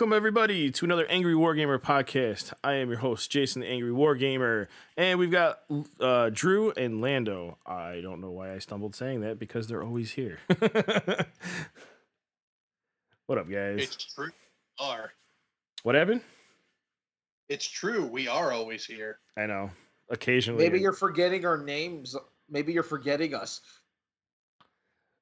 Welcome 0.00 0.14
everybody 0.14 0.70
to 0.70 0.86
another 0.86 1.04
Angry 1.10 1.34
Wargamer 1.34 1.78
podcast. 1.78 2.54
I 2.64 2.76
am 2.76 2.88
your 2.88 3.00
host, 3.00 3.30
Jason 3.30 3.60
the 3.60 3.68
Angry 3.68 3.90
Wargamer, 3.90 4.68
and 4.96 5.18
we've 5.18 5.30
got 5.30 5.60
uh, 6.00 6.30
Drew 6.32 6.70
and 6.70 7.02
Lando. 7.02 7.58
I 7.66 8.00
don't 8.00 8.22
know 8.22 8.30
why 8.30 8.54
I 8.54 8.60
stumbled 8.60 8.96
saying 8.96 9.20
that 9.20 9.38
because 9.38 9.68
they're 9.68 9.82
always 9.82 10.12
here. 10.12 10.38
what 13.26 13.36
up, 13.36 13.50
guys? 13.50 13.82
It's 13.82 14.14
true. 14.14 14.30
We 14.78 14.86
are. 14.86 15.12
What 15.82 15.96
happened? 15.96 16.22
It's 17.50 17.68
true. 17.68 18.06
We 18.06 18.26
are 18.26 18.52
always 18.52 18.86
here. 18.86 19.18
I 19.36 19.44
know. 19.44 19.70
Occasionally. 20.08 20.64
Maybe 20.64 20.80
you're 20.80 20.94
forgetting 20.94 21.44
our 21.44 21.58
names. 21.58 22.16
Maybe 22.48 22.72
you're 22.72 22.82
forgetting 22.82 23.34
us. 23.34 23.60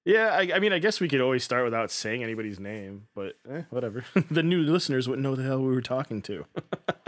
Yeah, 0.08 0.30
I, 0.30 0.52
I 0.54 0.58
mean, 0.58 0.72
I 0.72 0.78
guess 0.78 1.00
we 1.00 1.08
could 1.08 1.20
always 1.20 1.44
start 1.44 1.64
without 1.64 1.90
saying 1.90 2.22
anybody's 2.24 2.58
name, 2.58 3.08
but 3.14 3.34
eh, 3.50 3.64
whatever. 3.68 4.06
the 4.30 4.42
new 4.42 4.62
listeners 4.62 5.06
wouldn't 5.06 5.22
know 5.22 5.36
the 5.36 5.42
hell 5.42 5.60
we 5.60 5.74
were 5.74 5.82
talking 5.82 6.22
to. 6.22 6.46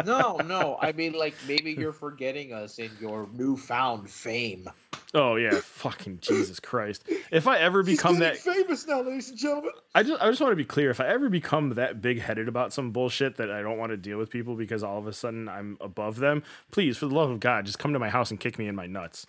No, 0.06 0.36
no. 0.38 0.78
I 0.80 0.92
mean, 0.92 1.12
like 1.12 1.34
maybe 1.46 1.72
you're 1.72 1.92
forgetting 1.92 2.54
us 2.54 2.78
in 2.78 2.90
your 2.98 3.28
newfound 3.34 4.08
fame. 4.08 4.66
oh 5.12 5.36
yeah, 5.36 5.60
fucking 5.62 6.20
Jesus 6.22 6.58
Christ! 6.58 7.06
If 7.30 7.46
I 7.46 7.58
ever 7.58 7.82
become 7.82 8.18
that, 8.20 8.38
famous 8.38 8.86
now, 8.86 9.02
ladies 9.02 9.28
and 9.28 9.38
gentlemen. 9.38 9.72
I 9.94 10.02
just 10.02 10.22
I 10.22 10.30
just 10.30 10.40
want 10.40 10.52
to 10.52 10.56
be 10.56 10.64
clear. 10.64 10.88
If 10.88 11.00
I 11.00 11.06
ever 11.08 11.28
become 11.28 11.74
that 11.74 12.00
big 12.00 12.18
headed 12.18 12.48
about 12.48 12.72
some 12.72 12.92
bullshit 12.92 13.36
that 13.36 13.50
I 13.50 13.60
don't 13.60 13.76
want 13.76 13.90
to 13.90 13.98
deal 13.98 14.16
with 14.16 14.30
people 14.30 14.54
because 14.56 14.82
all 14.82 14.96
of 14.96 15.06
a 15.06 15.12
sudden 15.12 15.50
I'm 15.50 15.76
above 15.82 16.16
them, 16.16 16.42
please, 16.70 16.96
for 16.96 17.04
the 17.06 17.14
love 17.14 17.28
of 17.28 17.38
God, 17.38 17.66
just 17.66 17.78
come 17.78 17.92
to 17.92 17.98
my 17.98 18.08
house 18.08 18.30
and 18.30 18.40
kick 18.40 18.58
me 18.58 18.68
in 18.68 18.74
my 18.74 18.86
nuts. 18.86 19.26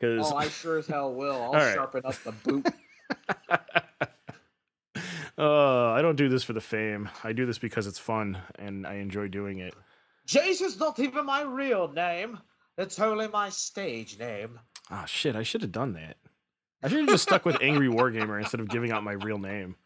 Because 0.00 0.32
Oh, 0.32 0.36
I 0.36 0.48
sure 0.62 0.78
as 0.78 0.88
hell 0.88 1.14
will. 1.14 1.40
I'll 1.40 1.52
right. 1.52 1.74
sharpen 1.74 2.02
up 2.04 2.16
the 2.24 2.32
boot. 2.32 2.66
uh, 5.38 5.90
I 5.92 6.02
don't 6.02 6.16
do 6.16 6.28
this 6.28 6.44
for 6.44 6.52
the 6.52 6.60
fame. 6.60 7.08
I 7.24 7.32
do 7.32 7.46
this 7.46 7.58
because 7.58 7.86
it's 7.86 7.98
fun 7.98 8.38
and 8.58 8.86
I 8.86 8.94
enjoy 8.94 9.28
doing 9.28 9.58
it. 9.58 9.74
Jason's 10.26 10.78
not 10.78 10.98
even 10.98 11.24
my 11.24 11.42
real 11.42 11.88
name. 11.88 12.38
It's 12.76 12.98
only 12.98 13.28
my 13.28 13.48
stage 13.48 14.18
name. 14.18 14.60
Ah, 14.90 15.04
shit! 15.04 15.34
I 15.34 15.42
should 15.42 15.62
have 15.62 15.72
done 15.72 15.94
that. 15.94 16.16
I 16.82 16.88
should 16.88 17.00
have 17.00 17.08
just 17.08 17.24
stuck 17.24 17.44
with 17.44 17.60
Angry 17.60 17.88
Wargamer 17.94 18.38
instead 18.38 18.60
of 18.60 18.68
giving 18.68 18.92
out 18.92 19.02
my 19.02 19.12
real 19.12 19.38
name. 19.38 19.76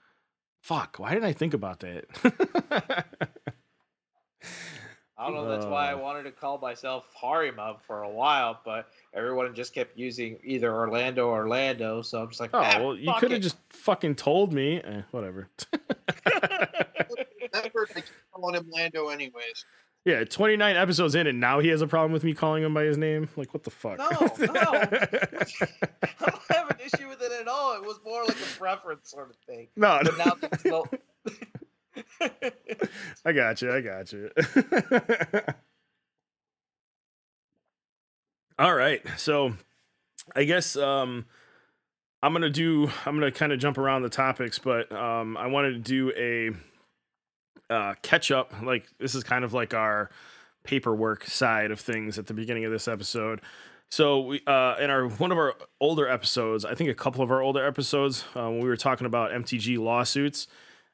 Fuck! 0.63 0.99
Why 0.99 1.15
didn't 1.15 1.25
I 1.25 1.33
think 1.33 1.55
about 1.55 1.81
that? 1.81 3.07
I 5.23 5.27
don't 5.27 5.35
know. 5.37 5.49
That's 5.49 5.65
why 5.67 5.91
I 5.91 5.95
Uh. 5.95 5.99
wanted 5.99 6.25
to 6.25 6.33
call 6.33 6.59
myself 6.59 7.07
Harima 7.21 7.81
for 7.87 8.03
a 8.03 8.09
while, 8.11 8.61
but 8.65 8.89
everyone 9.15 9.55
just 9.55 9.73
kept 9.75 9.97
using 9.97 10.39
either 10.45 10.73
Orlando 10.75 11.29
or 11.29 11.43
Orlando. 11.43 12.03
So 12.03 12.21
I'm 12.21 12.29
just 12.29 12.41
like, 12.41 12.51
oh 12.53 12.59
"Ah, 12.61 12.79
well, 12.81 12.97
you 12.97 13.13
could 13.19 13.31
have 13.31 13.41
just 13.41 13.57
fucking 13.71 14.17
told 14.17 14.53
me. 14.53 14.81
Eh, 14.83 15.03
whatever. 15.13 15.49
Remember, 17.53 17.87
I 17.91 18.01
keep 18.01 18.05
calling 18.33 18.55
him 18.57 18.71
Lando 18.71 19.09
anyways. 19.09 19.65
Yeah, 20.05 20.25
29 20.25 20.75
episodes 20.77 21.15
in, 21.15 21.29
and 21.29 21.39
now 21.39 21.61
he 21.61 21.69
has 21.69 21.81
a 21.81 21.87
problem 21.87 22.11
with 22.13 22.25
me 22.25 22.35
calling 22.35 22.65
him 22.65 22.75
by 22.75 22.83
his 22.83 22.99
name. 22.99 23.29
Like, 23.37 23.55
what 23.55 23.63
the 23.63 23.71
fuck? 23.71 23.99
No, 23.99 24.09
no. 24.11 24.19
I 24.51 26.31
don't 26.31 26.43
have 26.51 26.71
an 26.71 26.77
issue 26.85 27.09
with 27.09 27.23
it 27.23 27.31
at 27.41 27.47
all. 27.47 27.75
It 27.77 27.83
was 27.83 28.01
more 28.05 28.25
like 28.25 28.35
a 28.37 28.59
preference 28.59 29.11
sort 29.11 29.31
of 29.31 29.37
thing. 29.47 29.69
no, 29.77 30.01
But 30.03 30.19
now 30.19 30.31
things 30.33 30.63
go. 30.65 30.87
I 33.25 33.33
got 33.33 33.63
you. 33.63 33.73
I 33.73 33.81
got 33.81 34.13
you. 34.13 34.31
All 38.59 38.75
right. 38.75 39.03
So, 39.17 39.55
I 40.37 40.45
guess 40.45 40.77
um, 40.77 41.27
I'm 42.23 42.33
gonna 42.33 42.51
do. 42.51 42.91
I'm 43.07 43.15
gonna 43.19 43.33
kind 43.33 43.53
of 43.53 43.59
jump 43.59 43.79
around 43.79 44.03
the 44.03 44.09
topics, 44.09 44.59
but 44.59 44.93
um, 44.93 45.37
I 45.37 45.47
wanted 45.49 45.73
to 45.73 45.79
do 45.79 46.13
a 46.17 46.51
uh, 47.73 47.95
catch 48.03 48.31
up. 48.31 48.53
Like 48.63 48.87
this 48.99 49.15
is 49.15 49.25
kind 49.25 49.45
of 49.45 49.53
like 49.53 49.75
our 49.75 50.11
paperwork 50.65 51.25
side 51.25 51.71
of 51.71 51.81
things 51.81 52.19
at 52.19 52.27
the 52.27 52.35
beginning 52.35 52.65
of 52.65 52.73
this 52.73 52.87
episode. 52.87 53.41
So 53.91 54.21
we 54.21 54.43
uh, 54.47 54.77
in 54.81 54.91
our 54.91 55.09
one 55.09 55.33
of 55.33 55.39
our 55.39 55.55
older 55.81 56.09
episodes, 56.09 56.65
I 56.65 56.75
think 56.75 56.91
a 56.91 56.95
couple 56.95 57.23
of 57.23 57.31
our 57.31 57.43
older 57.43 57.67
episodes, 57.67 58.25
uh, 58.37 58.45
when 58.45 58.61
we 58.61 58.69
were 58.69 58.77
talking 58.77 59.07
about 59.07 59.33
MTG 59.33 59.79
lawsuits, 59.79 60.47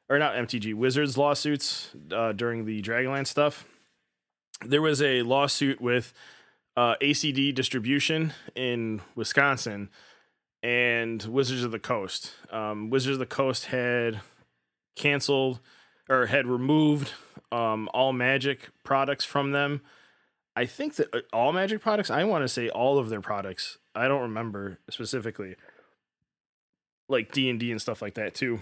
or 0.09 0.17
not 0.17 0.35
MTG 0.35 0.73
Wizards 0.73 1.17
lawsuits 1.17 1.91
uh, 2.11 2.31
during 2.31 2.65
the 2.65 2.81
Dragonlance 2.81 3.27
stuff. 3.27 3.65
There 4.65 4.81
was 4.81 5.01
a 5.01 5.21
lawsuit 5.21 5.79
with 5.79 6.13
uh, 6.75 6.95
ACD 7.01 7.53
Distribution 7.53 8.33
in 8.55 9.01
Wisconsin 9.15 9.89
and 10.63 11.23
Wizards 11.23 11.63
of 11.63 11.71
the 11.71 11.79
Coast. 11.79 12.31
Um, 12.51 12.89
Wizards 12.89 13.15
of 13.15 13.19
the 13.19 13.25
Coast 13.25 13.67
had 13.67 14.21
canceled 14.95 15.59
or 16.09 16.25
had 16.25 16.47
removed 16.47 17.13
um, 17.51 17.89
all 17.93 18.11
Magic 18.11 18.69
products 18.83 19.23
from 19.23 19.51
them. 19.51 19.81
I 20.55 20.65
think 20.65 20.95
that 20.95 21.13
uh, 21.13 21.19
all 21.31 21.53
Magic 21.53 21.81
products. 21.81 22.09
I 22.09 22.23
want 22.23 22.43
to 22.43 22.49
say 22.49 22.69
all 22.69 22.97
of 22.97 23.09
their 23.09 23.21
products. 23.21 23.77
I 23.95 24.07
don't 24.07 24.21
remember 24.21 24.79
specifically, 24.89 25.55
like 27.07 27.31
D 27.31 27.49
and 27.49 27.59
D 27.59 27.71
and 27.71 27.81
stuff 27.81 28.01
like 28.01 28.15
that 28.15 28.33
too. 28.33 28.61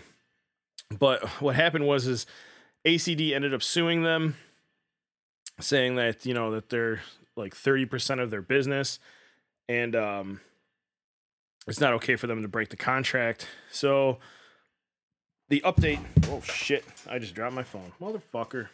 But 0.89 1.27
what 1.41 1.55
happened 1.55 1.85
was 1.85 2.07
is 2.07 2.25
ACD 2.85 3.33
ended 3.33 3.53
up 3.53 3.61
suing 3.61 4.03
them, 4.03 4.35
saying 5.59 5.95
that 5.95 6.25
you 6.25 6.33
know 6.33 6.51
that 6.51 6.69
they're 6.69 7.01
like 7.35 7.55
thirty 7.55 7.85
percent 7.85 8.21
of 8.21 8.31
their 8.31 8.41
business, 8.41 8.99
and 9.67 9.95
um, 9.95 10.41
it's 11.67 11.81
not 11.81 11.93
okay 11.93 12.15
for 12.15 12.27
them 12.27 12.41
to 12.41 12.47
break 12.47 12.69
the 12.69 12.77
contract. 12.77 13.47
So 13.71 14.19
the 15.49 15.61
update. 15.65 15.99
Oh 16.29 16.41
shit! 16.41 16.85
I 17.09 17.19
just 17.19 17.35
dropped 17.35 17.55
my 17.55 17.63
phone, 17.63 17.91
motherfucker. 18.01 18.69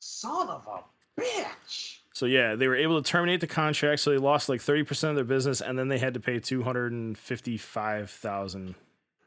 Son 0.06 0.49
of 0.49 0.67
a 0.67 0.82
bitch! 1.20 1.99
So 2.12 2.26
yeah, 2.26 2.55
they 2.55 2.69
were 2.69 2.76
able 2.76 3.03
to 3.03 3.11
terminate 3.11 3.41
the 3.41 3.47
contract, 3.47 4.00
so 4.00 4.11
they 4.11 4.19
lost 4.19 4.49
like 4.49 4.61
30% 4.61 5.11
of 5.11 5.17
their 5.17 5.25
business 5.25 5.61
and 5.61 5.79
then 5.79 5.88
they 5.88 5.99
had 5.99 6.14
to 6.14 6.20
pay 6.20 6.38
255,000 6.38 8.75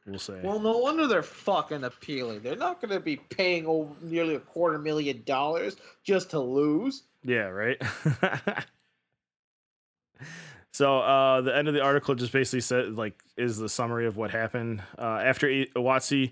we'll 0.08 0.18
say. 0.18 0.40
Well, 0.44 0.60
no 0.60 0.76
wonder 0.78 1.06
they're 1.06 1.22
fucking 1.22 1.84
appealing. 1.84 2.42
They're 2.42 2.56
not 2.56 2.82
going 2.82 2.90
to 2.92 3.00
be 3.00 3.18
paying 3.18 3.68
over 3.68 3.94
nearly 4.02 4.34
a 4.36 4.40
quarter 4.40 4.80
million 4.80 5.22
dollars 5.26 5.76
just 6.04 6.32
to 6.32 6.40
lose. 6.40 7.04
Yeah, 7.24 7.50
right. 7.50 7.80
So 10.72 11.00
uh, 11.00 11.42
the 11.42 11.54
end 11.54 11.68
of 11.68 11.74
the 11.74 11.82
article 11.82 12.16
just 12.16 12.32
basically 12.32 12.62
said 12.62 12.96
like 12.96 13.22
is 13.36 13.58
the 13.58 13.68
summary 13.68 14.06
of 14.06 14.16
what 14.16 14.32
happened 14.32 14.82
uh, 14.98 15.20
after 15.24 15.50
A- 15.50 15.66
WotC 15.76 16.32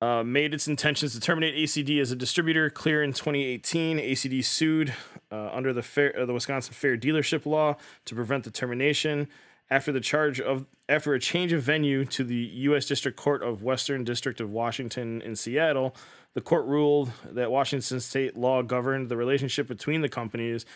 uh, 0.00 0.22
made 0.22 0.52
its 0.52 0.68
intentions 0.68 1.14
to 1.14 1.20
terminate 1.20 1.54
ACD 1.54 2.00
as 2.00 2.10
a 2.10 2.16
distributor 2.16 2.68
clear 2.70 3.02
in 3.02 3.12
2018. 3.12 3.98
ACD 3.98 4.44
sued 4.44 4.92
uh, 5.30 5.50
under 5.52 5.72
the 5.72 5.82
fair, 5.82 6.18
uh, 6.18 6.26
the 6.26 6.32
Wisconsin 6.32 6.74
Fair 6.74 6.96
Dealership 6.96 7.46
Law 7.46 7.76
to 8.04 8.14
prevent 8.14 8.44
the 8.44 8.50
termination. 8.50 9.28
After 9.70 9.92
the 9.92 10.00
charge 10.00 10.40
of 10.40 10.66
after 10.88 11.14
a 11.14 11.20
change 11.20 11.52
of 11.52 11.62
venue 11.62 12.04
to 12.06 12.22
the 12.22 12.34
U.S. 12.34 12.86
District 12.86 13.16
Court 13.16 13.42
of 13.42 13.62
Western 13.62 14.04
District 14.04 14.40
of 14.40 14.50
Washington 14.50 15.22
in 15.22 15.34
Seattle, 15.34 15.96
the 16.34 16.42
court 16.42 16.66
ruled 16.66 17.12
that 17.30 17.50
Washington 17.50 18.00
state 18.00 18.36
law 18.36 18.60
governed 18.60 19.08
the 19.08 19.16
relationship 19.16 19.66
between 19.66 20.02
the 20.02 20.08
companies, 20.08 20.66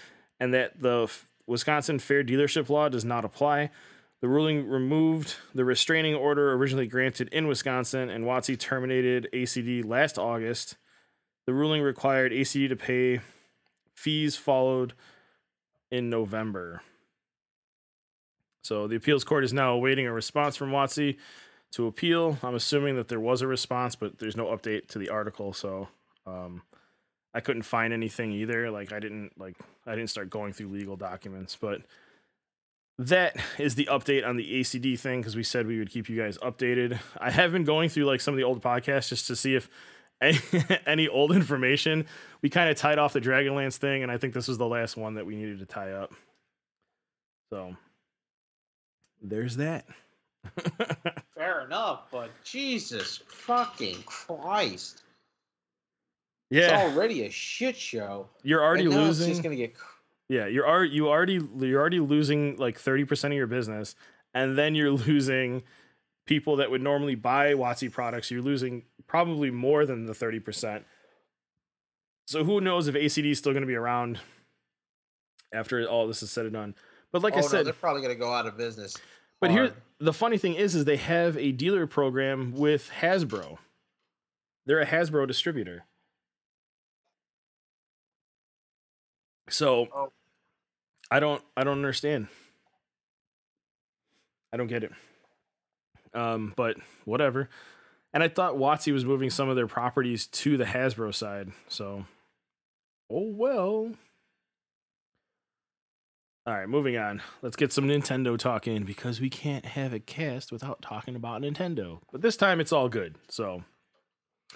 and 0.40 0.54
that 0.54 0.80
the 0.80 1.02
F- 1.02 1.28
Wisconsin 1.46 1.98
Fair 1.98 2.24
Dealership 2.24 2.70
Law 2.70 2.88
does 2.88 3.04
not 3.04 3.24
apply. 3.24 3.70
The 4.20 4.28
ruling 4.28 4.68
removed 4.68 5.36
the 5.54 5.64
restraining 5.64 6.14
order 6.14 6.52
originally 6.52 6.88
granted 6.88 7.28
in 7.28 7.46
Wisconsin, 7.46 8.10
and 8.10 8.24
WotC 8.24 8.58
terminated 8.58 9.28
ACD 9.32 9.84
last 9.84 10.18
August. 10.18 10.76
The 11.46 11.54
ruling 11.54 11.82
required 11.82 12.32
ACD 12.32 12.68
to 12.68 12.76
pay 12.76 13.20
fees 13.94 14.36
followed 14.36 14.94
in 15.90 16.10
November. 16.10 16.82
So 18.62 18.86
the 18.86 18.96
appeals 18.96 19.24
court 19.24 19.44
is 19.44 19.52
now 19.52 19.72
awaiting 19.72 20.06
a 20.06 20.12
response 20.12 20.56
from 20.56 20.70
WotC 20.70 21.16
to 21.72 21.86
appeal. 21.86 22.38
I'm 22.42 22.54
assuming 22.54 22.96
that 22.96 23.08
there 23.08 23.20
was 23.20 23.40
a 23.40 23.46
response, 23.46 23.94
but 23.94 24.18
there's 24.18 24.36
no 24.36 24.46
update 24.46 24.88
to 24.88 24.98
the 24.98 25.10
article, 25.10 25.52
so 25.52 25.88
um, 26.26 26.62
I 27.32 27.40
couldn't 27.40 27.62
find 27.62 27.92
anything 27.92 28.32
either. 28.32 28.70
Like 28.70 28.92
I 28.92 28.98
didn't 28.98 29.38
like 29.38 29.56
I 29.86 29.94
didn't 29.94 30.10
start 30.10 30.28
going 30.28 30.52
through 30.52 30.68
legal 30.68 30.96
documents, 30.96 31.56
but 31.58 31.82
that 32.98 33.36
is 33.58 33.74
the 33.76 33.86
update 33.90 34.26
on 34.26 34.36
the 34.36 34.60
ACD 34.60 34.98
thing 34.98 35.20
because 35.20 35.36
we 35.36 35.42
said 35.42 35.66
we 35.66 35.78
would 35.78 35.90
keep 35.90 36.08
you 36.08 36.20
guys 36.20 36.36
updated. 36.38 36.98
I 37.20 37.30
have 37.30 37.52
been 37.52 37.64
going 37.64 37.88
through 37.88 38.06
like 38.06 38.20
some 38.20 38.34
of 38.34 38.38
the 38.38 38.44
old 38.44 38.60
podcasts 38.62 39.08
just 39.08 39.26
to 39.28 39.36
see 39.36 39.54
if 39.54 39.68
any, 40.20 40.38
any 40.86 41.08
old 41.08 41.32
information. 41.32 42.06
We 42.42 42.50
kind 42.50 42.68
of 42.70 42.76
tied 42.76 42.98
off 42.98 43.12
the 43.12 43.20
Dragonlance 43.20 43.76
thing, 43.76 44.02
and 44.02 44.10
I 44.10 44.18
think 44.18 44.34
this 44.34 44.48
was 44.48 44.58
the 44.58 44.66
last 44.66 44.96
one 44.96 45.14
that 45.14 45.24
we 45.26 45.36
needed 45.36 45.60
to 45.60 45.66
tie 45.66 45.92
up. 45.92 46.12
So 47.50 47.76
there's 49.22 49.56
that. 49.56 49.84
Fair 51.36 51.64
enough, 51.64 52.06
but 52.10 52.30
Jesus 52.44 53.20
fucking 53.28 54.02
Christ. 54.06 55.02
Yeah. 56.50 56.62
It's 56.62 56.94
already 56.94 57.26
a 57.26 57.30
shit 57.30 57.76
show. 57.76 58.28
you're 58.42 58.62
already 58.62 58.88
losing. 58.88 59.28
It's 59.28 59.36
just 59.36 59.42
gonna 59.42 59.56
get. 59.56 59.74
cr- 59.74 59.97
Yeah, 60.28 60.46
you're 60.46 60.68
already 60.68 60.90
you 60.94 61.08
already 61.08 61.40
you're 61.58 61.80
already 61.80 62.00
losing 62.00 62.56
like 62.56 62.78
thirty 62.78 63.04
percent 63.04 63.32
of 63.32 63.38
your 63.38 63.46
business, 63.46 63.94
and 64.34 64.58
then 64.58 64.74
you're 64.74 64.90
losing 65.08 65.62
people 66.26 66.56
that 66.56 66.70
would 66.70 66.82
normally 66.82 67.14
buy 67.14 67.54
WotC 67.54 67.90
products. 67.90 68.30
You're 68.30 68.42
losing 68.42 68.82
probably 69.06 69.50
more 69.50 69.86
than 69.86 70.06
the 70.06 70.14
thirty 70.14 70.40
percent. 70.40 70.84
So 72.26 72.44
who 72.44 72.60
knows 72.60 72.88
if 72.88 72.94
ACD 72.94 73.30
is 73.30 73.38
still 73.38 73.52
going 73.52 73.62
to 73.62 73.66
be 73.66 73.74
around 73.74 74.20
after 75.50 75.82
all 75.86 76.06
this 76.06 76.22
is 76.22 76.30
said 76.30 76.44
and 76.44 76.52
done? 76.52 76.74
But 77.10 77.22
like 77.22 77.32
oh, 77.34 77.38
I 77.38 77.40
no, 77.40 77.48
said, 77.48 77.64
they're 77.66 77.72
probably 77.72 78.02
gonna 78.02 78.14
go 78.14 78.30
out 78.30 78.46
of 78.46 78.58
business. 78.58 78.94
but 79.40 79.50
here 79.50 79.72
the 79.98 80.12
funny 80.12 80.36
thing 80.36 80.54
is, 80.54 80.74
is 80.74 80.84
they 80.84 80.96
have 80.98 81.38
a 81.38 81.52
dealer 81.52 81.86
program 81.86 82.52
with 82.52 82.90
Hasbro. 83.00 83.56
They're 84.66 84.80
a 84.80 84.86
Hasbro 84.86 85.26
distributor. 85.26 85.86
So 89.48 89.88
Oh. 89.94 90.12
I 91.10 91.20
don't 91.20 91.42
I 91.56 91.64
don't 91.64 91.78
understand. 91.78 92.28
I 94.52 94.56
don't 94.56 94.66
get 94.66 94.84
it. 94.84 94.92
Um, 96.14 96.52
but 96.56 96.76
whatever. 97.04 97.48
And 98.14 98.22
I 98.22 98.28
thought 98.28 98.54
WotC 98.54 98.92
was 98.92 99.04
moving 99.04 99.30
some 99.30 99.48
of 99.48 99.56
their 99.56 99.66
properties 99.66 100.26
to 100.26 100.56
the 100.56 100.64
Hasbro 100.64 101.14
side. 101.14 101.52
So 101.68 102.04
oh 103.10 103.32
well. 103.34 103.92
All 106.46 106.54
right, 106.54 106.68
moving 106.68 106.96
on. 106.96 107.20
Let's 107.42 107.56
get 107.56 107.74
some 107.74 107.86
Nintendo 107.86 108.38
talk 108.38 108.66
in 108.66 108.84
because 108.84 109.20
we 109.20 109.28
can't 109.28 109.66
have 109.66 109.92
a 109.92 110.00
cast 110.00 110.50
without 110.50 110.80
talking 110.80 111.14
about 111.14 111.42
Nintendo. 111.42 112.00
But 112.10 112.22
this 112.22 112.38
time 112.38 112.58
it's 112.58 112.72
all 112.72 112.88
good. 112.88 113.16
So, 113.28 113.64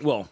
well, 0.01 0.31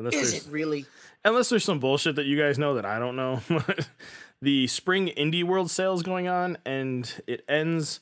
unless 0.00 0.14
Is 0.14 0.32
there's 0.32 0.46
it 0.46 0.50
really? 0.50 0.86
unless 1.24 1.48
there's 1.48 1.64
some 1.64 1.78
bullshit 1.78 2.16
that 2.16 2.26
you 2.26 2.36
guys 2.38 2.58
know 2.58 2.74
that 2.74 2.84
I 2.84 2.98
don't 2.98 3.16
know. 3.16 3.40
the 4.42 4.66
spring 4.66 5.08
indie 5.16 5.44
world 5.44 5.70
sale 5.70 5.94
is 5.94 6.02
going 6.02 6.26
on 6.28 6.58
and 6.64 7.12
it 7.26 7.44
ends 7.48 8.00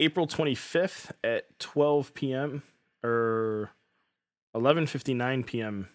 April 0.00 0.26
25th 0.26 1.12
at 1.22 1.58
12 1.60 2.14
p.m. 2.14 2.62
or 3.02 3.70
11:59 4.54 5.46
p.m. 5.46 5.88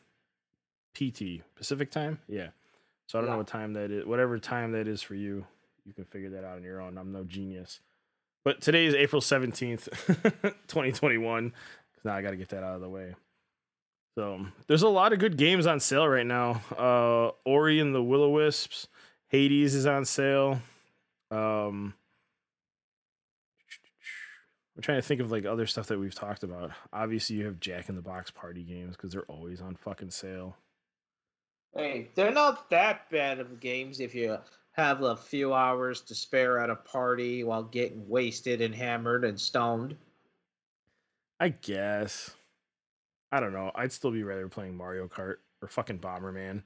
PT 0.94 1.44
Pacific 1.56 1.92
time. 1.92 2.19
Yeah. 2.27 2.48
So 3.07 3.18
I 3.18 3.21
don't 3.21 3.31
know 3.31 3.38
what 3.38 3.48
time 3.48 3.74
that 3.74 3.92
is. 3.92 4.06
Whatever 4.06 4.38
time 4.39 4.71
that 4.74 4.88
is 4.88 5.01
for 5.01 5.16
you, 5.16 5.45
you 5.86 5.94
can 5.94 6.06
figure 6.06 6.30
that 6.31 6.44
out 6.44 6.57
on 6.57 6.63
your 6.63 6.81
own. 6.81 6.98
I'm 6.98 7.12
no 7.12 7.24
genius. 7.24 7.80
But 8.45 8.62
today 8.62 8.86
is 8.86 8.94
April 8.95 9.21
17th, 9.21 9.89
2021. 10.68 11.50
Cuz 11.51 12.06
now 12.06 12.13
I 12.13 12.21
got 12.21 12.31
to 12.31 12.38
get 12.38 12.50
that 12.50 12.63
out 12.63 12.75
of 12.75 12.81
the 12.81 12.89
way. 12.89 13.16
So 14.19 14.45
there's 14.68 14.81
a 14.81 14.89
lot 14.89 15.13
of 15.13 15.19
good 15.19 15.38
games 15.38 15.66
on 15.66 15.80
sale 15.80 16.06
right 16.06 16.25
now. 16.25 16.62
Uh, 16.77 17.31
Ori 17.45 17.80
and 17.80 17.95
the 17.95 18.04
Will 18.04 18.24
o 18.24 18.30
Wisps, 18.31 18.89
Hades 19.30 19.74
is 19.74 19.86
on 19.86 20.04
sale. 20.04 20.60
Um, 21.31 21.94
I'm 24.75 24.81
trying 24.81 24.98
to 24.98 25.07
think 25.07 25.21
of 25.21 25.31
like 25.31 25.45
other 25.45 25.66
stuff 25.66 25.88
that 25.88 25.98
we've 25.98 26.13
talked 26.13 26.44
about. 26.44 26.71
Obviously, 26.92 27.38
you 27.38 27.45
have 27.45 27.62
Jack 27.62 27.88
in 27.88 27.95
the 27.95 28.01
Box 28.01 28.30
party 28.30 28.62
games 28.62 28.98
because 28.98 29.13
they're 29.13 29.24
always 29.30 29.62
on 29.62 29.77
fucking 29.77 30.12
sale. 30.12 30.57
Hey, 31.74 32.10
they're 32.13 32.33
not 32.33 32.69
that 32.71 33.10
bad 33.10 33.39
of 33.39 33.62
games 33.62 34.01
if 34.01 34.13
you 34.13 34.38
have 34.74 35.02
a 35.02 35.16
few 35.16 35.54
hours 35.54 36.02
to 36.02 36.14
spare 36.14 36.59
at 36.59 36.69
a 36.69 36.76
party 36.76 37.45
while 37.45 37.64
getting 37.64 38.06
wasted 38.09 38.59
and 38.59 38.76
hammered 38.76 39.23
and 39.23 39.40
stoned. 39.40 39.95
I 41.40 41.47
guess. 41.47 42.35
I 43.31 43.40
don't 43.40 43.54
know. 43.54 43.71
I'd 43.76 43.92
still 43.92 44.12
be 44.12 44.24
rather 44.24 44.48
playing 44.48 44.76
Mario 44.76 45.07
Kart 45.07 45.36
or 45.62 45.68
fucking 45.68 46.00
Bomberman. 46.00 46.64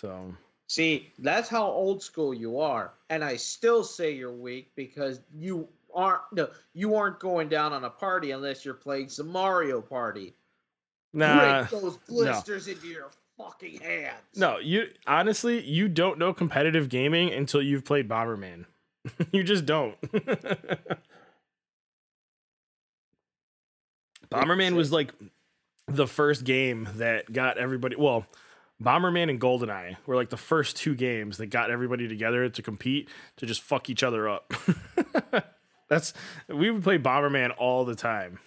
So 0.00 0.34
See, 0.68 1.10
that's 1.18 1.48
how 1.48 1.66
old 1.66 2.02
school 2.02 2.34
you 2.34 2.60
are, 2.60 2.92
and 3.08 3.24
I 3.24 3.36
still 3.36 3.82
say 3.82 4.12
you're 4.12 4.30
weak 4.30 4.70
because 4.76 5.20
you 5.34 5.66
aren't. 5.94 6.20
No, 6.32 6.50
you 6.74 6.94
aren't 6.94 7.18
going 7.18 7.48
down 7.48 7.72
on 7.72 7.84
a 7.84 7.90
party 7.90 8.32
unless 8.32 8.66
you're 8.66 8.74
playing 8.74 9.08
some 9.08 9.28
Mario 9.28 9.80
Party. 9.80 10.34
nah. 11.14 11.64
Break 11.66 11.82
those 11.82 11.96
blisters 12.06 12.68
into 12.68 12.86
your 12.86 13.08
fucking 13.38 13.80
hands. 13.80 14.20
No, 14.36 14.58
you 14.58 14.88
honestly, 15.06 15.64
you 15.64 15.88
don't 15.88 16.18
know 16.18 16.34
competitive 16.34 16.90
gaming 16.90 17.32
until 17.32 17.62
you've 17.62 17.86
played 17.86 18.06
Bomberman. 18.06 18.66
you 19.32 19.42
just 19.42 19.64
don't. 19.64 19.96
Bomberman 24.30 24.74
was 24.74 24.92
like 24.92 25.12
the 25.86 26.06
first 26.06 26.44
game 26.44 26.88
that 26.96 27.32
got 27.32 27.58
everybody. 27.58 27.96
Well, 27.96 28.26
Bomberman 28.82 29.30
and 29.30 29.40
GoldenEye 29.40 29.96
were 30.06 30.14
like 30.14 30.30
the 30.30 30.36
first 30.36 30.76
two 30.76 30.94
games 30.94 31.38
that 31.38 31.46
got 31.46 31.70
everybody 31.70 32.06
together 32.06 32.48
to 32.48 32.62
compete 32.62 33.08
to 33.36 33.46
just 33.46 33.60
fuck 33.60 33.90
each 33.90 34.02
other 34.02 34.28
up. 34.28 34.52
That's 35.88 36.12
we 36.48 36.70
would 36.70 36.82
play 36.82 36.98
Bomberman 36.98 37.54
all 37.56 37.84
the 37.84 37.94
time. 37.94 38.38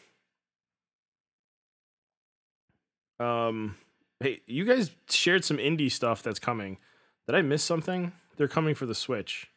Um, 3.20 3.76
hey, 4.20 4.42
you 4.48 4.66
guys 4.66 4.92
shared 5.10 5.44
some 5.46 5.58
indie 5.58 5.92
stuff 5.92 6.24
that's 6.24 6.40
coming. 6.40 6.80
Did 7.28 7.36
I 7.36 7.44
miss 7.44 7.64
something? 7.64 8.14
They're 8.38 8.48
coming 8.48 8.74
for 8.74 8.88
the 8.88 8.96
Switch. 8.96 9.48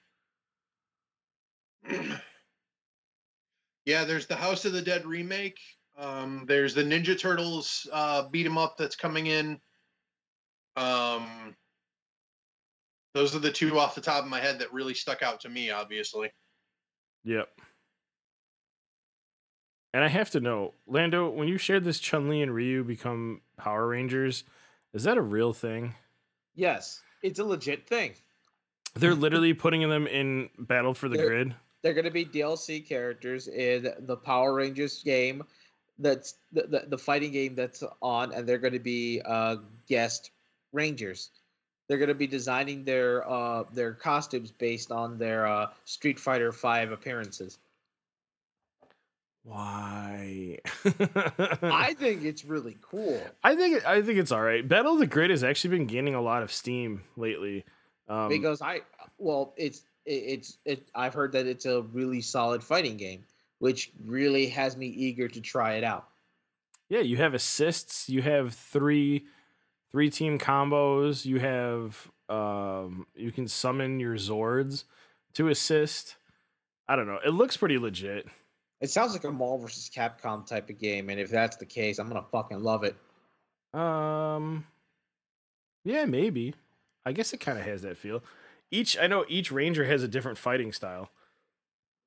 yeah, 3.87 4.04
there's 4.04 4.26
the 4.26 4.37
House 4.37 4.66
of 4.66 4.73
the 4.73 4.83
Dead 4.83 5.07
remake. 5.07 5.59
Um, 5.97 6.45
there's 6.49 6.75
the 6.75 6.83
Ninja 6.83 7.19
Turtles 7.19 7.87
uh, 7.93 8.29
beat 8.29 8.47
'em 8.47 8.59
up 8.59 8.77
that's 8.77 8.97
coming 8.97 9.27
in. 9.29 9.61
Um, 10.77 11.55
those 13.15 13.35
are 13.37 13.39
the 13.39 13.53
two 13.53 13.79
off 13.79 13.95
the 13.95 14.01
top 14.01 14.25
of 14.25 14.29
my 14.31 14.41
head 14.41 14.59
that 14.59 14.73
really 14.73 14.95
stuck 14.95 15.23
out 15.23 15.41
to 15.43 15.49
me. 15.49 15.71
Obviously, 15.71 16.33
Yep. 17.25 17.49
And 19.95 20.03
I 20.03 20.09
have 20.09 20.31
to 20.31 20.41
know, 20.41 20.75
Lando, 20.89 21.31
when 21.31 21.47
you 21.47 21.57
shared 21.57 21.85
this 21.85 22.01
Chun 22.01 22.29
Li 22.29 22.43
and 22.43 22.53
Ryu 22.53 22.83
become 22.83 23.41
Power 23.57 23.87
Rangers, 23.87 24.43
is 24.93 25.05
that 25.05 25.17
a 25.17 25.23
real 25.23 25.53
thing? 25.53 25.95
Yes, 26.57 27.01
it's 27.23 27.39
a 27.39 27.45
legit 27.45 27.87
thing. 27.87 28.15
They're 28.95 29.15
literally 29.15 29.55
putting 29.55 29.89
them 29.89 30.09
in 30.09 30.51
Battle 30.59 30.95
for 30.95 31.09
the 31.09 31.17
They're- 31.17 31.27
Grid. 31.29 31.55
They're 31.83 31.95
going 31.95 32.07
to 32.07 32.11
be 32.11 32.25
DLC 32.25 32.81
characters 32.85 33.47
in 33.47 33.93
the 34.01 34.17
Power 34.17 34.55
Rangers 34.55 35.03
game. 35.03 35.45
That's 35.99 36.35
the, 36.53 36.63
the, 36.63 36.85
the 36.89 36.99
fighting 36.99 37.33
game 37.33 37.55
that's 37.55 37.83
on, 38.03 38.33
and 38.33 38.49
they're 38.49 38.59
going 38.59 38.73
to 38.75 38.81
be 38.81 39.21
uh, 39.25 39.57
guest 39.89 40.31
Rangers. 40.73 41.31
they're 41.89 41.99
going 41.99 42.09
to 42.09 42.15
be 42.15 42.27
designing 42.27 42.85
their 42.85 43.29
uh 43.29 43.65
their 43.73 43.93
costumes 43.95 44.51
based 44.51 44.91
on 44.91 45.19
their 45.19 45.47
uh 45.47 45.67
Street 45.85 46.19
Fighter 46.19 46.51
Five 46.53 46.91
appearances. 46.93 47.59
Why? 49.45 50.59
I 51.63 51.95
think 51.99 52.25
it's 52.25 52.45
really 52.47 52.79
cool. 52.81 53.21
I 53.43 53.55
think 53.55 53.87
I 53.87 54.01
think 54.01 54.19
it's 54.19 54.33
all 54.33 54.41
right. 54.41 54.67
Battle 54.67 54.95
of 54.95 54.99
the 55.01 55.07
Grid 55.07 55.31
has 55.31 55.45
actually 55.45 55.77
been 55.77 55.87
gaining 55.87 56.15
a 56.15 56.21
lot 56.23 56.43
of 56.43 56.51
steam 56.51 57.03
lately. 57.17 57.65
Um, 58.09 58.31
because 58.31 58.63
I 58.63 58.81
well, 59.19 59.53
it's 59.57 59.83
it, 60.07 60.13
it's 60.13 60.59
it. 60.65 60.89
I've 60.95 61.13
heard 61.13 61.33
that 61.33 61.47
it's 61.47 61.67
a 61.67 61.83
really 61.83 62.23
solid 62.23 62.65
fighting 62.65 62.97
game, 62.97 63.25
which 63.59 63.93
really 64.05 64.47
has 64.49 64.77
me 64.77 64.87
eager 64.87 65.29
to 65.29 65.41
try 65.41 65.75
it 65.75 65.85
out. 65.85 66.09
yeah, 66.89 67.01
you 67.01 67.17
have 67.17 67.35
assists. 67.35 68.09
You 68.09 68.23
have 68.23 68.55
three 68.55 69.27
three 69.91 70.11
team 70.11 70.39
combos. 70.39 71.25
You 71.25 71.39
have 71.41 72.11
um, 72.29 73.07
you 73.15 73.31
can 73.33 73.47
summon 73.49 74.01
your 74.01 74.17
Zords 74.17 74.85
to 75.35 75.49
assist. 75.49 76.17
I 76.89 76.97
don't 76.97 77.07
know. 77.07 77.19
It 77.25 77.31
looks 77.31 77.57
pretty 77.57 77.79
legit. 77.79 78.27
It 78.81 78.91
sounds 78.91 79.13
like 79.13 79.25
a 79.25 79.31
Marvel 79.31 79.59
versus 79.59 79.91
Capcom 79.95 80.47
type 80.47 80.69
of 80.69 80.79
game, 80.79 81.09
and 81.09 81.19
if 81.19 81.31
that's 81.31 81.57
the 81.57 81.65
case, 81.67 81.99
I'm 81.99 82.09
gonna 82.09 82.27
fucking 82.31 82.63
love 82.63 82.85
it. 82.85 82.97
Um, 83.79 84.67
yeah, 85.85 86.05
maybe. 86.05 86.55
I 87.07 87.13
guess 87.13 87.33
it 87.33 87.41
kind 87.41 87.59
of 87.59 87.65
has 87.65 87.83
that 87.83 87.97
feel. 87.97 88.23
Each 88.71 88.99
I 88.99 89.07
know 89.07 89.25
each 89.29 89.51
ranger 89.53 89.85
has 89.85 90.03
a 90.03 90.09
different 90.09 90.39
fighting 90.39 90.73
style. 90.73 91.11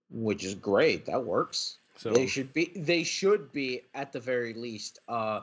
Which 0.10 0.44
is 0.44 0.56
great. 0.56 1.06
That 1.06 1.24
works. 1.24 1.78
So 1.98 2.12
they 2.12 2.28
should 2.28 2.54
be. 2.54 2.72
They 2.76 3.04
should 3.04 3.52
be 3.52 3.82
at 3.94 4.12
the 4.14 4.20
very 4.20 4.54
least 4.54 5.00
uh, 5.08 5.42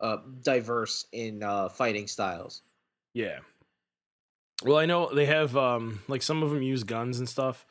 uh, 0.00 0.18
diverse 0.42 1.06
in 1.12 1.42
uh, 1.42 1.68
fighting 1.68 2.06
styles. 2.06 2.62
Yeah. 3.14 3.38
Well, 4.62 4.78
I 4.78 4.86
know 4.86 5.12
they 5.12 5.26
have 5.26 5.56
um 5.56 6.00
like 6.08 6.22
some 6.22 6.42
of 6.42 6.50
them 6.50 6.62
use 6.62 6.84
guns 6.84 7.18
and 7.18 7.28
stuff. 7.28 7.66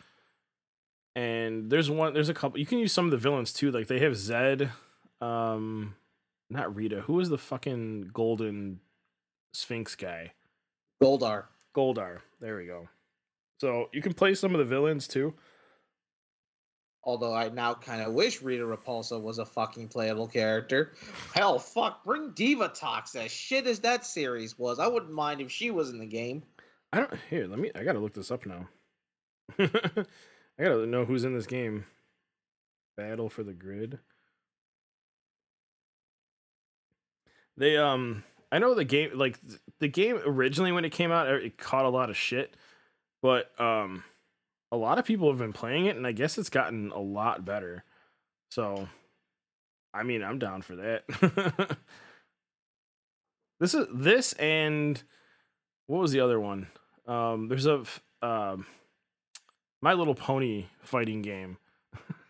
And 1.15 1.69
there's 1.69 1.89
one 1.89 2.13
there's 2.13 2.29
a 2.29 2.33
couple 2.33 2.59
you 2.59 2.65
can 2.65 2.79
use 2.79 2.91
some 2.93 3.05
of 3.05 3.11
the 3.11 3.17
villains 3.17 3.53
too. 3.53 3.71
Like 3.71 3.87
they 3.87 3.99
have 3.99 4.13
Zedd, 4.13 4.69
um 5.21 5.95
not 6.49 6.75
Rita. 6.75 7.01
Who 7.01 7.19
is 7.19 7.29
the 7.29 7.37
fucking 7.37 8.11
golden 8.13 8.79
Sphinx 9.53 9.95
guy? 9.95 10.33
Goldar. 11.01 11.45
Goldar. 11.75 12.19
There 12.39 12.57
we 12.57 12.65
go. 12.65 12.89
So 13.59 13.89
you 13.93 14.01
can 14.01 14.13
play 14.13 14.33
some 14.35 14.53
of 14.53 14.59
the 14.59 14.65
villains 14.65 15.07
too. 15.07 15.33
Although 17.05 17.33
I 17.33 17.49
now 17.49 17.73
kind 17.73 18.01
of 18.01 18.13
wish 18.13 18.41
Rita 18.41 18.63
Repulsa 18.63 19.21
was 19.21 19.37
a 19.37 19.45
fucking 19.45 19.89
playable 19.89 20.27
character. 20.27 20.93
Hell, 21.33 21.59
fuck, 21.59 22.03
bring 22.05 22.31
Divatox 22.31 23.15
as 23.15 23.29
shit 23.29 23.67
as 23.67 23.79
that 23.81 24.05
series 24.05 24.57
was. 24.57 24.79
I 24.79 24.87
wouldn't 24.87 25.11
mind 25.11 25.41
if 25.41 25.51
she 25.51 25.69
was 25.69 25.89
in 25.89 25.99
the 25.99 26.05
game. 26.05 26.43
I 26.93 26.99
don't 26.99 27.13
here, 27.29 27.47
let 27.47 27.59
me 27.59 27.71
I 27.75 27.83
gotta 27.83 27.99
look 27.99 28.13
this 28.13 28.31
up 28.31 28.45
now. 28.45 28.69
I 29.59 30.63
gotta 30.63 30.85
know 30.85 31.03
who's 31.03 31.25
in 31.25 31.33
this 31.33 31.47
game. 31.47 31.85
Battle 32.95 33.29
for 33.29 33.43
the 33.43 33.53
grid. 33.53 33.99
They 37.57 37.77
um 37.77 38.23
I 38.51 38.59
know 38.59 38.75
the 38.75 38.85
game 38.85 39.11
like 39.15 39.39
the 39.79 39.87
game 39.87 40.19
originally 40.25 40.71
when 40.71 40.85
it 40.85 40.91
came 40.91 41.11
out 41.11 41.27
it 41.27 41.57
caught 41.57 41.85
a 41.85 41.89
lot 41.89 42.09
of 42.09 42.15
shit, 42.15 42.55
but 43.21 43.59
um 43.59 44.03
a 44.73 44.77
lot 44.77 44.97
of 44.97 45.05
people 45.05 45.29
have 45.29 45.37
been 45.37 45.53
playing 45.53 45.85
it 45.85 45.95
and 45.95 46.07
I 46.07 46.11
guess 46.13 46.37
it's 46.39 46.49
gotten 46.49 46.91
a 46.91 46.99
lot 46.99 47.45
better. 47.45 47.83
So 48.49 48.87
I 49.93 50.01
mean, 50.03 50.23
I'm 50.23 50.39
down 50.39 50.63
for 50.63 50.75
that. 50.77 51.77
this 53.59 53.73
is 53.73 53.85
this 53.93 54.33
and 54.33 55.01
what 55.87 56.01
was 56.01 56.11
the 56.11 56.21
other 56.21 56.39
one? 56.39 56.67
Um 57.07 57.47
there's 57.49 57.67
a 57.67 57.83
um 58.21 58.65
My 59.81 59.93
Little 59.93 60.15
Pony 60.15 60.65
fighting 60.81 61.21
game. 61.21 61.57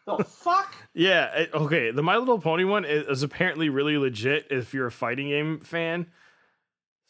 The 0.06 0.24
fuck? 0.28 0.76
Yeah, 0.94 1.34
it- 1.34 1.54
okay. 1.54 1.92
The 1.92 2.04
My 2.04 2.18
Little 2.18 2.40
Pony 2.40 2.66
one 2.66 2.84
is, 2.84 3.08
is 3.08 3.24
apparently 3.24 3.70
really 3.70 3.98
legit 3.98 4.48
if 4.50 4.74
you're 4.74 4.88
a 4.88 4.92
fighting 4.92 5.30
game 5.30 5.62
fan. 5.62 6.08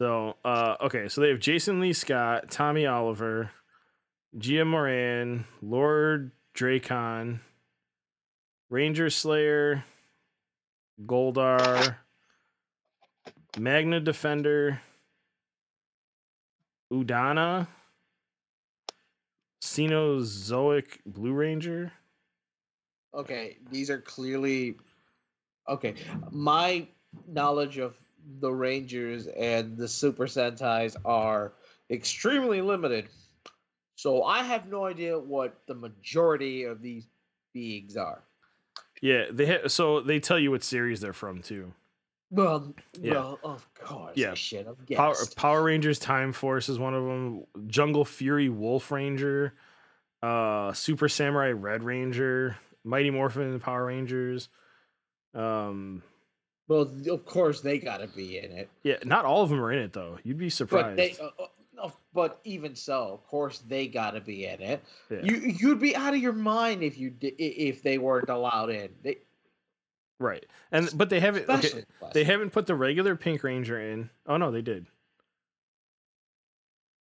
So, 0.01 0.35
uh, 0.43 0.75
okay, 0.81 1.07
so 1.07 1.21
they 1.21 1.29
have 1.29 1.39
Jason 1.39 1.79
Lee 1.79 1.93
Scott, 1.93 2.49
Tommy 2.51 2.85
Oliver, 2.85 3.51
Gia 4.37 4.65
Moran, 4.65 5.45
Lord 5.61 6.31
Drakkon, 6.55 7.39
Ranger 8.69 9.09
Slayer, 9.11 9.83
Goldar, 11.05 11.97
Magna 13.59 13.99
Defender, 13.99 14.81
Udonna, 16.91 17.67
Cenozoic 19.61 20.99
Blue 21.05 21.33
Ranger. 21.33 21.91
Okay, 23.13 23.57
these 23.69 23.91
are 23.91 24.01
clearly 24.01 24.77
okay. 25.69 25.93
My 26.31 26.87
knowledge 27.27 27.77
of 27.77 27.95
the 28.39 28.51
Rangers 28.51 29.27
and 29.27 29.77
the 29.77 29.87
Super 29.87 30.25
Sentais 30.25 30.95
are 31.05 31.53
extremely 31.91 32.61
limited. 32.61 33.07
So 33.95 34.23
I 34.23 34.43
have 34.43 34.67
no 34.67 34.85
idea 34.85 35.17
what 35.17 35.55
the 35.67 35.75
majority 35.75 36.63
of 36.63 36.81
these 36.81 37.07
beings 37.53 37.95
are. 37.95 38.23
Yeah, 39.01 39.25
they 39.31 39.45
ha- 39.45 39.67
so 39.67 39.99
they 40.01 40.19
tell 40.19 40.39
you 40.39 40.51
what 40.51 40.63
series 40.63 40.99
they're 41.01 41.13
from 41.13 41.41
too. 41.41 41.73
Well, 42.31 42.73
Yeah. 42.99 43.13
well, 43.13 43.39
of 43.43 43.73
course. 43.75 44.17
Yeah. 44.17 44.31
I've 44.31 44.87
Power, 44.95 45.13
guessed. 45.13 45.35
Power 45.35 45.63
Rangers 45.63 45.99
Time 45.99 46.33
Force 46.33 46.67
is 46.69 46.79
one 46.79 46.95
of 46.95 47.03
them. 47.03 47.43
Jungle 47.67 48.05
Fury 48.05 48.49
Wolf 48.49 48.89
Ranger, 48.91 49.53
uh, 50.23 50.73
Super 50.73 51.07
Samurai 51.09 51.51
Red 51.51 51.83
Ranger, 51.83 52.57
Mighty 52.83 53.11
Morphin 53.11 53.59
Power 53.59 53.85
Rangers. 53.85 54.49
Um, 55.35 56.01
well, 56.67 56.89
of 57.09 57.25
course 57.25 57.61
they 57.61 57.77
got 57.77 57.97
to 57.97 58.07
be 58.07 58.37
in 58.39 58.51
it. 58.51 58.69
yeah, 58.83 58.97
not 59.03 59.25
all 59.25 59.43
of 59.43 59.49
them 59.49 59.59
are 59.61 59.71
in 59.71 59.79
it 59.79 59.93
though. 59.93 60.17
You'd 60.23 60.37
be 60.37 60.45
But 60.47 60.53
surprised. 60.53 60.97
they, 60.97 61.11
uh, 61.21 61.29
uh, 61.39 61.47
but 62.13 62.39
even 62.43 62.75
so, 62.75 63.13
of 63.13 63.25
course 63.25 63.59
they 63.59 63.87
got 63.87 64.11
to 64.11 64.21
be 64.21 64.45
in 64.45 64.61
it. 64.61 64.83
Yeah. 65.09 65.21
You 65.23 65.35
you'd 65.35 65.79
be 65.79 65.95
out 65.95 66.13
of 66.13 66.19
your 66.19 66.33
mind 66.33 66.83
if 66.83 66.97
you 66.97 67.13
if 67.21 67.81
they 67.83 67.97
weren't 67.97 68.29
allowed 68.29 68.69
in. 68.69 68.89
They, 69.01 69.17
right, 70.19 70.45
and 70.71 70.89
but 70.95 71.09
they 71.09 71.19
haven't. 71.19 71.49
Okay, 71.49 71.83
they 72.13 72.23
haven't 72.23 72.51
put 72.51 72.67
the 72.67 72.75
regular 72.75 73.15
Pink 73.15 73.43
Ranger 73.43 73.79
in. 73.79 74.09
Oh 74.27 74.37
no, 74.37 74.51
they 74.51 74.61
did. 74.61 74.85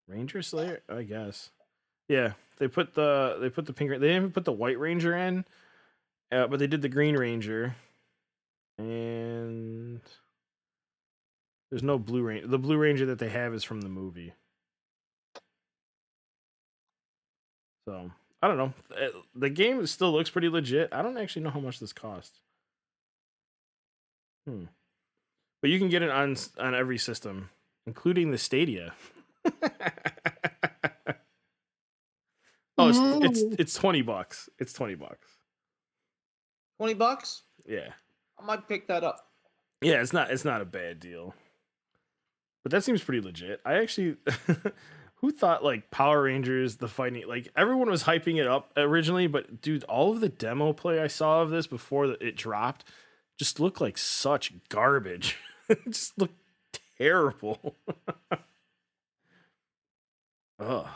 Ranger 0.08 0.42
Slayer, 0.42 0.82
I 0.90 1.04
guess. 1.04 1.50
Yeah, 2.08 2.34
they 2.58 2.68
put 2.68 2.94
the 2.94 3.38
they 3.40 3.50
put 3.50 3.66
the 3.66 3.74
pink. 3.74 3.92
They 3.92 3.98
didn't 3.98 4.16
even 4.16 4.32
put 4.32 4.46
the 4.46 4.52
White 4.52 4.80
Ranger 4.80 5.16
in, 5.16 5.46
uh, 6.32 6.48
but 6.48 6.60
they 6.60 6.68
did 6.68 6.82
the 6.82 6.90
Green 6.90 7.16
Ranger, 7.16 7.76
and 8.78 10.02
there's 11.70 11.84
no 11.84 11.98
Blue 11.98 12.22
Ranger. 12.22 12.48
The 12.48 12.60
Blue 12.60 12.78
Ranger 12.78 13.06
that 13.08 13.20
they 13.20 13.30
have 13.30 13.54
is 13.54 13.64
from 13.64 13.82
the 13.82 13.90
movie. 13.90 14.34
So 17.86 18.12
I 18.42 18.48
don't 18.48 18.58
know. 18.58 18.74
Uh, 18.96 19.10
The 19.36 19.50
game 19.50 19.86
still 19.88 20.12
looks 20.12 20.30
pretty 20.30 20.50
legit. 20.50 20.90
I 20.92 21.02
don't 21.02 21.18
actually 21.18 21.44
know 21.44 21.50
how 21.50 21.60
much 21.60 21.80
this 21.80 21.94
costs. 21.94 22.40
Hmm. 24.48 24.66
But 25.62 25.70
you 25.70 25.78
can 25.80 25.90
get 25.90 26.02
it 26.02 26.10
on 26.10 26.36
on 26.60 26.74
every 26.76 26.98
system, 26.98 27.50
including 27.86 28.32
the 28.32 28.38
Stadia. 28.38 28.94
oh, 32.78 32.90
it's, 32.90 33.40
it's 33.40 33.56
it's 33.60 33.74
twenty 33.76 34.02
bucks. 34.02 34.50
It's 34.60 34.74
twenty 34.74 34.96
bucks. 34.96 35.28
twenty 36.80 36.94
bucks. 36.96 37.44
Yeah, 37.68 37.90
I 38.40 38.46
might 38.46 38.68
pick 38.68 38.88
that 38.88 39.04
up. 39.04 39.28
yeah. 39.82 40.02
It's 40.02 40.14
not 40.14 40.32
it's 40.32 40.46
not 40.46 40.62
a 40.62 40.66
bad 40.66 41.00
deal. 41.00 41.36
But 42.64 42.72
that 42.72 42.84
seems 42.84 43.04
pretty 43.04 43.22
legit. 43.22 43.60
I 43.66 43.76
actually, 43.76 44.18
who 45.22 45.32
thought 45.32 45.64
like 45.64 45.90
Power 45.92 46.24
Rangers 46.24 46.78
the 46.78 46.88
fighting 46.88 47.28
like 47.28 47.50
everyone 47.56 47.90
was 47.90 48.04
hyping 48.04 48.40
it 48.40 48.48
up 48.48 48.74
originally, 48.76 49.28
but 49.28 49.62
dude, 49.62 49.84
all 49.86 50.12
of 50.12 50.20
the 50.20 50.30
demo 50.30 50.74
play 50.74 51.00
I 51.00 51.08
saw 51.08 51.42
of 51.42 51.50
this 51.50 51.68
before 51.68 52.08
the- 52.08 52.26
it 52.26 52.36
dropped 52.36 52.86
just 53.38 53.60
looked 53.60 53.82
like 53.82 53.98
such 53.98 54.54
garbage. 54.70 55.38
it 55.70 55.80
just 55.88 56.18
looked 56.18 56.36
terrible. 56.98 57.76
Ugh. 60.60 60.88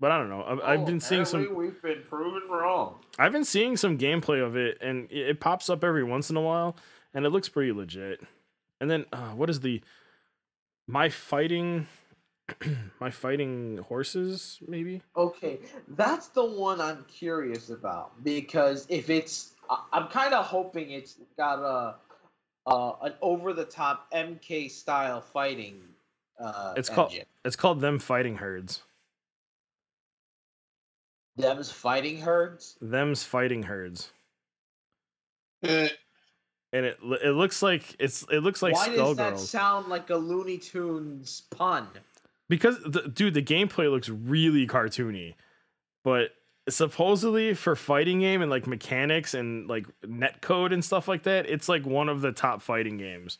But 0.00 0.10
I 0.10 0.18
don't 0.18 0.28
know. 0.28 0.42
I've, 0.44 0.60
I've 0.60 0.86
been 0.86 1.00
seeing 1.00 1.24
some. 1.24 1.54
We've 1.54 1.80
been 1.80 2.02
proven 2.08 2.42
wrong. 2.50 2.96
I've 3.18 3.32
been 3.32 3.44
seeing 3.44 3.76
some 3.76 3.96
gameplay 3.96 4.44
of 4.44 4.56
it, 4.56 4.78
and 4.80 5.10
it, 5.10 5.28
it 5.28 5.40
pops 5.40 5.70
up 5.70 5.84
every 5.84 6.02
once 6.02 6.30
in 6.30 6.36
a 6.36 6.40
while, 6.40 6.76
and 7.14 7.24
it 7.24 7.30
looks 7.30 7.48
pretty 7.48 7.72
legit. 7.72 8.20
And 8.80 8.90
then, 8.90 9.06
uh, 9.12 9.30
what 9.30 9.48
is 9.48 9.60
the 9.60 9.80
my 10.86 11.08
fighting, 11.08 11.86
my 13.00 13.10
fighting 13.10 13.78
horses? 13.88 14.58
Maybe. 14.66 15.02
Okay, 15.16 15.58
that's 15.88 16.28
the 16.28 16.44
one 16.44 16.80
I'm 16.80 17.04
curious 17.08 17.70
about 17.70 18.22
because 18.24 18.86
if 18.88 19.10
it's, 19.10 19.52
I- 19.70 19.84
I'm 19.92 20.08
kind 20.08 20.34
of 20.34 20.44
hoping 20.44 20.90
it's 20.90 21.16
got 21.36 21.58
a, 21.60 21.94
uh, 22.66 22.92
an 23.02 23.14
over 23.22 23.52
the 23.52 23.64
top 23.64 24.10
MK 24.12 24.70
style 24.70 25.20
fighting 25.20 25.80
uh, 26.40 26.74
It's 26.76 26.88
called- 26.88 27.14
It's 27.44 27.56
called 27.56 27.80
them 27.80 27.98
fighting 27.98 28.36
herds. 28.36 28.82
Them's 31.36 31.70
fighting 31.70 32.18
herds. 32.20 32.76
Them's 32.80 33.24
fighting 33.24 33.64
herds. 33.64 34.12
Eh, 35.64 35.88
And 36.72 36.86
it 36.86 36.98
it 37.22 37.30
looks 37.32 37.60
like 37.62 37.96
it's 37.98 38.24
it 38.30 38.40
looks 38.40 38.62
like 38.62 38.74
Why 38.74 38.88
does 38.88 39.16
that 39.16 39.34
Skullgirls. 39.34 39.38
sound 39.38 39.88
like 39.88 40.10
a 40.10 40.16
Looney 40.16 40.58
Tunes 40.58 41.42
pun? 41.50 41.88
Because 42.48 42.78
the, 42.82 43.02
dude, 43.02 43.34
the 43.34 43.42
gameplay 43.42 43.90
looks 43.90 44.08
really 44.08 44.66
cartoony, 44.66 45.34
but 46.02 46.30
supposedly 46.68 47.54
for 47.54 47.76
fighting 47.76 48.20
game 48.20 48.42
and 48.42 48.50
like 48.50 48.66
mechanics 48.66 49.34
and 49.34 49.68
like 49.68 49.86
net 50.06 50.40
code 50.40 50.72
and 50.72 50.84
stuff 50.84 51.08
like 51.08 51.22
that, 51.24 51.48
it's 51.48 51.68
like 51.68 51.86
one 51.86 52.08
of 52.08 52.20
the 52.20 52.32
top 52.32 52.62
fighting 52.62 52.96
games. 52.98 53.38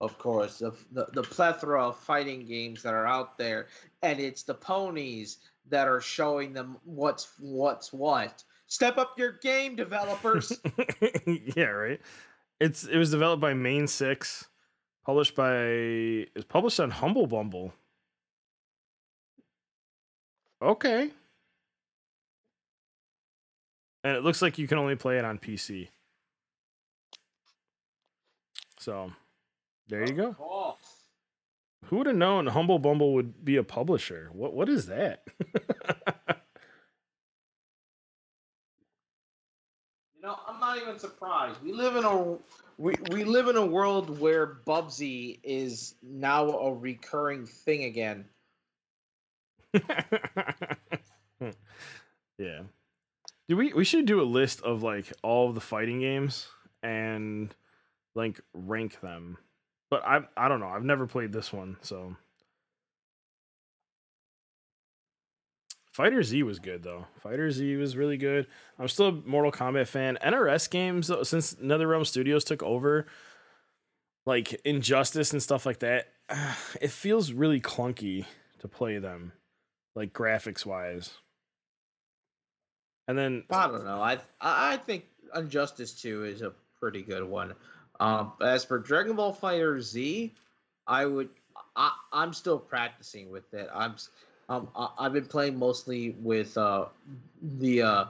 Of 0.00 0.18
course, 0.18 0.58
the, 0.58 0.72
the 0.92 1.06
the 1.14 1.22
plethora 1.22 1.88
of 1.88 1.98
fighting 1.98 2.46
games 2.46 2.82
that 2.82 2.92
are 2.92 3.06
out 3.06 3.38
there, 3.38 3.68
and 4.02 4.20
it's 4.20 4.42
the 4.42 4.54
ponies 4.54 5.38
that 5.70 5.88
are 5.88 6.00
showing 6.00 6.52
them 6.52 6.76
what's 6.84 7.32
what's 7.38 7.92
what. 7.92 8.42
Step 8.66 8.98
up 8.98 9.18
your 9.18 9.32
game, 9.32 9.76
developers. 9.76 10.52
yeah, 11.26 11.64
right. 11.64 12.00
It's 12.60 12.84
it 12.84 12.98
was 12.98 13.12
developed 13.12 13.40
by 13.40 13.54
Mane6, 13.54 14.46
published 15.04 15.34
by 15.34 15.54
it's 15.56 16.44
published 16.48 16.80
on 16.80 16.90
Humble 16.90 17.26
Bundle. 17.26 17.72
Okay. 20.62 21.10
And 24.02 24.16
it 24.16 24.22
looks 24.22 24.42
like 24.42 24.58
you 24.58 24.68
can 24.68 24.78
only 24.78 24.96
play 24.96 25.18
it 25.18 25.24
on 25.24 25.38
PC. 25.38 25.88
So, 28.78 29.12
there 29.88 30.06
you 30.06 30.12
go. 30.12 30.32
Course. 30.34 30.76
Who 31.86 31.98
would 31.98 32.06
have 32.06 32.16
known 32.16 32.46
Humble 32.46 32.78
Bundle 32.78 33.14
would 33.14 33.44
be 33.44 33.56
a 33.56 33.62
publisher? 33.62 34.30
What 34.32 34.54
what 34.54 34.68
is 34.68 34.86
that? 34.86 35.24
You 40.24 40.30
know, 40.30 40.38
I'm 40.48 40.58
not 40.58 40.78
even 40.78 40.98
surprised. 40.98 41.62
We 41.62 41.74
live 41.74 41.96
in 41.96 42.04
a 42.04 42.38
we, 42.76 42.94
we 43.10 43.24
live 43.24 43.48
in 43.48 43.56
a 43.56 43.64
world 43.64 44.18
where 44.20 44.46
Bubsy 44.66 45.38
is 45.42 45.94
now 46.02 46.48
a 46.50 46.72
recurring 46.74 47.46
thing 47.46 47.84
again. 47.84 48.26
yeah. 52.38 52.62
Do 53.48 53.56
we 53.56 53.72
we 53.72 53.84
should 53.84 54.06
do 54.06 54.20
a 54.20 54.24
list 54.24 54.62
of 54.62 54.82
like 54.82 55.12
all 55.22 55.48
of 55.48 55.54
the 55.54 55.60
fighting 55.60 56.00
games 56.00 56.48
and 56.82 57.54
like 58.14 58.40
rank 58.52 59.00
them. 59.00 59.38
But 59.90 60.04
I 60.04 60.20
I 60.36 60.48
don't 60.48 60.60
know. 60.60 60.68
I've 60.68 60.84
never 60.84 61.06
played 61.06 61.32
this 61.32 61.52
one, 61.52 61.76
so 61.82 62.16
FighterZ 65.96 66.42
was 66.42 66.58
good 66.58 66.82
though. 66.82 67.06
FighterZ 67.24 67.78
was 67.78 67.96
really 67.96 68.16
good. 68.16 68.46
I'm 68.78 68.88
still 68.88 69.08
a 69.08 69.12
Mortal 69.12 69.52
Kombat 69.52 69.86
fan. 69.86 70.18
NRS 70.24 70.68
games 70.68 71.10
since 71.22 71.54
NetherRealm 71.54 72.06
Studios 72.06 72.44
took 72.44 72.62
over, 72.62 73.06
like 74.26 74.60
Injustice 74.64 75.32
and 75.32 75.42
stuff 75.42 75.66
like 75.66 75.78
that, 75.80 76.08
it 76.80 76.90
feels 76.90 77.32
really 77.32 77.60
clunky 77.60 78.24
to 78.60 78.68
play 78.68 78.98
them, 78.98 79.32
like 79.94 80.12
graphics 80.12 80.66
wise. 80.66 81.12
And 83.06 83.16
then 83.16 83.44
I 83.50 83.68
don't 83.68 83.84
know. 83.84 84.00
I 84.02 84.18
I 84.40 84.78
think 84.78 85.04
Injustice 85.36 85.92
2 86.00 86.24
is 86.24 86.42
a 86.42 86.52
pretty 86.80 87.02
good 87.02 87.24
one. 87.24 87.54
Um, 88.00 88.32
as 88.42 88.64
for 88.64 88.78
Dragon 88.78 89.14
Ball 89.14 89.34
FighterZ, 89.34 90.32
I 90.86 91.04
would 91.06 91.28
I 91.76 91.92
I'm 92.12 92.32
still 92.32 92.58
practicing 92.58 93.30
with 93.30 93.52
it. 93.54 93.68
I'm 93.72 93.94
um 94.48 94.68
I, 94.76 94.88
I've 94.98 95.12
been 95.12 95.26
playing 95.26 95.58
mostly 95.58 96.10
with 96.20 96.56
uh 96.56 96.86
the 97.42 97.82
uh 97.82 98.04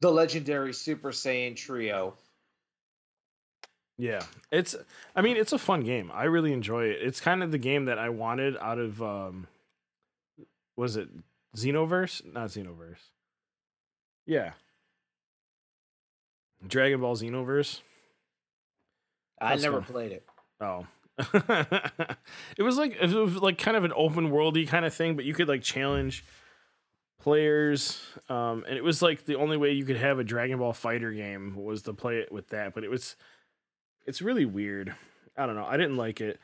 the 0.00 0.10
legendary 0.10 0.72
Super 0.74 1.10
Saiyan 1.12 1.56
trio. 1.56 2.14
Yeah, 3.96 4.22
it's. 4.50 4.74
I 5.14 5.22
mean, 5.22 5.36
it's 5.36 5.52
a 5.52 5.58
fun 5.58 5.82
game. 5.82 6.10
I 6.12 6.24
really 6.24 6.52
enjoy 6.52 6.86
it. 6.86 6.98
It's 7.00 7.20
kind 7.20 7.42
of 7.44 7.52
the 7.52 7.58
game 7.58 7.84
that 7.84 7.98
I 7.98 8.08
wanted 8.08 8.56
out 8.56 8.78
of. 8.78 9.00
um 9.00 9.46
Was 10.76 10.96
it 10.96 11.08
Xenoverse? 11.56 12.24
Not 12.32 12.48
Xenoverse. 12.48 13.10
Yeah. 14.26 14.52
Dragon 16.66 17.00
Ball 17.00 17.16
Xenoverse. 17.16 17.82
I 19.40 19.50
That's 19.50 19.62
never 19.62 19.80
fun. 19.82 19.92
played 19.92 20.12
it. 20.12 20.26
Oh. 20.60 20.86
it 22.58 22.62
was 22.62 22.76
like 22.76 22.96
it 23.00 23.10
was 23.10 23.36
like 23.36 23.58
kind 23.58 23.76
of 23.76 23.84
an 23.84 23.92
open 23.94 24.30
worldy 24.30 24.66
kind 24.66 24.84
of 24.84 24.92
thing, 24.92 25.14
but 25.16 25.24
you 25.24 25.34
could 25.34 25.48
like 25.48 25.62
challenge 25.62 26.24
players. 27.20 28.02
Um, 28.28 28.64
and 28.68 28.76
it 28.76 28.84
was 28.84 29.00
like 29.00 29.24
the 29.24 29.36
only 29.36 29.56
way 29.56 29.72
you 29.72 29.84
could 29.84 29.96
have 29.96 30.18
a 30.18 30.24
Dragon 30.24 30.58
Ball 30.58 30.72
Fighter 30.72 31.12
game 31.12 31.54
was 31.56 31.82
to 31.82 31.92
play 31.92 32.18
it 32.18 32.32
with 32.32 32.48
that. 32.48 32.74
But 32.74 32.84
it 32.84 32.90
was 32.90 33.16
it's 34.06 34.22
really 34.22 34.44
weird. 34.44 34.94
I 35.36 35.46
don't 35.46 35.56
know. 35.56 35.66
I 35.66 35.76
didn't 35.76 35.96
like 35.96 36.20
it. 36.20 36.40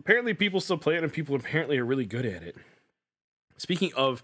Apparently 0.00 0.34
people 0.34 0.60
still 0.60 0.78
play 0.78 0.96
it 0.96 1.02
and 1.02 1.12
people 1.12 1.34
apparently 1.34 1.78
are 1.78 1.84
really 1.84 2.06
good 2.06 2.24
at 2.24 2.44
it. 2.44 2.56
Speaking 3.56 3.92
of 3.96 4.22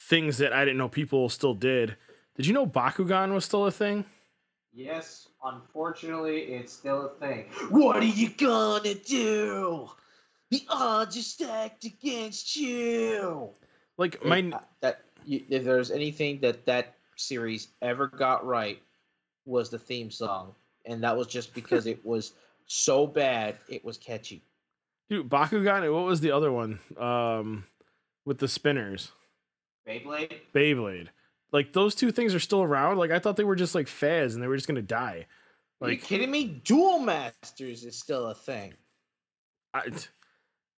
things 0.00 0.38
that 0.38 0.54
I 0.54 0.64
didn't 0.64 0.78
know 0.78 0.88
people 0.88 1.28
still 1.28 1.52
did, 1.52 1.96
did 2.36 2.46
you 2.46 2.54
know 2.54 2.66
Bakugan 2.66 3.34
was 3.34 3.44
still 3.44 3.66
a 3.66 3.70
thing? 3.70 4.06
yes, 4.76 5.28
unfortunately, 5.44 6.38
it's 6.42 6.72
still 6.72 7.06
a 7.06 7.08
thing. 7.20 7.46
What 7.70 7.96
are 7.96 8.04
you 8.04 8.30
gonna 8.30 8.94
do? 8.94 9.88
The 10.50 10.62
odds 10.68 11.16
are 11.16 11.22
stacked 11.22 11.84
against 11.84 12.56
you. 12.56 13.50
Like 13.98 14.16
If- 14.16 14.24
my 14.24 14.50
uh, 14.56 14.60
that 14.80 15.02
you, 15.24 15.42
if 15.48 15.64
there's 15.64 15.90
anything 15.90 16.40
that 16.40 16.64
that 16.66 16.94
series 17.16 17.68
ever 17.82 18.06
got 18.06 18.46
right 18.46 18.80
was 19.44 19.70
the 19.70 19.78
theme 19.78 20.10
song, 20.10 20.54
and 20.84 21.02
that 21.02 21.16
was 21.16 21.26
just 21.26 21.54
because 21.54 21.86
it 21.94 22.04
was 22.04 22.32
so 22.66 23.06
bad 23.06 23.56
it 23.68 23.84
was 23.84 23.96
catchy. 23.98 24.42
Dude, 25.08 25.28
Bakugan. 25.28 25.84
and 25.84 25.92
What 25.94 26.04
was 26.04 26.20
the 26.20 26.32
other 26.32 26.50
one? 26.50 26.80
Um, 26.98 27.64
with 28.24 28.38
the 28.38 28.48
spinners, 28.48 29.12
Beyblade. 29.88 30.38
Beyblade. 30.52 31.08
Like 31.52 31.72
those 31.72 31.94
two 31.94 32.10
things 32.12 32.34
are 32.34 32.40
still 32.40 32.62
around. 32.62 32.98
Like 32.98 33.10
I 33.10 33.18
thought 33.18 33.36
they 33.36 33.44
were 33.44 33.56
just 33.56 33.74
like 33.74 33.88
fads 33.88 34.34
and 34.34 34.42
they 34.42 34.48
were 34.48 34.56
just 34.56 34.68
gonna 34.68 34.82
die. 34.82 35.26
Are 35.80 35.90
you 35.90 35.98
kidding 35.98 36.30
me? 36.30 36.44
Duel 36.64 37.00
Masters 37.00 37.84
is 37.84 37.98
still 37.98 38.26
a 38.26 38.34
thing. 38.34 38.74
I, 39.74 39.90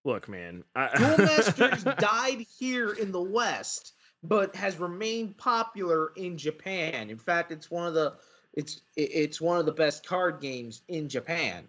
look, 0.03 0.27
man. 0.27 0.63
I, 0.75 0.89
Duel 0.97 1.17
Masters 1.17 1.83
died 1.97 2.45
here 2.57 2.91
in 2.91 3.11
the 3.11 3.21
West, 3.21 3.93
but 4.23 4.55
has 4.55 4.77
remained 4.77 5.37
popular 5.37 6.11
in 6.17 6.37
Japan. 6.37 7.09
In 7.09 7.17
fact, 7.17 7.51
it's 7.51 7.71
one 7.71 7.87
of 7.87 7.93
the 7.93 8.15
it's 8.53 8.81
it's 8.97 9.39
one 9.39 9.57
of 9.57 9.65
the 9.65 9.71
best 9.71 10.05
card 10.05 10.41
games 10.41 10.81
in 10.87 11.07
Japan. 11.07 11.67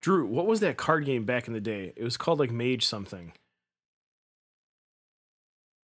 Drew, 0.00 0.26
what 0.26 0.46
was 0.46 0.60
that 0.60 0.76
card 0.76 1.04
game 1.06 1.24
back 1.24 1.48
in 1.48 1.54
the 1.54 1.60
day? 1.60 1.92
It 1.96 2.04
was 2.04 2.16
called 2.16 2.38
like 2.38 2.50
Mage 2.50 2.84
something. 2.84 3.32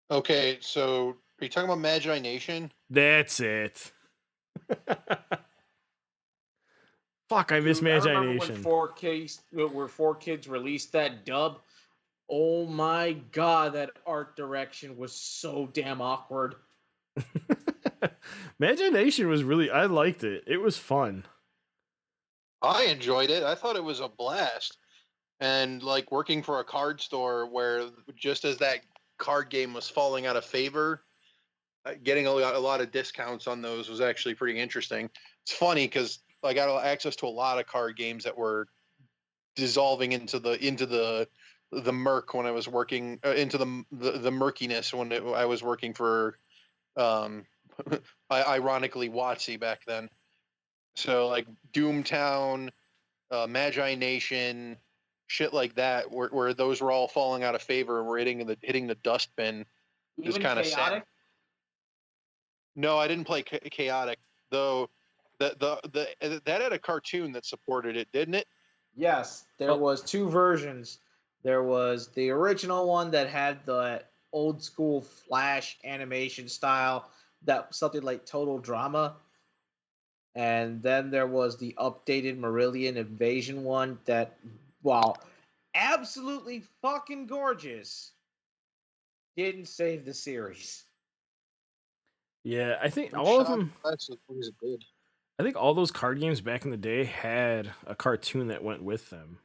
Okay, 0.10 0.58
so 0.60 1.16
are 1.42 1.46
you 1.46 1.50
talking 1.50 1.70
about 1.70 1.80
Magi 1.80 2.20
Nation? 2.20 2.72
That's 2.90 3.40
it. 3.40 3.92
Fuck, 7.30 7.52
I 7.52 7.60
miss 7.62 7.80
Dude, 7.80 7.88
I 7.88 7.94
Magi 7.96 8.10
remember 8.10 8.34
Nation. 8.34 8.54
When 8.56 8.64
four 8.64 8.90
kids, 8.90 9.42
where 9.52 9.88
4Kids 9.88 10.50
released 10.50 10.92
that 10.92 11.26
dub. 11.26 11.60
Oh 12.30 12.66
my 12.66 13.14
god, 13.32 13.74
that 13.74 13.92
art 14.06 14.36
direction 14.36 14.98
was 14.98 15.14
so 15.14 15.70
damn 15.74 16.02
awkward. 16.02 16.56
Magi 18.60 18.90
Nation 18.90 19.28
was 19.28 19.44
really 19.44 19.70
I 19.70 19.86
liked 19.86 20.24
it. 20.24 20.44
It 20.48 20.58
was 20.58 20.78
fun. 20.78 21.26
I 22.62 22.84
enjoyed 22.86 23.30
it. 23.30 23.44
I 23.44 23.56
thought 23.56 23.76
it 23.76 23.84
was 23.84 24.00
a 24.00 24.08
blast. 24.08 24.78
And 25.40 25.82
like 25.82 26.12
working 26.12 26.44
for 26.44 26.60
a 26.60 26.64
card 26.64 27.02
store 27.02 27.48
where 27.48 27.86
just 28.16 28.46
as 28.46 28.58
that 28.60 28.82
card 29.18 29.50
game 29.50 29.74
was 29.74 29.90
falling 29.90 30.26
out 30.28 30.36
of 30.38 30.46
favor, 30.46 31.02
uh, 31.02 31.11
getting 32.04 32.28
a 32.28 32.32
lot, 32.32 32.56
a 32.56 32.60
lot 32.60 32.82
of 32.82 32.92
discounts 32.92 33.48
on 33.48 33.62
those 33.62 33.90
was 33.90 34.02
actually 34.02 34.36
pretty 34.36 34.60
interesting. 34.60 35.10
It's 35.44 35.54
funny 35.54 35.86
because 35.86 36.20
I 36.44 36.54
got 36.54 36.84
access 36.84 37.16
to 37.18 37.26
a 37.26 37.28
lot 37.28 37.60
of 37.60 37.68
card 37.68 37.98
games 37.98 38.24
that 38.24 38.38
were 38.38 38.68
dissolving 39.56 40.12
into 40.12 40.40
the 40.40 40.64
into 40.66 40.86
the 40.86 41.28
the 41.72 41.94
murk 41.94 42.34
when 42.34 42.46
I 42.46 42.52
was 42.52 42.68
working 42.68 43.20
uh, 43.26 43.30
into 43.32 43.58
the, 43.58 43.84
the 43.92 44.12
the 44.12 44.32
murkiness 44.32 44.94
when 44.94 45.12
it, 45.12 45.24
I 45.24 45.46
was 45.46 45.64
working 45.64 45.94
for 45.94 46.38
um 46.98 47.46
ironically 48.32 49.10
WotC 49.10 49.60
back 49.60 49.82
then. 49.86 50.10
So 50.96 51.30
like 51.30 51.48
Doomtown, 51.74 52.70
uh, 53.32 53.48
Magi 53.48 53.96
Nation, 53.96 54.78
shit 55.28 55.54
like 55.54 55.76
that, 55.76 56.12
where, 56.12 56.28
where 56.30 56.54
those 56.54 56.82
were 56.82 56.92
all 56.92 57.08
falling 57.08 57.44
out 57.44 57.56
of 57.56 57.62
favor 57.62 58.00
and 58.00 58.08
were 58.08 58.18
hitting 58.18 58.46
the 58.46 58.58
hitting 58.62 58.88
the 58.88 58.96
dustbin. 58.96 59.66
Even 60.22 60.42
kinda 60.42 60.64
sad. 60.66 61.04
Chaotic. 62.76 62.82
No, 62.90 62.98
I 62.98 63.08
didn't 63.08 63.26
play 63.26 63.44
Cha- 63.44 63.60
Chaotic 63.70 64.20
though. 64.50 64.90
The, 65.40 65.56
the 65.60 65.90
the 66.22 66.36
uh, 66.36 66.40
that 66.46 66.62
had 66.62 66.74
a 66.74 66.80
cartoon 66.80 67.32
that 67.32 67.46
supported 67.46 67.98
it, 67.98 68.12
didn't 68.12 68.36
it? 68.36 68.48
Yes, 68.96 69.46
there 69.58 69.72
Oh. 69.72 69.78
was 69.78 70.02
two 70.02 70.30
versions. 70.30 71.00
There 71.44 71.64
was 71.64 72.10
the 72.10 72.30
original 72.30 72.88
one 72.88 73.12
that 73.12 73.28
had 73.30 73.66
the 73.66 74.04
old 74.32 74.64
school 74.64 75.02
flash 75.02 75.78
animation 75.84 76.48
style 76.48 77.10
that 77.44 77.74
something 77.74 78.04
like 78.04 78.26
total 78.26 78.60
drama. 78.60 79.16
And 80.36 80.82
then 80.82 81.10
there 81.10 81.28
was 81.28 81.58
the 81.58 81.74
updated 81.78 82.38
M'arrillian 82.38 82.96
Invasion 82.96 83.64
one 83.64 84.00
that 84.06 84.38
wow, 84.84 85.16
absolutely 85.74 86.64
fucking 86.82 87.26
gorgeous. 87.28 88.12
Didn't 89.36 89.68
save 89.68 90.06
the 90.06 90.14
series. 90.14 90.84
Yeah, 92.44 92.78
I 92.82 92.90
think 92.90 93.14
I'm 93.14 93.22
all 93.22 93.40
of 93.40 93.48
them. 93.48 93.74
That's 93.84 94.08
the 94.08 94.18
things. 94.28 94.50
I 95.40 95.44
think 95.44 95.56
all 95.56 95.74
those 95.74 95.92
card 95.92 96.20
games 96.20 96.42
back 96.42 96.66
in 96.66 96.72
the 96.72 96.78
day 96.78 97.04
had 97.04 97.72
a 97.88 97.96
cartoon 97.96 98.48
that 98.48 98.64
went 98.64 98.84
with 98.84 99.10
them. 99.10 99.40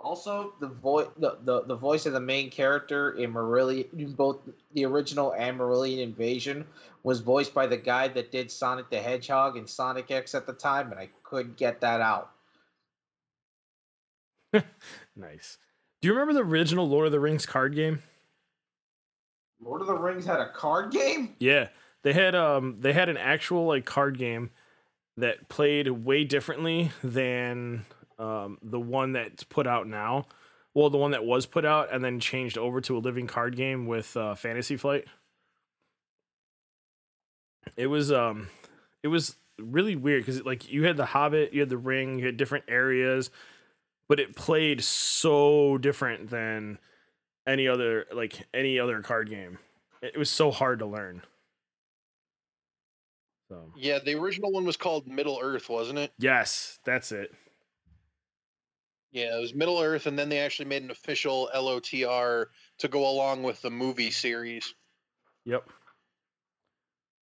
Also, 0.00 0.54
the 0.60 0.68
voice 0.68 1.08
the, 1.18 1.38
the, 1.42 1.62
the 1.62 1.74
voice 1.74 2.06
of 2.06 2.12
the 2.12 2.20
main 2.20 2.50
character 2.50 3.12
in 3.12 3.32
M'arrillian, 3.32 3.86
in 3.98 4.12
both 4.12 4.38
the 4.72 4.84
original 4.84 5.32
and 5.32 5.58
M'arrillian 5.58 5.98
Invasion, 5.98 6.64
was 7.02 7.20
voiced 7.20 7.52
by 7.52 7.66
the 7.66 7.76
guy 7.76 8.06
that 8.08 8.30
did 8.30 8.50
Sonic 8.50 8.90
the 8.90 9.00
Hedgehog 9.00 9.56
and 9.56 9.68
Sonic 9.68 10.10
X 10.10 10.34
at 10.34 10.46
the 10.46 10.52
time, 10.52 10.92
and 10.92 11.00
I 11.00 11.08
couldn't 11.24 11.56
get 11.56 11.80
that 11.80 12.00
out. 12.00 12.30
Nice. 15.16 15.58
Do 16.00 16.06
you 16.06 16.14
remember 16.14 16.32
the 16.32 16.48
original 16.48 16.88
Lord 16.88 17.06
of 17.06 17.12
the 17.12 17.18
Rings 17.18 17.44
card 17.44 17.74
game? 17.74 18.00
Lord 19.60 19.80
of 19.80 19.88
the 19.88 19.94
Rings 19.94 20.24
had 20.24 20.38
a 20.38 20.50
card 20.52 20.92
game. 20.92 21.34
Yeah, 21.40 21.68
they 22.02 22.12
had 22.12 22.34
um 22.34 22.76
they 22.78 22.92
had 22.92 23.08
an 23.08 23.16
actual 23.16 23.66
like 23.66 23.84
card 23.84 24.18
game 24.18 24.50
that 25.16 25.48
played 25.48 25.88
way 25.88 26.24
differently 26.24 26.92
than 27.02 27.84
um 28.18 28.58
the 28.62 28.80
one 28.80 29.12
that's 29.12 29.44
put 29.44 29.66
out 29.66 29.86
now. 29.86 30.26
Well, 30.74 30.90
the 30.90 30.98
one 30.98 31.10
that 31.10 31.24
was 31.24 31.46
put 31.46 31.64
out 31.64 31.92
and 31.92 32.04
then 32.04 32.20
changed 32.20 32.56
over 32.56 32.80
to 32.82 32.96
a 32.96 33.00
living 33.00 33.26
card 33.26 33.56
game 33.56 33.86
with 33.86 34.16
uh, 34.16 34.36
Fantasy 34.36 34.76
Flight. 34.76 35.06
It 37.76 37.88
was 37.88 38.12
um 38.12 38.48
it 39.02 39.08
was 39.08 39.36
really 39.58 39.96
weird 39.96 40.24
because 40.24 40.44
like 40.44 40.70
you 40.70 40.84
had 40.84 40.96
the 40.96 41.06
Hobbit, 41.06 41.52
you 41.52 41.60
had 41.60 41.68
the 41.68 41.76
Ring, 41.76 42.18
you 42.18 42.26
had 42.26 42.36
different 42.36 42.64
areas, 42.68 43.30
but 44.08 44.20
it 44.20 44.36
played 44.36 44.82
so 44.82 45.78
different 45.78 46.30
than 46.30 46.78
any 47.46 47.66
other 47.66 48.06
like 48.12 48.46
any 48.54 48.78
other 48.78 49.02
card 49.02 49.28
game. 49.28 49.58
It 50.00 50.16
was 50.16 50.30
so 50.30 50.50
hard 50.50 50.78
to 50.78 50.86
learn. 50.86 51.22
So 53.48 53.72
Yeah, 53.76 53.98
the 53.98 54.14
original 54.14 54.52
one 54.52 54.64
was 54.64 54.76
called 54.76 55.06
Middle 55.06 55.38
Earth, 55.42 55.68
wasn't 55.68 55.98
it? 55.98 56.12
yes, 56.18 56.78
that's 56.84 57.12
it. 57.12 57.32
Yeah, 59.10 59.36
it 59.36 59.40
was 59.40 59.54
Middle 59.54 59.80
Earth, 59.80 60.06
and 60.06 60.18
then 60.18 60.28
they 60.28 60.38
actually 60.38 60.68
made 60.68 60.82
an 60.82 60.90
official 60.90 61.48
LOTR 61.54 62.46
to 62.78 62.88
go 62.88 63.08
along 63.08 63.42
with 63.42 63.60
the 63.62 63.70
movie 63.70 64.10
series. 64.10 64.74
Yep. 65.46 65.66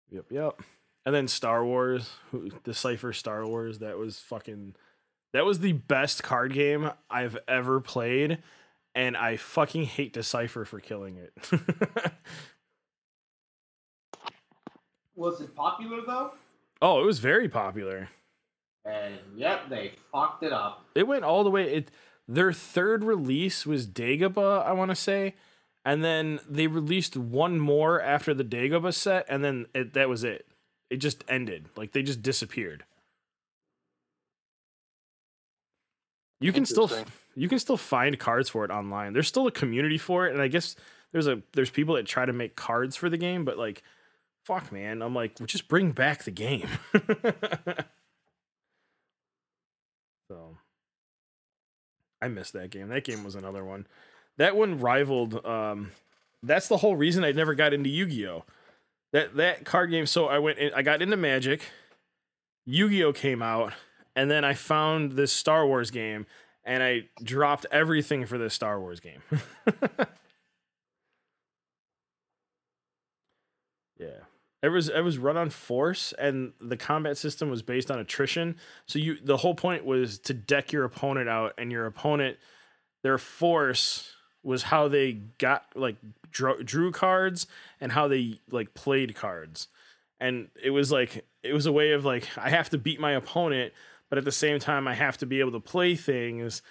Yep. 0.09 0.25
Yep. 0.31 0.61
And 1.05 1.13
then 1.13 1.27
Star 1.27 1.63
Wars, 1.63 2.09
Decipher 2.63 3.13
Star 3.13 3.45
Wars. 3.45 3.79
That 3.79 3.99
was 3.99 4.17
fucking. 4.19 4.75
That 5.33 5.45
was 5.45 5.59
the 5.59 5.73
best 5.73 6.23
card 6.23 6.53
game 6.53 6.89
I've 7.09 7.37
ever 7.47 7.79
played, 7.81 8.39
and 8.95 9.15
I 9.15 9.37
fucking 9.37 9.83
hate 9.83 10.13
Decipher 10.13 10.65
for 10.65 10.79
killing 10.79 11.17
it. 11.17 11.33
Was 15.15 15.41
it 15.41 15.55
popular 15.55 16.01
though? 16.05 16.31
oh, 16.81 17.01
it 17.01 17.05
was 17.05 17.19
very 17.19 17.49
popular. 17.49 18.09
And 18.85 19.15
yep, 19.35 19.69
they 19.69 19.93
fucked 20.11 20.43
it 20.43 20.53
up. 20.53 20.85
It 20.93 21.07
went 21.07 21.23
all 21.23 21.43
the 21.43 21.49
way. 21.49 21.73
It 21.73 21.91
their 22.27 22.53
third 22.53 23.03
release 23.03 23.65
was 23.65 23.87
Dagobah, 23.87 24.65
I 24.65 24.73
want 24.73 24.91
to 24.91 24.95
say, 24.95 25.35
and 25.83 26.03
then 26.03 26.39
they 26.49 26.67
released 26.67 27.15
one 27.15 27.59
more 27.59 28.01
after 28.01 28.33
the 28.33 28.43
Dagobah 28.43 28.93
set, 28.93 29.25
and 29.29 29.43
then 29.43 29.67
it, 29.73 29.93
that 29.93 30.09
was 30.09 30.23
it. 30.23 30.47
It 30.89 30.97
just 30.97 31.23
ended. 31.27 31.69
Like 31.75 31.93
they 31.93 32.03
just 32.03 32.21
disappeared. 32.21 32.83
You 36.39 36.51
can 36.51 36.65
still 36.65 36.91
you 37.35 37.47
can 37.49 37.59
still 37.59 37.77
find 37.77 38.19
cards 38.19 38.49
for 38.49 38.65
it 38.65 38.71
online. 38.71 39.13
There's 39.13 39.27
still 39.27 39.47
a 39.47 39.51
community 39.51 39.97
for 39.97 40.27
it, 40.27 40.33
and 40.33 40.41
I 40.41 40.47
guess 40.47 40.75
there's 41.11 41.27
a 41.27 41.41
there's 41.53 41.69
people 41.69 41.95
that 41.95 42.05
try 42.05 42.25
to 42.25 42.33
make 42.33 42.55
cards 42.55 42.95
for 42.95 43.09
the 43.09 43.17
game, 43.17 43.45
but 43.45 43.57
like, 43.57 43.83
fuck, 44.45 44.71
man, 44.71 45.01
I'm 45.01 45.15
like, 45.15 45.39
well, 45.39 45.47
just 45.47 45.67
bring 45.67 45.91
back 45.91 46.23
the 46.23 46.31
game. 46.31 46.69
so, 50.29 50.57
I 52.21 52.27
missed 52.27 52.53
that 52.53 52.69
game. 52.69 52.89
That 52.89 53.03
game 53.03 53.23
was 53.23 53.35
another 53.35 53.63
one. 53.65 53.87
That 54.37 54.55
one 54.55 54.79
rivaled. 54.79 55.45
Um, 55.45 55.91
that's 56.43 56.67
the 56.67 56.77
whole 56.77 56.95
reason 56.95 57.23
I 57.23 57.31
never 57.31 57.55
got 57.55 57.73
into 57.73 57.89
Yu-Gi-Oh. 57.89 58.45
That 59.13 59.35
that 59.37 59.65
card 59.65 59.91
game. 59.91 60.05
So 60.05 60.25
I 60.27 60.39
went. 60.39 60.57
In, 60.59 60.73
I 60.73 60.81
got 60.81 61.01
into 61.01 61.15
Magic. 61.15 61.61
Yu-Gi-Oh 62.65 63.13
came 63.13 63.41
out, 63.41 63.73
and 64.15 64.29
then 64.29 64.43
I 64.43 64.53
found 64.53 65.13
this 65.13 65.31
Star 65.31 65.65
Wars 65.65 65.91
game, 65.91 66.25
and 66.63 66.83
I 66.83 67.07
dropped 67.23 67.65
everything 67.71 68.25
for 68.25 68.37
this 68.37 68.53
Star 68.53 68.79
Wars 68.79 68.99
game. 68.99 69.21
yeah. 73.99 74.25
It 74.65 74.69
was 74.69 74.89
it 74.89 75.01
was 75.01 75.19
run 75.19 75.37
on 75.37 75.51
force 75.51 76.11
and 76.17 76.53
the 76.59 76.75
combat 76.75 77.17
system 77.17 77.51
was 77.51 77.61
based 77.61 77.91
on 77.91 77.99
attrition. 77.99 78.55
So 78.87 78.97
you 78.97 79.17
the 79.23 79.37
whole 79.37 79.53
point 79.53 79.85
was 79.85 80.17
to 80.19 80.33
deck 80.33 80.71
your 80.71 80.85
opponent 80.85 81.29
out 81.29 81.53
and 81.59 81.71
your 81.71 81.85
opponent 81.85 82.37
their 83.03 83.19
force 83.19 84.11
was 84.41 84.63
how 84.63 84.87
they 84.87 85.13
got 85.37 85.67
like 85.75 85.97
drew, 86.31 86.63
drew 86.63 86.91
cards 86.91 87.45
and 87.79 87.91
how 87.91 88.07
they 88.07 88.39
like 88.49 88.73
played 88.73 89.15
cards. 89.15 89.67
And 90.19 90.49
it 90.61 90.71
was 90.71 90.91
like 90.91 91.25
it 91.43 91.53
was 91.53 91.67
a 91.67 91.71
way 91.71 91.91
of 91.91 92.03
like 92.03 92.27
I 92.35 92.49
have 92.49 92.71
to 92.71 92.79
beat 92.79 92.99
my 92.99 93.11
opponent 93.11 93.71
but 94.09 94.17
at 94.17 94.25
the 94.25 94.31
same 94.31 94.57
time 94.57 94.87
I 94.87 94.95
have 94.95 95.19
to 95.19 95.27
be 95.27 95.41
able 95.41 95.51
to 95.51 95.59
play 95.59 95.95
things 95.95 96.63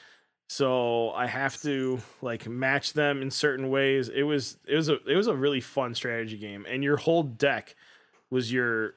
so 0.49 1.11
I 1.13 1.27
have 1.27 1.61
to 1.63 2.01
like 2.21 2.47
match 2.47 2.93
them 2.93 3.23
in 3.23 3.31
certain 3.31 3.71
ways. 3.71 4.09
It 4.09 4.23
was 4.23 4.59
it 4.67 4.77
was 4.77 4.89
a 4.89 5.03
it 5.05 5.17
was 5.17 5.27
a 5.27 5.35
really 5.35 5.61
fun 5.61 5.95
strategy 5.95 6.37
game, 6.37 6.67
and 6.69 6.85
your 6.85 6.97
whole 6.97 7.23
deck 7.23 7.75
was 8.31 8.53
your 8.53 8.95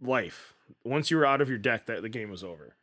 life. 0.00 0.54
Once 0.84 1.10
you 1.10 1.16
were 1.16 1.26
out 1.26 1.40
of 1.40 1.48
your 1.48 1.58
deck, 1.58 1.86
that 1.86 2.02
the 2.02 2.08
game 2.08 2.30
was 2.30 2.44
over. 2.44 2.74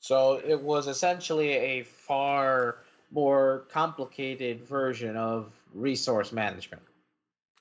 So 0.00 0.40
it 0.46 0.60
was 0.60 0.86
essentially 0.86 1.52
a 1.52 1.82
far 1.82 2.78
more 3.10 3.64
complicated 3.70 4.60
version 4.66 5.16
of 5.16 5.52
resource 5.72 6.32
management. 6.32 6.82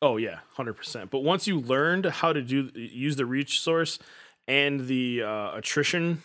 Oh 0.02 0.18
yeah, 0.18 0.40
hundred 0.56 0.74
percent. 0.74 1.10
But 1.10 1.20
once 1.20 1.48
you 1.48 1.62
learned 1.62 2.06
how 2.06 2.34
to 2.34 2.42
do 2.42 2.70
use 2.74 3.16
the 3.16 3.26
reach 3.26 3.62
source 3.62 4.00
and 4.48 4.88
the 4.88 5.24
uh, 5.24 5.56
attrition 5.56 6.22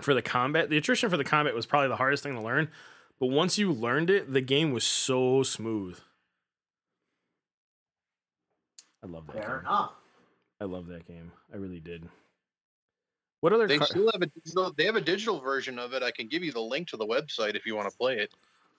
for 0.00 0.14
the 0.14 0.22
combat, 0.22 0.70
the 0.70 0.76
attrition 0.76 1.10
for 1.10 1.16
the 1.16 1.24
combat 1.24 1.54
was 1.54 1.66
probably 1.66 1.88
the 1.88 1.96
hardest 1.96 2.22
thing 2.22 2.34
to 2.34 2.40
learn. 2.40 2.68
But 3.18 3.26
once 3.28 3.58
you 3.58 3.72
learned 3.72 4.10
it, 4.10 4.32
the 4.32 4.40
game 4.40 4.72
was 4.72 4.84
so 4.84 5.42
smooth. 5.42 5.98
I 9.02 9.06
love 9.06 9.26
that. 9.28 9.42
Fair 9.44 9.56
game. 9.56 9.66
enough. 9.66 9.92
I 10.60 10.64
love 10.64 10.86
that 10.88 11.06
game. 11.06 11.32
I 11.52 11.56
really 11.56 11.80
did. 11.80 12.08
What 13.40 13.52
other? 13.52 13.66
They 13.66 13.78
car- 13.78 13.86
still 13.86 14.10
have 14.12 14.22
a 14.22 14.26
digital. 14.26 14.72
They 14.76 14.84
have 14.84 14.96
a 14.96 15.00
digital 15.00 15.40
version 15.40 15.78
of 15.78 15.92
it. 15.92 16.02
I 16.02 16.10
can 16.10 16.28
give 16.28 16.42
you 16.42 16.52
the 16.52 16.60
link 16.60 16.88
to 16.88 16.96
the 16.96 17.06
website 17.06 17.54
if 17.54 17.66
you 17.66 17.76
want 17.76 17.90
to 17.90 17.96
play 17.96 18.18
it. 18.18 18.32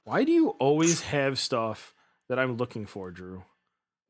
Why 0.03 0.23
do 0.23 0.31
you 0.31 0.49
always 0.51 1.01
have 1.01 1.37
stuff 1.39 1.93
that 2.29 2.39
I'm 2.39 2.57
looking 2.57 2.85
for, 2.85 3.11
Drew? 3.11 3.43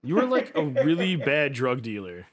You 0.04 0.20
are 0.20 0.26
like 0.26 0.52
a 0.56 0.64
really 0.64 1.16
bad 1.18 1.54
drug 1.54 1.82
dealer. 1.82 2.28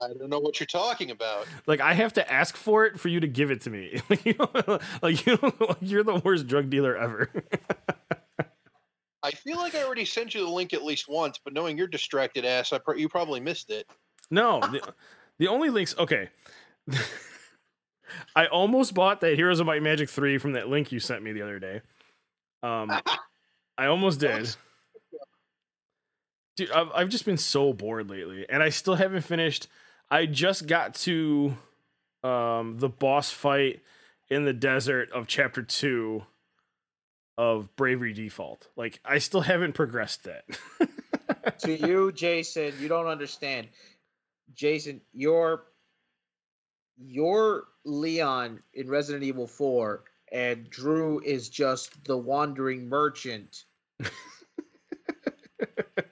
I 0.00 0.08
don't 0.08 0.30
know 0.30 0.38
what 0.38 0.60
you're 0.60 0.66
talking 0.66 1.10
about. 1.10 1.46
like 1.66 1.80
I 1.80 1.92
have 1.92 2.12
to 2.14 2.32
ask 2.32 2.56
for 2.56 2.84
it 2.86 3.00
for 3.00 3.08
you 3.08 3.20
to 3.20 3.26
give 3.26 3.50
it 3.50 3.62
to 3.62 3.70
me. 3.70 4.00
Like 4.08 4.24
you 4.24 4.34
know, 4.38 4.78
like 5.02 5.26
you 5.26 5.38
you're 5.80 6.04
the 6.04 6.20
worst 6.24 6.46
drug 6.46 6.70
dealer 6.70 6.96
ever. 6.96 7.30
I 9.22 9.32
feel 9.32 9.56
like 9.56 9.74
I 9.74 9.82
already 9.82 10.04
sent 10.04 10.34
you 10.34 10.44
the 10.44 10.50
link 10.50 10.72
at 10.72 10.84
least 10.84 11.08
once, 11.08 11.38
but 11.42 11.52
knowing 11.52 11.76
your 11.76 11.88
distracted 11.88 12.44
ass, 12.44 12.72
I 12.72 12.78
pro- 12.78 12.94
you 12.94 13.08
probably 13.08 13.40
missed 13.40 13.70
it. 13.70 13.86
no, 14.30 14.60
the, 14.60 14.94
the 15.38 15.48
only 15.48 15.70
links. 15.70 15.96
Okay, 15.98 16.28
I 18.36 18.46
almost 18.46 18.94
bought 18.94 19.20
that 19.22 19.34
Heroes 19.34 19.58
of 19.60 19.66
Might 19.66 19.82
Magic 19.82 20.08
three 20.08 20.38
from 20.38 20.52
that 20.52 20.68
link 20.68 20.92
you 20.92 21.00
sent 21.00 21.22
me 21.22 21.32
the 21.32 21.42
other 21.42 21.58
day. 21.58 21.80
Um, 22.62 22.90
I 23.76 23.86
almost 23.86 24.20
did. 24.20 24.54
Dude, 26.56 26.70
I've, 26.70 26.90
I've 26.94 27.08
just 27.08 27.24
been 27.24 27.36
so 27.36 27.72
bored 27.72 28.08
lately, 28.10 28.46
and 28.48 28.62
I 28.62 28.68
still 28.70 28.94
haven't 28.94 29.22
finished. 29.22 29.66
I 30.10 30.26
just 30.26 30.66
got 30.66 30.94
to 30.94 31.56
um, 32.24 32.78
the 32.78 32.88
boss 32.88 33.30
fight 33.30 33.82
in 34.28 34.44
the 34.44 34.52
desert 34.52 35.10
of 35.12 35.26
chapter 35.26 35.62
two 35.62 36.24
of 37.36 37.74
Bravely 37.76 38.12
Default. 38.12 38.68
Like, 38.76 39.00
I 39.04 39.18
still 39.18 39.42
haven't 39.42 39.74
progressed 39.74 40.24
that. 40.24 40.44
to 41.60 41.76
you, 41.76 42.12
Jason, 42.12 42.72
you 42.80 42.88
don't 42.88 43.06
understand. 43.06 43.68
Jason, 44.54 45.00
your 45.12 45.64
you're 47.00 47.64
Leon 47.84 48.60
in 48.74 48.88
Resident 48.88 49.22
Evil 49.22 49.46
4 49.46 50.02
and 50.32 50.68
Drew 50.68 51.20
is 51.20 51.48
just 51.48 52.04
the 52.04 52.16
wandering 52.16 52.88
merchant. 52.88 53.64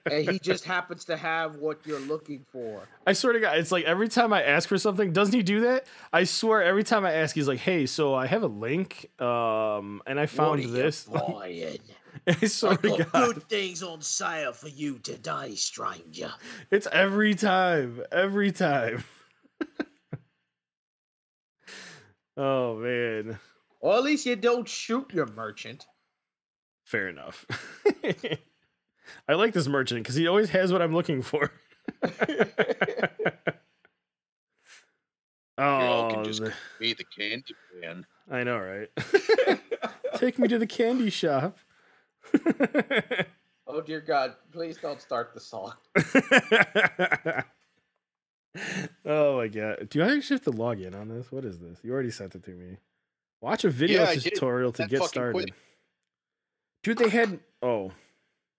and 0.05 0.29
he 0.29 0.39
just 0.39 0.65
happens 0.65 1.05
to 1.05 1.17
have 1.17 1.55
what 1.57 1.79
you're 1.85 1.99
looking 1.99 2.45
for. 2.51 2.81
I 3.05 3.13
swear 3.13 3.33
to 3.33 3.39
God, 3.39 3.57
it's 3.57 3.71
like 3.71 3.85
every 3.85 4.09
time 4.09 4.33
I 4.33 4.43
ask 4.43 4.67
for 4.67 4.77
something, 4.77 5.13
doesn't 5.13 5.33
he 5.33 5.43
do 5.43 5.61
that? 5.61 5.85
I 6.11 6.23
swear, 6.25 6.61
every 6.63 6.83
time 6.83 7.05
I 7.05 7.13
ask, 7.13 7.35
he's 7.35 7.47
like, 7.47 7.59
"Hey, 7.59 7.85
so 7.85 8.13
I 8.13 8.27
have 8.27 8.43
a 8.43 8.47
link, 8.47 9.09
um, 9.21 10.01
and 10.05 10.19
I 10.19 10.25
found 10.25 10.63
this." 10.63 11.07
You? 11.47 11.77
I 12.41 12.47
swear 12.47 12.73
I 12.73 12.75
to 12.77 12.97
God, 13.11 13.13
good 13.13 13.43
things 13.43 13.83
on 13.83 14.01
sale 14.01 14.51
for 14.51 14.67
you 14.69 14.97
today, 14.99 15.53
stranger. 15.55 16.33
it's 16.71 16.87
every 16.91 17.35
time, 17.35 18.01
every 18.11 18.51
time. 18.51 19.03
oh 22.37 22.75
man, 22.77 23.39
Or 23.79 23.95
at 23.97 24.03
least 24.03 24.25
you 24.25 24.35
don't 24.35 24.67
shoot 24.67 25.11
your 25.13 25.27
merchant. 25.27 25.85
fair 26.85 27.07
enough. 27.07 27.45
I 29.27 29.33
like 29.33 29.53
this 29.53 29.67
merchant 29.67 30.03
because 30.03 30.15
he 30.15 30.27
always 30.27 30.49
has 30.51 30.71
what 30.71 30.81
I'm 30.81 30.93
looking 30.93 31.21
for. 31.21 31.51
oh, 35.57 36.09
can 36.11 36.23
just 36.23 36.41
the- 36.41 36.53
Be 36.79 36.93
the 36.93 37.03
candy 37.03 37.55
man. 37.81 38.05
I 38.29 38.43
know, 38.43 38.57
right? 38.59 38.89
Take 40.15 40.37
me 40.39 40.47
to 40.47 40.57
the 40.57 40.67
candy 40.67 41.09
shop. 41.09 41.57
oh 43.67 43.81
dear 43.81 44.01
God! 44.01 44.35
Please 44.51 44.77
don't 44.77 45.01
start 45.01 45.33
the 45.33 45.39
song. 45.39 45.73
oh 49.05 49.37
my 49.37 49.47
god. 49.47 49.87
Do 49.89 50.01
I 50.03 50.15
actually 50.15 50.35
have 50.35 50.43
to 50.43 50.51
log 50.51 50.81
in 50.81 50.93
on 50.93 51.07
this? 51.07 51.31
What 51.31 51.45
is 51.45 51.59
this? 51.59 51.79
You 51.83 51.93
already 51.93 52.11
sent 52.11 52.35
it 52.35 52.43
to 52.43 52.51
me. 52.51 52.77
Watch 53.41 53.63
a 53.63 53.69
video 53.69 54.03
Yeah, 54.03 54.15
tutorial 54.15 54.71
to 54.73 54.81
That 54.83 54.89
get 54.89 55.03
started. 55.03 55.33
quick. 55.33 55.53
Dude, 56.83 56.97
they 56.97 57.09
had 57.09 57.39
oh. 57.61 57.91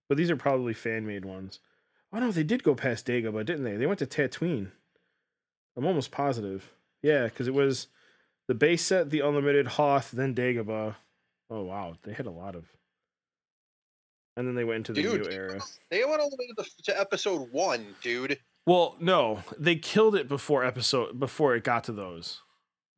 But 0.08 0.16
these 0.16 0.30
are 0.30 0.36
probably 0.36 0.74
fan 0.74 1.06
made 1.06 1.24
ones. 1.24 1.60
Oh 2.12 2.18
no, 2.18 2.32
they 2.32 2.42
did 2.42 2.62
go 2.62 2.74
past 2.74 3.06
Dagobah, 3.06 3.44
didn't 3.44 3.64
they? 3.64 3.76
They 3.76 3.86
went 3.86 3.98
to 3.98 4.06
Tatooine. 4.06 4.70
I'm 5.76 5.86
almost 5.86 6.10
positive. 6.10 6.72
Yeah, 7.02 7.24
because 7.24 7.46
it 7.46 7.54
was 7.54 7.88
the 8.48 8.54
base 8.54 8.84
set, 8.84 9.10
the 9.10 9.20
unlimited, 9.20 9.66
Hoth, 9.66 10.10
then 10.10 10.34
Dagobah. 10.34 10.96
Oh 11.50 11.62
wow, 11.62 11.96
they 12.02 12.12
had 12.12 12.26
a 12.26 12.30
lot 12.30 12.54
of. 12.54 12.64
And 14.36 14.46
then 14.46 14.54
they 14.54 14.64
went 14.64 14.88
into 14.88 14.92
the 14.92 15.02
Dude, 15.02 15.22
new 15.22 15.30
era. 15.30 15.60
They 15.90 16.04
went 16.04 16.20
all 16.20 16.30
the 16.30 16.36
way 16.38 16.46
to, 16.46 16.54
the, 16.56 16.82
to 16.84 16.98
episode 16.98 17.48
one, 17.52 17.94
dude. 18.02 18.38
Well, 18.66 18.96
no, 19.00 19.42
they 19.58 19.76
killed 19.76 20.14
it 20.14 20.28
before 20.28 20.64
episode 20.64 21.18
before 21.18 21.54
it 21.56 21.64
got 21.64 21.84
to 21.84 21.92
those. 21.92 22.40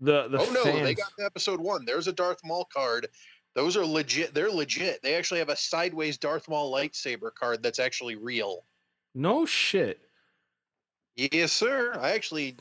The 0.00 0.28
the 0.28 0.38
oh 0.38 0.52
no, 0.52 0.64
fans, 0.64 0.82
they 0.82 0.94
got 0.94 1.12
to 1.18 1.24
episode 1.24 1.60
one. 1.60 1.84
There's 1.84 2.08
a 2.08 2.12
Darth 2.12 2.40
Maul 2.44 2.68
card. 2.72 3.08
Those 3.54 3.76
are 3.76 3.84
legit. 3.84 4.32
They're 4.32 4.50
legit. 4.50 5.02
They 5.02 5.16
actually 5.16 5.40
have 5.40 5.48
a 5.48 5.56
sideways 5.56 6.18
Darth 6.18 6.48
Maul 6.48 6.72
lightsaber 6.72 7.34
card 7.34 7.62
that's 7.62 7.78
actually 7.78 8.16
real. 8.16 8.64
no 9.14 9.46
shit. 9.46 10.00
Yes, 11.16 11.52
sir. 11.52 11.98
I 12.00 12.12
actually 12.12 12.56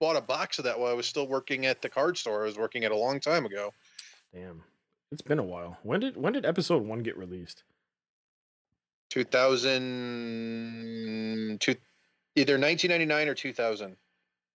bought 0.00 0.16
a 0.16 0.20
box 0.20 0.58
of 0.58 0.64
that 0.64 0.78
while 0.78 0.90
I 0.90 0.94
was 0.94 1.06
still 1.06 1.26
working 1.26 1.64
at 1.66 1.80
the 1.80 1.88
card 1.88 2.18
store. 2.18 2.42
I 2.42 2.46
was 2.46 2.58
working 2.58 2.84
at 2.84 2.92
a 2.92 2.96
long 2.96 3.20
time 3.20 3.46
ago. 3.46 3.72
Damn, 4.34 4.62
it's 5.12 5.22
been 5.22 5.38
a 5.38 5.44
while. 5.44 5.78
When 5.84 6.00
did 6.00 6.16
when 6.16 6.32
did 6.32 6.44
episode 6.44 6.84
one 6.84 6.98
get 6.98 7.16
released? 7.16 7.62
2000, 9.10 11.58
two, 11.60 11.76
either 12.34 12.58
1999 12.58 13.28
or 13.28 13.34
2000. 13.34 13.96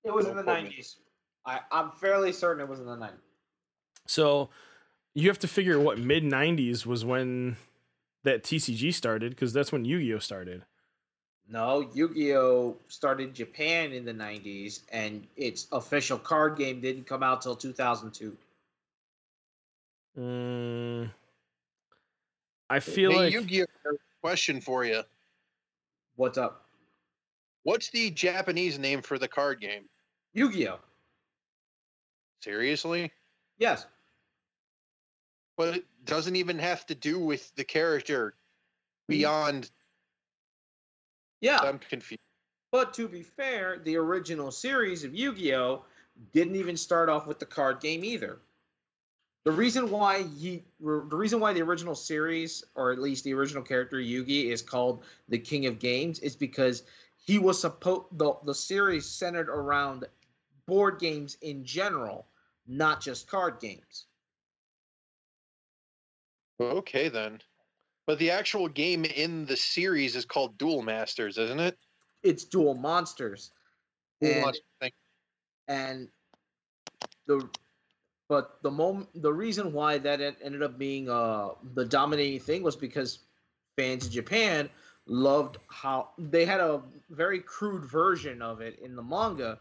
It 0.03 0.13
was 0.13 0.25
Don't 0.25 0.37
in 0.37 0.45
the 0.45 0.51
nineties. 0.51 0.97
I 1.45 1.61
I'm 1.71 1.91
fairly 1.91 2.33
certain 2.33 2.61
it 2.61 2.67
was 2.67 2.79
in 2.79 2.85
the 2.85 2.97
nineties. 2.97 3.21
So 4.05 4.49
you 5.15 5.27
have 5.27 5.39
to 5.39 5.47
figure 5.47 5.79
what 5.79 5.97
mid 5.97 6.23
'90s 6.23 6.85
was 6.85 7.05
when 7.05 7.57
that 8.23 8.43
TCG 8.43 8.93
started 8.93 9.31
because 9.31 9.53
that's 9.53 9.71
when 9.71 9.85
Yu-Gi-Oh 9.85 10.19
started. 10.19 10.63
No, 11.47 11.89
Yu-Gi-Oh 11.93 12.77
started 12.87 13.33
Japan 13.33 13.91
in 13.91 14.05
the 14.05 14.13
'90s, 14.13 14.81
and 14.91 15.25
its 15.35 15.67
official 15.71 16.17
card 16.17 16.57
game 16.57 16.79
didn't 16.81 17.07
come 17.07 17.23
out 17.23 17.41
till 17.41 17.55
2002. 17.55 18.37
Mm, 20.17 21.09
I 22.69 22.79
feel 22.79 23.11
hey, 23.11 23.17
like 23.17 23.33
Yu-Gi-Oh! 23.33 23.97
Question 24.21 24.59
for 24.59 24.83
you: 24.83 25.01
What's 26.17 26.37
up, 26.37 26.69
What's 27.63 27.89
the 27.89 28.09
Japanese 28.11 28.79
name 28.79 29.01
for 29.01 29.19
the 29.19 29.27
card 29.27 29.59
game? 29.59 29.83
Yu-Gi-Oh? 30.33 30.79
Seriously? 32.41 33.11
Yes, 33.57 33.85
But 35.59 35.75
it 35.75 35.85
doesn't 36.05 36.37
even 36.37 36.57
have 36.57 36.85
to 36.85 36.95
do 36.95 37.19
with 37.19 37.53
the 37.55 37.65
character. 37.65 38.27
Mm-hmm. 38.29 39.19
Beyond, 39.19 39.69
yeah. 41.41 41.57
I'm 41.57 41.79
confused. 41.79 42.21
But 42.71 42.93
to 42.93 43.09
be 43.09 43.23
fair, 43.23 43.79
the 43.83 43.97
original 43.97 44.51
series 44.51 45.03
of 45.03 45.13
Yu-Gi-Oh 45.13 45.83
didn't 46.33 46.55
even 46.55 46.77
start 46.77 47.09
off 47.09 47.27
with 47.27 47.39
the 47.39 47.45
card 47.45 47.81
game 47.81 48.05
either. 48.05 48.39
The 49.43 49.51
reason 49.51 49.89
why 49.91 50.23
he, 50.23 50.63
the 50.79 51.17
reason 51.17 51.41
why 51.41 51.51
the 51.51 51.61
original 51.61 51.95
series, 51.95 52.63
or 52.75 52.93
at 52.93 52.99
least 52.99 53.25
the 53.25 53.33
original 53.33 53.61
character 53.61 53.97
Yugi, 53.97 54.45
is 54.45 54.61
called 54.61 55.03
the 55.27 55.39
King 55.39 55.65
of 55.65 55.77
Games, 55.77 56.19
is 56.19 56.37
because 56.37 56.83
he 57.17 57.37
was 57.37 57.59
supposed 57.59 58.05
the 58.13 58.33
the 58.45 58.55
series 58.55 59.05
centered 59.05 59.49
around 59.49 60.05
board 60.67 60.99
games 60.99 61.37
in 61.41 61.65
general, 61.65 62.27
not 62.65 63.01
just 63.01 63.27
card 63.27 63.59
games. 63.59 64.05
Okay 66.59 67.09
then. 67.09 67.39
But 68.05 68.19
the 68.19 68.31
actual 68.31 68.67
game 68.67 69.05
in 69.05 69.45
the 69.45 69.55
series 69.55 70.15
is 70.15 70.25
called 70.25 70.57
Duel 70.57 70.81
Masters, 70.81 71.37
isn't 71.37 71.59
it? 71.59 71.77
It's 72.23 72.45
Monsters. 72.53 73.51
Duel 74.19 74.33
And- 74.33 74.41
Monsters, 74.41 74.65
thank- 74.81 74.93
and 75.67 76.09
the 77.27 77.47
but 78.27 78.61
the 78.63 78.71
moment 78.71 79.09
the 79.21 79.33
reason 79.33 79.71
why 79.71 79.97
that 79.99 80.19
ended 80.19 80.63
up 80.63 80.77
being 80.77 81.09
uh 81.09 81.49
the 81.75 81.85
dominating 81.85 82.39
thing 82.39 82.63
was 82.63 82.75
because 82.75 83.19
fans 83.77 84.07
in 84.07 84.11
Japan 84.11 84.69
loved 85.05 85.57
how 85.67 86.09
they 86.17 86.45
had 86.45 86.59
a 86.59 86.81
very 87.09 87.39
crude 87.39 87.85
version 87.85 88.41
of 88.41 88.61
it 88.61 88.79
in 88.79 88.95
the 88.95 89.01
manga 89.01 89.59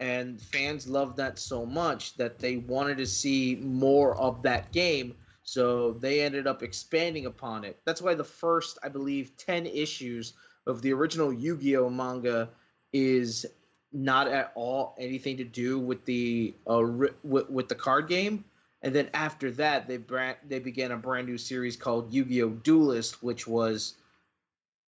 and 0.00 0.40
fans 0.40 0.86
loved 0.86 1.16
that 1.16 1.38
so 1.38 1.64
much 1.64 2.14
that 2.16 2.38
they 2.38 2.58
wanted 2.58 2.98
to 2.98 3.06
see 3.06 3.56
more 3.56 4.16
of 4.16 4.42
that 4.42 4.70
game 4.72 5.16
so 5.48 5.92
they 5.92 6.20
ended 6.20 6.46
up 6.46 6.62
expanding 6.62 7.26
upon 7.26 7.64
it 7.64 7.78
that's 7.84 8.02
why 8.02 8.14
the 8.14 8.24
first 8.24 8.78
i 8.82 8.88
believe 8.88 9.36
10 9.36 9.66
issues 9.66 10.34
of 10.66 10.82
the 10.82 10.92
original 10.92 11.32
yu-gi-oh 11.32 11.88
manga 11.88 12.48
is 12.92 13.46
not 13.92 14.28
at 14.28 14.52
all 14.54 14.94
anything 14.98 15.36
to 15.36 15.44
do 15.44 15.78
with 15.78 16.04
the 16.04 16.54
uh, 16.68 16.84
ri- 16.84 17.14
with, 17.22 17.48
with 17.48 17.68
the 17.68 17.74
card 17.74 18.08
game. 18.08 18.44
And 18.82 18.94
then 18.94 19.10
after 19.14 19.50
that, 19.52 19.88
they 19.88 19.96
brand 19.96 20.36
they 20.46 20.58
began 20.60 20.92
a 20.92 20.96
brand 20.96 21.26
new 21.26 21.38
series 21.38 21.76
called 21.76 22.12
Yu-Gi-Oh! 22.12 22.50
Duelist, 22.50 23.22
which 23.22 23.46
was 23.46 23.94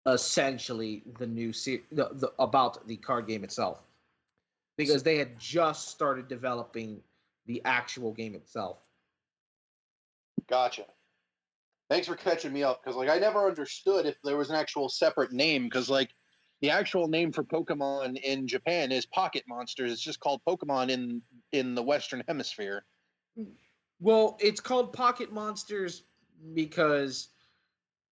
essentially 0.05 1.03
the 1.17 1.25
new 1.25 1.53
se- 1.53 1.83
the, 1.91 2.09
the 2.13 2.31
about 2.37 2.87
the 2.87 2.97
card 2.97 3.27
game 3.27 3.43
itself, 3.43 3.81
because 4.77 5.01
they 5.01 5.17
had 5.17 5.39
just 5.39 5.87
started 5.87 6.27
developing 6.27 7.01
the 7.47 7.61
actual 7.65 8.11
game 8.13 8.35
itself. 8.35 8.77
Gotcha. 10.49 10.85
Thanks 11.89 12.07
for 12.07 12.15
catching 12.15 12.53
me 12.53 12.63
up 12.63 12.83
because, 12.83 12.95
like, 12.95 13.09
I 13.09 13.17
never 13.17 13.47
understood 13.47 14.05
if 14.05 14.15
there 14.23 14.37
was 14.37 14.49
an 14.49 14.55
actual 14.55 14.89
separate 14.89 15.31
name 15.31 15.63
because, 15.63 15.89
like, 15.89 16.09
the 16.61 16.69
actual 16.69 17.07
name 17.07 17.31
for 17.31 17.43
Pokemon 17.43 18.19
in 18.21 18.47
Japan 18.47 18.91
is 18.91 19.05
Pocket 19.05 19.43
Monsters. 19.47 19.91
It's 19.91 20.01
just 20.01 20.19
called 20.19 20.41
Pokemon 20.47 20.89
in 20.89 21.21
in 21.51 21.73
the 21.73 21.81
Western 21.83 22.23
Hemisphere. 22.27 22.83
Well, 23.99 24.37
it's 24.39 24.59
called 24.59 24.93
Pocket 24.93 25.31
Monsters 25.31 26.03
because 26.53 27.29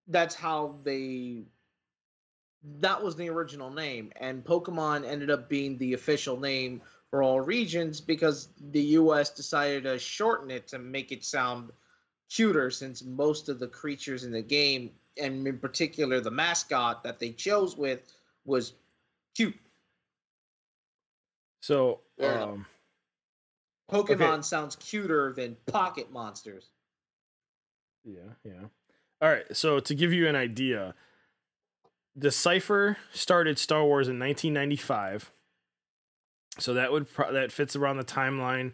that's 0.08 0.34
how 0.34 0.76
they 0.82 1.44
that 2.80 3.02
was 3.02 3.14
the 3.16 3.28
original 3.28 3.70
name 3.70 4.12
and 4.16 4.44
Pokemon 4.44 5.06
ended 5.06 5.30
up 5.30 5.48
being 5.48 5.78
the 5.78 5.94
official 5.94 6.38
name 6.38 6.82
for 7.10 7.22
all 7.22 7.40
regions 7.40 8.00
because 8.00 8.48
the 8.72 8.80
US 8.80 9.30
decided 9.30 9.84
to 9.84 9.98
shorten 9.98 10.50
it 10.50 10.66
to 10.68 10.78
make 10.78 11.12
it 11.12 11.24
sound 11.24 11.70
cuter 12.30 12.70
since 12.70 13.02
most 13.02 13.48
of 13.48 13.58
the 13.58 13.66
creatures 13.66 14.24
in 14.24 14.32
the 14.32 14.42
game 14.42 14.90
and 15.20 15.46
in 15.46 15.58
particular 15.58 16.20
the 16.20 16.30
mascot 16.30 17.02
that 17.02 17.18
they 17.18 17.30
chose 17.30 17.76
with 17.76 18.00
was 18.44 18.74
cute. 19.34 19.56
so. 21.60 22.00
Um, 22.20 22.66
Pokemon 23.90 24.44
sounds 24.44 24.76
cuter 24.76 25.32
than 25.32 25.56
Pocket 25.66 26.12
Monsters. 26.12 26.66
Yeah, 28.04 28.32
yeah. 28.44 28.66
All 29.20 29.28
right, 29.28 29.44
so 29.56 29.80
to 29.80 29.94
give 29.94 30.12
you 30.12 30.28
an 30.28 30.36
idea, 30.36 30.94
Decipher 32.16 32.96
started 33.12 33.58
Star 33.58 33.84
Wars 33.84 34.08
in 34.08 34.18
1995. 34.18 35.32
So 36.58 36.74
that 36.74 36.92
would 36.92 37.12
pro- 37.12 37.32
that 37.32 37.52
fits 37.52 37.76
around 37.76 37.96
the 37.98 38.04
timeline 38.04 38.72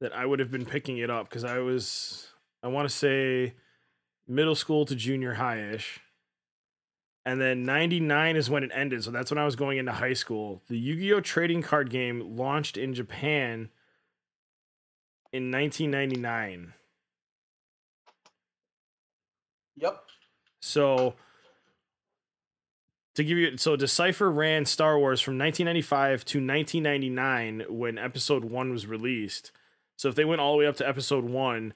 that 0.00 0.12
I 0.12 0.26
would 0.26 0.40
have 0.40 0.50
been 0.50 0.66
picking 0.66 0.98
it 0.98 1.10
up 1.10 1.28
because 1.28 1.44
I 1.44 1.58
was 1.58 2.28
I 2.64 2.68
want 2.68 2.88
to 2.88 2.94
say 2.94 3.52
middle 4.26 4.54
school 4.54 4.86
to 4.86 4.96
junior 4.96 5.34
high 5.34 5.60
ish. 5.60 6.00
And 7.26 7.40
then 7.40 7.64
99 7.64 8.36
is 8.36 8.48
when 8.50 8.64
it 8.64 8.70
ended. 8.74 9.04
So 9.04 9.10
that's 9.10 9.30
when 9.30 9.38
I 9.38 9.44
was 9.44 9.54
going 9.54 9.78
into 9.78 9.92
high 9.92 10.14
school. 10.14 10.62
The 10.68 10.78
Yu 10.78 10.96
Gi 10.96 11.12
Oh! 11.12 11.20
trading 11.20 11.62
card 11.62 11.90
game 11.90 12.36
launched 12.36 12.76
in 12.76 12.94
Japan 12.94 13.68
in 15.32 15.50
1999. 15.50 16.72
Yep. 19.76 20.02
So 20.60 21.14
to 23.14 23.24
give 23.24 23.36
you 23.38 23.56
so 23.58 23.76
Decipher 23.76 24.30
ran 24.30 24.64
Star 24.64 24.98
Wars 24.98 25.20
from 25.20 25.38
1995 25.38 26.24
to 26.26 26.38
1999 26.38 27.64
when 27.68 27.98
episode 27.98 28.44
1 28.44 28.70
was 28.70 28.86
released. 28.86 29.50
So 29.96 30.08
if 30.08 30.14
they 30.14 30.24
went 30.24 30.40
all 30.40 30.52
the 30.52 30.58
way 30.58 30.66
up 30.66 30.76
to 30.76 30.88
episode 30.88 31.24
1, 31.24 31.74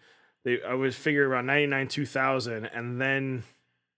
they 0.48 0.62
I 0.62 0.74
would 0.74 0.94
figure 0.94 1.28
around 1.28 1.46
99 1.46 1.88
2000 1.88 2.64
and 2.66 3.00
then 3.00 3.42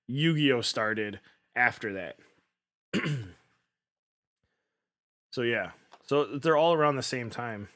Yu-Gi-Oh 0.08 0.60
started 0.62 1.20
after 1.54 1.92
that. 1.94 2.16
so 5.30 5.42
yeah. 5.42 5.70
So 6.06 6.24
they're 6.24 6.56
all 6.56 6.74
around 6.74 6.96
the 6.96 7.02
same 7.02 7.30
time. 7.30 7.68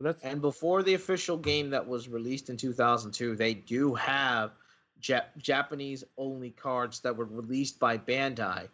That's 0.00 0.22
And 0.22 0.40
before 0.40 0.82
the 0.82 0.94
official 0.94 1.36
game 1.36 1.70
that 1.70 1.86
was 1.86 2.08
released 2.08 2.50
in 2.50 2.56
2002, 2.56 3.36
they 3.36 3.54
do 3.54 3.94
have 3.94 4.52
Jap- 5.00 5.36
Japanese 5.38 6.04
only 6.18 6.50
cards 6.50 7.00
that 7.00 7.16
were 7.16 7.24
released 7.24 7.78
by 7.78 7.96
Bandai. 7.96 8.68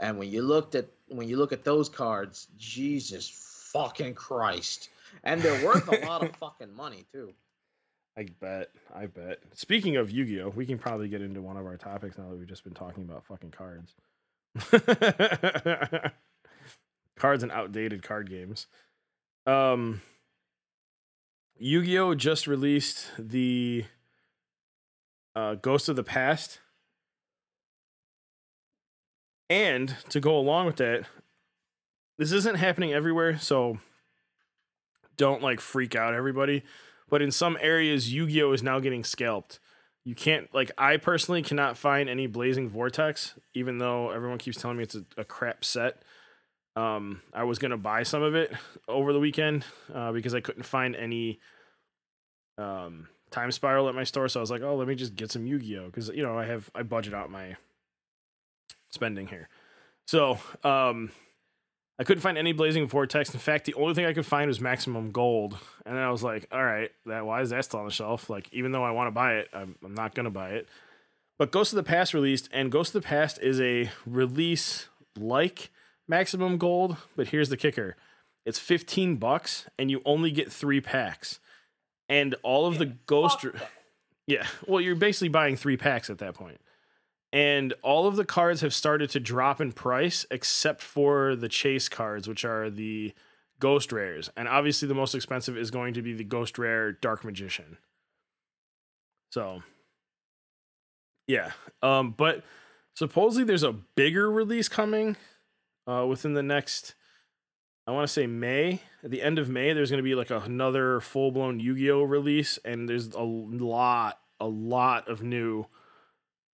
And 0.00 0.18
when 0.18 0.30
you 0.30 0.42
looked 0.42 0.74
at 0.74 0.86
when 1.08 1.28
you 1.28 1.36
look 1.36 1.52
at 1.52 1.64
those 1.64 1.88
cards, 1.88 2.48
Jesus 2.56 3.28
fucking 3.72 4.14
Christ. 4.14 4.90
And 5.24 5.40
they're 5.40 5.64
worth 5.64 5.88
a 5.88 6.04
lot 6.06 6.22
of 6.22 6.34
fucking 6.40 6.74
money 6.74 7.06
too. 7.12 7.32
I 8.18 8.26
bet. 8.40 8.70
I 8.92 9.06
bet. 9.06 9.38
Speaking 9.54 9.96
of 9.96 10.10
Yu-Gi-Oh, 10.10 10.48
we 10.48 10.66
can 10.66 10.76
probably 10.76 11.08
get 11.08 11.22
into 11.22 11.40
one 11.40 11.56
of 11.56 11.64
our 11.64 11.76
topics 11.76 12.18
now 12.18 12.28
that 12.28 12.36
we've 12.36 12.48
just 12.48 12.64
been 12.64 12.74
talking 12.74 13.04
about 13.04 13.24
fucking 13.24 13.52
cards. 13.52 13.94
cards 17.16 17.44
and 17.44 17.52
outdated 17.52 18.02
card 18.02 18.28
games. 18.28 18.66
Um 19.46 20.00
Yu-Gi-Oh 21.58 22.16
just 22.16 22.48
released 22.48 23.12
the 23.18 23.84
uh, 25.36 25.54
Ghost 25.56 25.88
of 25.88 25.94
the 25.96 26.04
Past. 26.04 26.58
And 29.50 29.94
to 30.08 30.20
go 30.20 30.36
along 30.36 30.66
with 30.66 30.76
that, 30.76 31.04
this 32.16 32.32
isn't 32.32 32.56
happening 32.56 32.92
everywhere, 32.92 33.38
so 33.38 33.78
don't 35.16 35.42
like 35.42 35.60
freak 35.60 35.96
out 35.96 36.14
everybody 36.14 36.62
but 37.08 37.22
in 37.22 37.30
some 37.30 37.56
areas 37.60 38.12
yu-gi-oh! 38.12 38.52
is 38.52 38.62
now 38.62 38.80
getting 38.80 39.04
scalped. 39.04 39.60
You 40.04 40.14
can't 40.14 40.52
like 40.54 40.70
i 40.78 40.96
personally 40.96 41.42
cannot 41.42 41.76
find 41.76 42.08
any 42.08 42.26
blazing 42.26 42.68
vortex 42.68 43.34
even 43.52 43.78
though 43.78 44.10
everyone 44.10 44.38
keeps 44.38 44.58
telling 44.58 44.78
me 44.78 44.84
it's 44.84 44.94
a, 44.94 45.04
a 45.18 45.24
crap 45.24 45.64
set. 45.64 46.02
Um 46.76 47.20
i 47.34 47.44
was 47.44 47.58
gonna 47.58 47.76
buy 47.76 48.04
some 48.04 48.22
of 48.22 48.34
it 48.34 48.52
over 48.86 49.12
the 49.12 49.20
weekend 49.20 49.64
uh, 49.94 50.12
because 50.12 50.34
i 50.34 50.40
couldn't 50.40 50.62
find 50.62 50.96
any 50.96 51.40
um 52.56 53.08
time 53.30 53.52
spiral 53.52 53.88
at 53.88 53.94
my 53.94 54.04
store. 54.04 54.28
So 54.28 54.40
i 54.40 54.42
was 54.42 54.50
like 54.50 54.62
oh 54.62 54.76
let 54.76 54.88
me 54.88 54.94
just 54.94 55.14
get 55.14 55.30
some 55.30 55.46
yu-gi-oh! 55.46 55.86
Because 55.86 56.08
you 56.08 56.22
know 56.22 56.38
i 56.38 56.46
have 56.46 56.70
i 56.74 56.82
budget 56.82 57.12
out 57.12 57.30
my 57.30 57.56
spending 58.90 59.26
here. 59.26 59.48
So 60.06 60.38
um 60.64 61.10
I 61.98 62.04
couldn't 62.04 62.22
find 62.22 62.38
any 62.38 62.52
blazing 62.52 62.86
vortex. 62.86 63.34
In 63.34 63.40
fact, 63.40 63.64
the 63.64 63.74
only 63.74 63.94
thing 63.94 64.04
I 64.04 64.12
could 64.12 64.26
find 64.26 64.48
was 64.48 64.60
maximum 64.60 65.10
gold, 65.10 65.58
and 65.84 65.96
then 65.96 66.02
I 66.02 66.10
was 66.10 66.22
like, 66.22 66.46
"All 66.52 66.64
right, 66.64 66.90
that 67.06 67.26
why 67.26 67.40
is 67.40 67.50
that 67.50 67.64
still 67.64 67.80
on 67.80 67.86
the 67.86 67.92
shelf? 67.92 68.30
Like, 68.30 68.48
even 68.52 68.70
though 68.70 68.84
I 68.84 68.92
want 68.92 69.08
to 69.08 69.12
buy 69.12 69.34
it, 69.34 69.48
I'm, 69.52 69.74
I'm 69.84 69.94
not 69.94 70.14
gonna 70.14 70.30
buy 70.30 70.50
it." 70.50 70.68
But 71.38 71.50
Ghost 71.50 71.72
of 71.72 71.76
the 71.76 71.82
Past 71.82 72.14
released, 72.14 72.48
and 72.52 72.70
Ghost 72.70 72.94
of 72.94 73.02
the 73.02 73.08
Past 73.08 73.40
is 73.42 73.60
a 73.60 73.90
release 74.06 74.88
like 75.16 75.70
maximum 76.06 76.56
gold, 76.56 76.96
but 77.16 77.28
here's 77.28 77.48
the 77.48 77.56
kicker: 77.56 77.96
it's 78.46 78.60
15 78.60 79.16
bucks, 79.16 79.66
and 79.76 79.90
you 79.90 80.00
only 80.04 80.30
get 80.30 80.52
three 80.52 80.80
packs, 80.80 81.40
and 82.08 82.36
all 82.44 82.66
of 82.66 82.78
the 82.78 82.86
ghost. 82.86 83.44
Yeah, 84.26 84.46
well, 84.66 84.80
you're 84.80 84.94
basically 84.94 85.30
buying 85.30 85.56
three 85.56 85.76
packs 85.76 86.10
at 86.10 86.18
that 86.18 86.34
point. 86.34 86.60
And 87.32 87.74
all 87.82 88.06
of 88.06 88.16
the 88.16 88.24
cards 88.24 88.62
have 88.62 88.72
started 88.72 89.10
to 89.10 89.20
drop 89.20 89.60
in 89.60 89.72
price 89.72 90.24
except 90.30 90.80
for 90.80 91.36
the 91.36 91.48
chase 91.48 91.88
cards, 91.88 92.26
which 92.26 92.44
are 92.44 92.70
the 92.70 93.12
ghost 93.60 93.92
rares. 93.92 94.30
And 94.36 94.48
obviously, 94.48 94.88
the 94.88 94.94
most 94.94 95.14
expensive 95.14 95.56
is 95.56 95.70
going 95.70 95.94
to 95.94 96.02
be 96.02 96.14
the 96.14 96.24
ghost 96.24 96.58
rare 96.58 96.92
Dark 96.92 97.24
Magician. 97.24 97.76
So, 99.30 99.62
yeah. 101.26 101.52
Um, 101.82 102.14
but 102.16 102.44
supposedly 102.94 103.44
there's 103.44 103.62
a 103.62 103.72
bigger 103.72 104.30
release 104.30 104.68
coming 104.68 105.16
uh, 105.86 106.06
within 106.08 106.32
the 106.32 106.42
next, 106.42 106.94
I 107.86 107.92
want 107.92 108.06
to 108.06 108.12
say 108.12 108.26
May. 108.26 108.80
At 109.04 109.10
the 109.10 109.22
end 109.22 109.38
of 109.38 109.48
May, 109.48 109.74
there's 109.74 109.90
going 109.90 110.02
to 110.02 110.08
be 110.08 110.14
like 110.14 110.30
another 110.30 111.00
full 111.00 111.30
blown 111.30 111.60
Yu 111.60 111.76
Gi 111.76 111.90
Oh 111.90 112.02
release. 112.04 112.58
And 112.64 112.88
there's 112.88 113.08
a 113.08 113.22
lot, 113.22 114.18
a 114.40 114.46
lot 114.46 115.08
of 115.08 115.22
new 115.22 115.66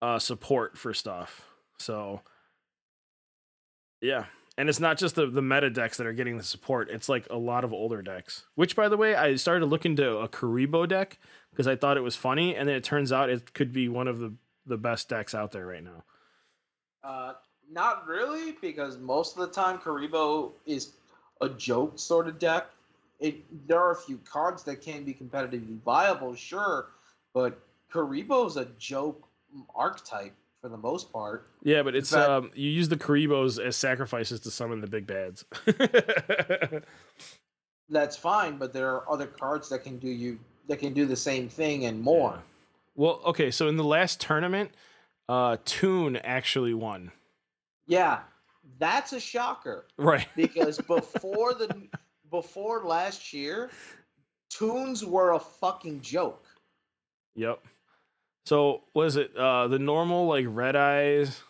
uh, 0.01 0.19
support 0.19 0.77
for 0.77 0.93
stuff. 0.93 1.45
So, 1.77 2.21
yeah. 4.01 4.25
And 4.57 4.67
it's 4.67 4.79
not 4.79 4.97
just 4.97 5.15
the, 5.15 5.27
the 5.27 5.41
meta 5.41 5.69
decks 5.69 5.97
that 5.97 6.07
are 6.07 6.13
getting 6.13 6.37
the 6.37 6.43
support. 6.43 6.89
It's 6.89 7.07
like 7.07 7.27
a 7.29 7.37
lot 7.37 7.63
of 7.63 7.71
older 7.71 8.01
decks. 8.01 8.43
Which, 8.55 8.75
by 8.75 8.89
the 8.89 8.97
way, 8.97 9.15
I 9.15 9.35
started 9.35 9.61
to 9.61 9.65
look 9.65 9.85
into 9.85 10.17
a 10.17 10.27
Kuriboh 10.27 10.87
deck 10.87 11.17
because 11.51 11.67
I 11.67 11.77
thought 11.77 11.95
it 11.95 12.03
was 12.03 12.17
funny, 12.17 12.55
and 12.55 12.67
then 12.67 12.75
it 12.75 12.83
turns 12.83 13.13
out 13.13 13.29
it 13.29 13.53
could 13.53 13.71
be 13.71 13.87
one 13.87 14.07
of 14.07 14.19
the, 14.19 14.33
the 14.65 14.77
best 14.77 15.07
decks 15.07 15.33
out 15.33 15.53
there 15.53 15.65
right 15.65 15.83
now. 15.83 16.03
Uh, 17.03 17.33
not 17.71 18.05
really, 18.05 18.57
because 18.61 18.97
most 18.97 19.37
of 19.37 19.47
the 19.47 19.53
time 19.53 19.77
Kuriboh 19.77 20.51
is 20.65 20.91
a 21.39 21.49
joke 21.49 21.97
sort 21.97 22.27
of 22.27 22.37
deck. 22.39 22.67
It 23.19 23.43
there 23.67 23.79
are 23.79 23.91
a 23.91 23.95
few 23.95 24.17
cards 24.25 24.63
that 24.63 24.81
can 24.81 25.03
be 25.03 25.13
competitively 25.13 25.81
viable, 25.83 26.35
sure, 26.35 26.87
but 27.33 27.59
Kuriboh's 27.91 28.57
a 28.57 28.65
joke 28.77 29.28
archetype 29.75 30.33
for 30.61 30.69
the 30.69 30.77
most 30.77 31.11
part. 31.11 31.47
Yeah, 31.63 31.83
but 31.83 31.95
it's 31.95 32.11
fact- 32.11 32.29
um 32.29 32.51
you 32.53 32.69
use 32.69 32.89
the 32.89 32.97
Kuribohs 32.97 33.63
as 33.63 33.75
sacrifices 33.77 34.39
to 34.41 34.51
summon 34.51 34.81
the 34.81 34.87
big 34.87 35.07
bads. 35.07 35.45
That's 37.89 38.15
fine, 38.15 38.57
but 38.57 38.71
there 38.73 38.93
are 38.93 39.09
other 39.11 39.25
cards 39.25 39.69
that 39.69 39.83
can 39.83 39.97
do 39.97 40.09
you 40.09 40.39
that 40.67 40.77
can 40.77 40.93
do 40.93 41.05
the 41.05 41.15
same 41.15 41.49
thing 41.49 41.85
and 41.85 41.99
more. 41.99 42.33
Yeah. 42.35 42.41
well, 42.95 43.21
okay, 43.25 43.49
so 43.49 43.67
in 43.67 43.77
the 43.77 43.83
last 43.83 44.21
tournament, 44.21 44.71
uh 45.27 45.57
Toon 45.65 46.17
actually 46.17 46.73
won. 46.73 47.11
Yeah, 47.87 48.19
that's 48.77 49.13
a 49.13 49.19
shocker 49.19 49.85
Right. 49.97 50.27
because 50.35 50.77
before 50.77 51.53
the 51.55 51.87
before 52.29 52.83
last 52.83 53.33
year, 53.33 53.71
Toons 54.51 55.03
were 55.03 55.31
a 55.33 55.39
fucking 55.39 56.01
joke. 56.01 56.45
Yep. 57.35 57.63
So 58.49 58.81
was 58.95 59.15
it 59.15 59.37
uh 59.37 59.67
the 59.67 59.77
normal 59.77 60.25
like 60.25 60.47
red 60.49 60.75
eyes 60.75 61.43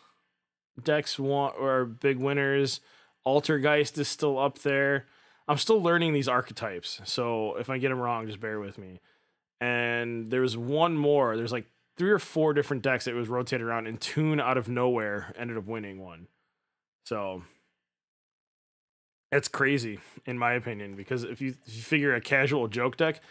decks 0.83 1.17
want 1.17 1.55
or 1.57 1.85
big 1.85 2.17
winners? 2.17 2.81
Altergeist 3.25 3.97
is 3.97 4.09
still 4.09 4.37
up 4.37 4.59
there. 4.59 5.05
I'm 5.47 5.57
still 5.57 5.81
learning 5.81 6.11
these 6.11 6.27
archetypes, 6.27 6.99
so 7.05 7.55
if 7.55 7.69
I 7.69 7.77
get 7.77 7.87
them 7.87 7.99
wrong, 7.99 8.27
just 8.27 8.41
bear 8.41 8.59
with 8.59 8.77
me. 8.77 8.99
And 9.61 10.29
there's 10.29 10.57
one 10.57 10.97
more. 10.97 11.37
There's 11.37 11.53
like 11.53 11.67
three 11.97 12.11
or 12.11 12.19
four 12.19 12.53
different 12.53 12.83
decks 12.83 13.05
that 13.05 13.15
was 13.15 13.29
rotated 13.29 13.65
around, 13.65 13.87
and 13.87 14.01
Toon 14.01 14.41
out 14.41 14.57
of 14.57 14.67
nowhere 14.67 15.33
ended 15.37 15.57
up 15.57 15.67
winning 15.67 16.01
one. 16.01 16.27
So 17.05 17.43
it's 19.31 19.47
crazy 19.47 19.99
in 20.25 20.37
my 20.37 20.51
opinion 20.51 20.97
because 20.97 21.23
if 21.23 21.39
you, 21.39 21.55
if 21.65 21.77
you 21.77 21.81
figure 21.81 22.13
a 22.13 22.19
casual 22.19 22.67
joke 22.67 22.97
deck, 22.97 23.21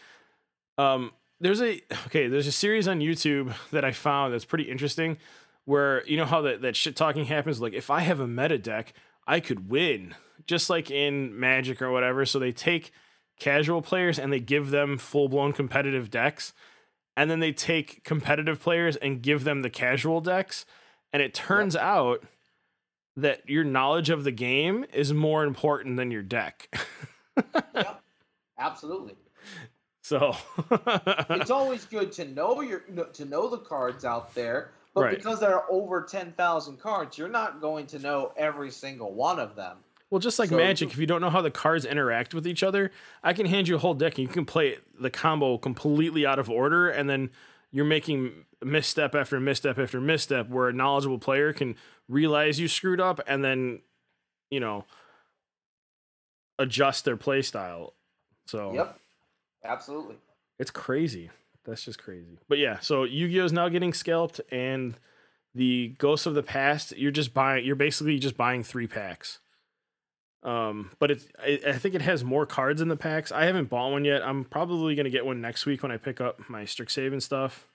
um, 0.79 1.13
there's 1.41 1.63
a 1.63 1.81
okay, 2.07 2.29
there's 2.29 2.47
a 2.47 2.53
series 2.53 2.89
on 2.89 3.01
YouTube 3.01 3.55
that 3.71 3.85
I 3.85 3.93
found 3.93 4.33
that's 4.33 4.45
pretty 4.45 4.65
interesting 4.65 5.19
where 5.65 6.07
you 6.07 6.17
know 6.17 6.25
how 6.25 6.41
that, 6.43 6.63
that 6.63 6.77
shit 6.77 6.97
talking 6.97 7.27
happens 7.27 7.61
like 7.61 7.75
if 7.75 7.91
I 7.91 8.01
have 8.01 8.21
a 8.21 8.27
meta 8.27 8.59
deck, 8.59 8.95
I 9.27 9.41
could 9.41 9.69
win. 9.71 10.15
Just 10.47 10.71
like 10.71 10.91
in 10.91 11.39
Magic 11.39 11.83
or 11.83 11.91
whatever. 11.91 12.25
So 12.25 12.39
they 12.39 12.53
take 12.53 12.91
casual 13.39 13.83
players 13.83 14.19
and 14.19 14.33
they 14.33 14.41
give 14.41 14.71
them 14.71 14.97
full 14.97 15.29
blown 15.29 15.53
competitive 15.53 16.11
decks. 16.11 16.55
And 17.17 17.31
then 17.31 17.41
they 17.41 17.53
take 17.53 18.05
competitive 18.05 18.61
players 18.61 18.97
and 18.97 19.21
give 19.21 19.45
them 19.45 19.61
the 19.61 19.71
casual 19.71 20.21
decks. 20.21 20.65
And 21.13 21.21
it 21.21 21.35
turns 21.35 21.77
out 21.77 22.25
that 23.17 23.49
your 23.49 23.65
knowledge 23.65 24.09
of 24.09 24.25
the 24.25 24.31
game 24.31 24.87
is 24.93 25.13
more 25.13 25.45
important 25.45 25.97
than 25.97 26.11
your 26.11 26.23
deck. 26.23 26.75
Yep, 27.73 28.03
absolutely. 28.59 29.15
So 30.09 30.35
it's 31.31 31.51
always 31.51 31.85
good 31.85 32.11
to 32.13 32.25
know 32.27 32.61
your 32.61 32.81
to 33.13 33.25
know 33.25 33.49
the 33.49 33.59
cards 33.59 34.05
out 34.05 34.35
there, 34.35 34.71
but 34.95 35.03
Right. 35.03 35.17
because 35.17 35.41
there 35.41 35.55
are 35.55 35.65
over 35.71 36.03
ten 36.03 36.33
thousand 36.33 36.79
cards, 36.81 37.19
you're 37.19 37.29
not 37.29 37.61
going 37.61 37.87
to 37.89 37.99
know 37.99 38.33
every 38.37 38.71
single 38.71 39.13
one 39.13 39.39
of 39.39 39.55
them. 39.55 39.77
Well, 40.11 40.19
just 40.21 40.39
like 40.39 40.49
So- 40.49 40.57
Magic, 40.57 40.91
if 40.91 40.97
you 40.97 41.05
don't 41.07 41.21
know 41.21 41.29
how 41.31 41.43
the 41.43 41.51
cards 41.51 41.85
interact 41.85 42.33
with 42.33 42.47
each 42.47 42.63
other, 42.63 42.91
I 43.23 43.35
can 43.35 43.45
hand 43.47 43.69
you 43.69 43.77
a 43.77 43.79
whole 43.79 43.93
deck 43.95 44.17
and 44.19 44.27
you 44.27 44.33
can 44.33 44.47
play 44.47 44.79
the 44.99 45.11
combo 45.11 45.59
completely 45.59 46.25
out 46.25 46.39
of 46.39 46.49
order, 46.49 46.89
and 46.89 47.11
then 47.11 47.31
you're 47.71 47.85
making 47.85 48.47
misstep 48.65 49.15
after 49.15 49.39
misstep 49.39 49.79
after 49.79 50.01
misstep 50.01 50.49
where 50.49 50.69
a 50.69 50.73
knowledgeable 50.73 51.19
player 51.19 51.53
can 51.53 51.77
realize 52.09 52.59
you 52.59 52.67
screwed 52.69 53.01
up 53.01 53.21
and 53.27 53.45
then, 53.45 53.83
you 54.51 54.59
know, 54.61 54.85
adjust 56.59 57.05
their 57.05 57.17
play 57.17 57.43
style. 57.43 57.95
So 58.47 58.73
Yep. 58.73 58.99
Absolutely. 59.65 60.17
it's 60.59 60.71
crazy. 60.71 61.31
That's 61.65 61.85
just 61.85 61.99
crazy. 61.99 62.39
But 62.49 62.59
yeah, 62.59 62.79
so 62.81 63.05
Yu-Gi-Oh 63.05 63.45
is 63.45 63.53
now 63.53 63.69
getting 63.69 63.93
scalped, 63.93 64.41
and 64.51 64.95
the 65.55 65.95
Ghosts 65.99 66.25
of 66.27 66.35
the 66.35 66.43
Past, 66.43 66.97
you're 66.97 67.11
just 67.11 67.35
buying. 67.35 67.65
You're 67.65 67.77
basically 67.77 68.19
just 68.19 68.37
buying 68.37 68.63
three 68.63 68.87
packs. 68.87 69.41
Um, 70.43 70.93
but 70.99 71.11
it's. 71.11 71.27
I, 71.39 71.61
I 71.67 71.73
think 71.73 71.95
it 71.95 72.03
has 72.03 72.25
more 72.25 72.47
cards 72.47 72.81
in 72.81 72.89
the 72.89 72.97
packs. 72.97 73.31
I 73.33 73.45
haven't 73.45 73.69
bought 73.69 73.91
one 73.91 74.05
yet. 74.05 74.23
I'm 74.23 74.45
probably 74.45 74.95
gonna 74.95 75.11
get 75.11 75.27
one 75.27 75.41
next 75.41 75.67
week 75.67 75.83
when 75.83 75.93
I 75.93 75.97
pick 75.99 76.21
up 76.21 76.49
my 76.49 76.63
Strixhaven 76.63 77.21
stuff. 77.21 77.67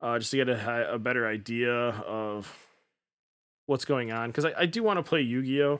Uh, 0.00 0.18
just 0.18 0.32
to 0.32 0.38
get 0.38 0.48
a, 0.48 0.94
a 0.94 0.98
better 0.98 1.28
idea 1.28 1.72
of 1.72 2.52
what's 3.66 3.84
going 3.84 4.10
on, 4.10 4.30
because 4.30 4.44
I, 4.44 4.52
I 4.58 4.66
do 4.66 4.82
want 4.82 4.98
to 4.98 5.02
play 5.04 5.20
Yu-Gi-Oh. 5.20 5.78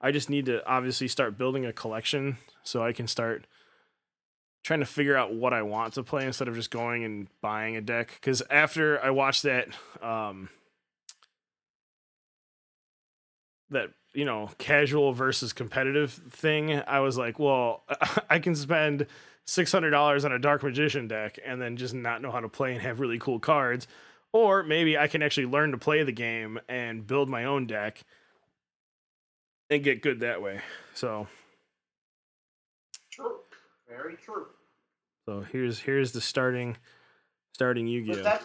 I 0.00 0.10
just 0.10 0.28
need 0.28 0.46
to 0.46 0.66
obviously 0.66 1.06
start 1.06 1.38
building 1.38 1.64
a 1.64 1.72
collection 1.72 2.38
so 2.64 2.82
I 2.82 2.92
can 2.92 3.06
start 3.06 3.46
trying 4.70 4.78
to 4.78 4.86
figure 4.86 5.16
out 5.16 5.34
what 5.34 5.52
I 5.52 5.62
want 5.62 5.94
to 5.94 6.04
play 6.04 6.24
instead 6.24 6.46
of 6.46 6.54
just 6.54 6.70
going 6.70 7.02
and 7.02 7.26
buying 7.40 7.74
a 7.74 7.80
deck. 7.80 8.12
Because 8.14 8.40
after 8.50 9.02
I 9.02 9.10
watched 9.10 9.42
that, 9.42 9.66
um, 10.00 10.48
that 13.70 13.88
you 14.14 14.24
know 14.24 14.48
casual 14.58 15.12
versus 15.12 15.52
competitive 15.52 16.12
thing, 16.12 16.72
I 16.86 17.00
was 17.00 17.18
like, 17.18 17.40
well, 17.40 17.82
I 18.30 18.38
can 18.38 18.54
spend 18.54 19.08
six 19.44 19.72
hundred 19.72 19.90
dollars 19.90 20.24
on 20.24 20.30
a 20.30 20.38
Dark 20.38 20.62
Magician 20.62 21.08
deck 21.08 21.36
and 21.44 21.60
then 21.60 21.76
just 21.76 21.92
not 21.92 22.22
know 22.22 22.30
how 22.30 22.38
to 22.38 22.48
play 22.48 22.70
and 22.72 22.80
have 22.80 23.00
really 23.00 23.18
cool 23.18 23.40
cards, 23.40 23.88
or 24.32 24.62
maybe 24.62 24.96
I 24.96 25.08
can 25.08 25.20
actually 25.20 25.46
learn 25.46 25.72
to 25.72 25.78
play 25.78 26.04
the 26.04 26.12
game 26.12 26.60
and 26.68 27.04
build 27.04 27.28
my 27.28 27.42
own 27.42 27.66
deck 27.66 28.04
and 29.68 29.82
get 29.82 30.00
good 30.00 30.20
that 30.20 30.40
way. 30.40 30.60
So. 30.94 31.26
True. 33.10 33.40
Very 33.88 34.14
true. 34.14 34.46
So 35.26 35.40
here's 35.52 35.78
here's 35.78 36.12
the 36.12 36.20
starting 36.20 36.76
starting 37.52 37.86
But 37.86 37.90
Yu-Gi-Oh. 37.92 38.22
that, 38.22 38.42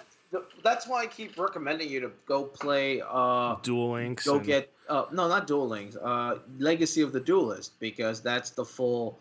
that's 0.63 0.87
why 0.87 1.03
I 1.03 1.07
keep 1.07 1.37
recommending 1.39 1.89
you 1.89 2.01
to 2.01 2.11
go 2.25 2.43
play. 2.43 3.01
Uh, 3.07 3.55
Duel 3.61 3.93
Links. 3.93 4.25
go 4.25 4.37
and- 4.37 4.45
get 4.45 4.71
uh, 4.89 5.05
no, 5.11 5.27
not 5.27 5.47
Duel 5.47 5.67
Links. 5.67 5.95
Uh, 5.95 6.39
Legacy 6.59 7.01
of 7.01 7.11
the 7.11 7.19
Duelist 7.19 7.79
because 7.79 8.21
that's 8.21 8.51
the 8.51 8.65
full. 8.65 9.19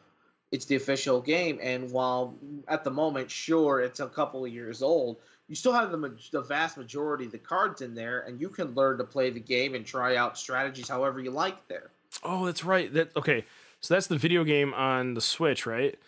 It's 0.53 0.67
the 0.67 0.77
official 0.77 1.21
game, 1.21 1.59
and 1.61 1.91
while 1.91 2.35
at 2.69 2.85
the 2.85 2.91
moment, 2.91 3.29
sure, 3.31 3.81
it's 3.81 3.99
a 3.99 4.07
couple 4.07 4.45
of 4.45 4.53
years 4.53 4.83
old, 4.83 5.17
you 5.49 5.55
still 5.57 5.73
have 5.73 5.91
the 5.91 6.17
the 6.33 6.43
vast 6.43 6.77
majority 6.77 7.25
of 7.27 7.33
the 7.33 7.39
cards 7.39 7.81
in 7.83 7.95
there, 7.95 8.21
and 8.21 8.41
you 8.41 8.49
can 8.49 8.73
learn 8.75 8.99
to 8.99 9.05
play 9.05 9.31
the 9.31 9.41
game 9.41 9.75
and 9.75 9.85
try 9.85 10.17
out 10.17 10.39
strategies 10.39 10.89
however 10.89 11.19
you 11.21 11.31
like 11.31 11.67
there. 11.67 11.91
Oh, 12.23 12.45
that's 12.47 12.63
right. 12.65 12.93
That 12.93 13.17
okay. 13.17 13.45
So 13.81 13.95
that's 13.95 14.07
the 14.07 14.17
video 14.19 14.45
game 14.45 14.73
on 14.75 15.15
the 15.15 15.21
Switch, 15.21 15.67
right? 15.67 15.99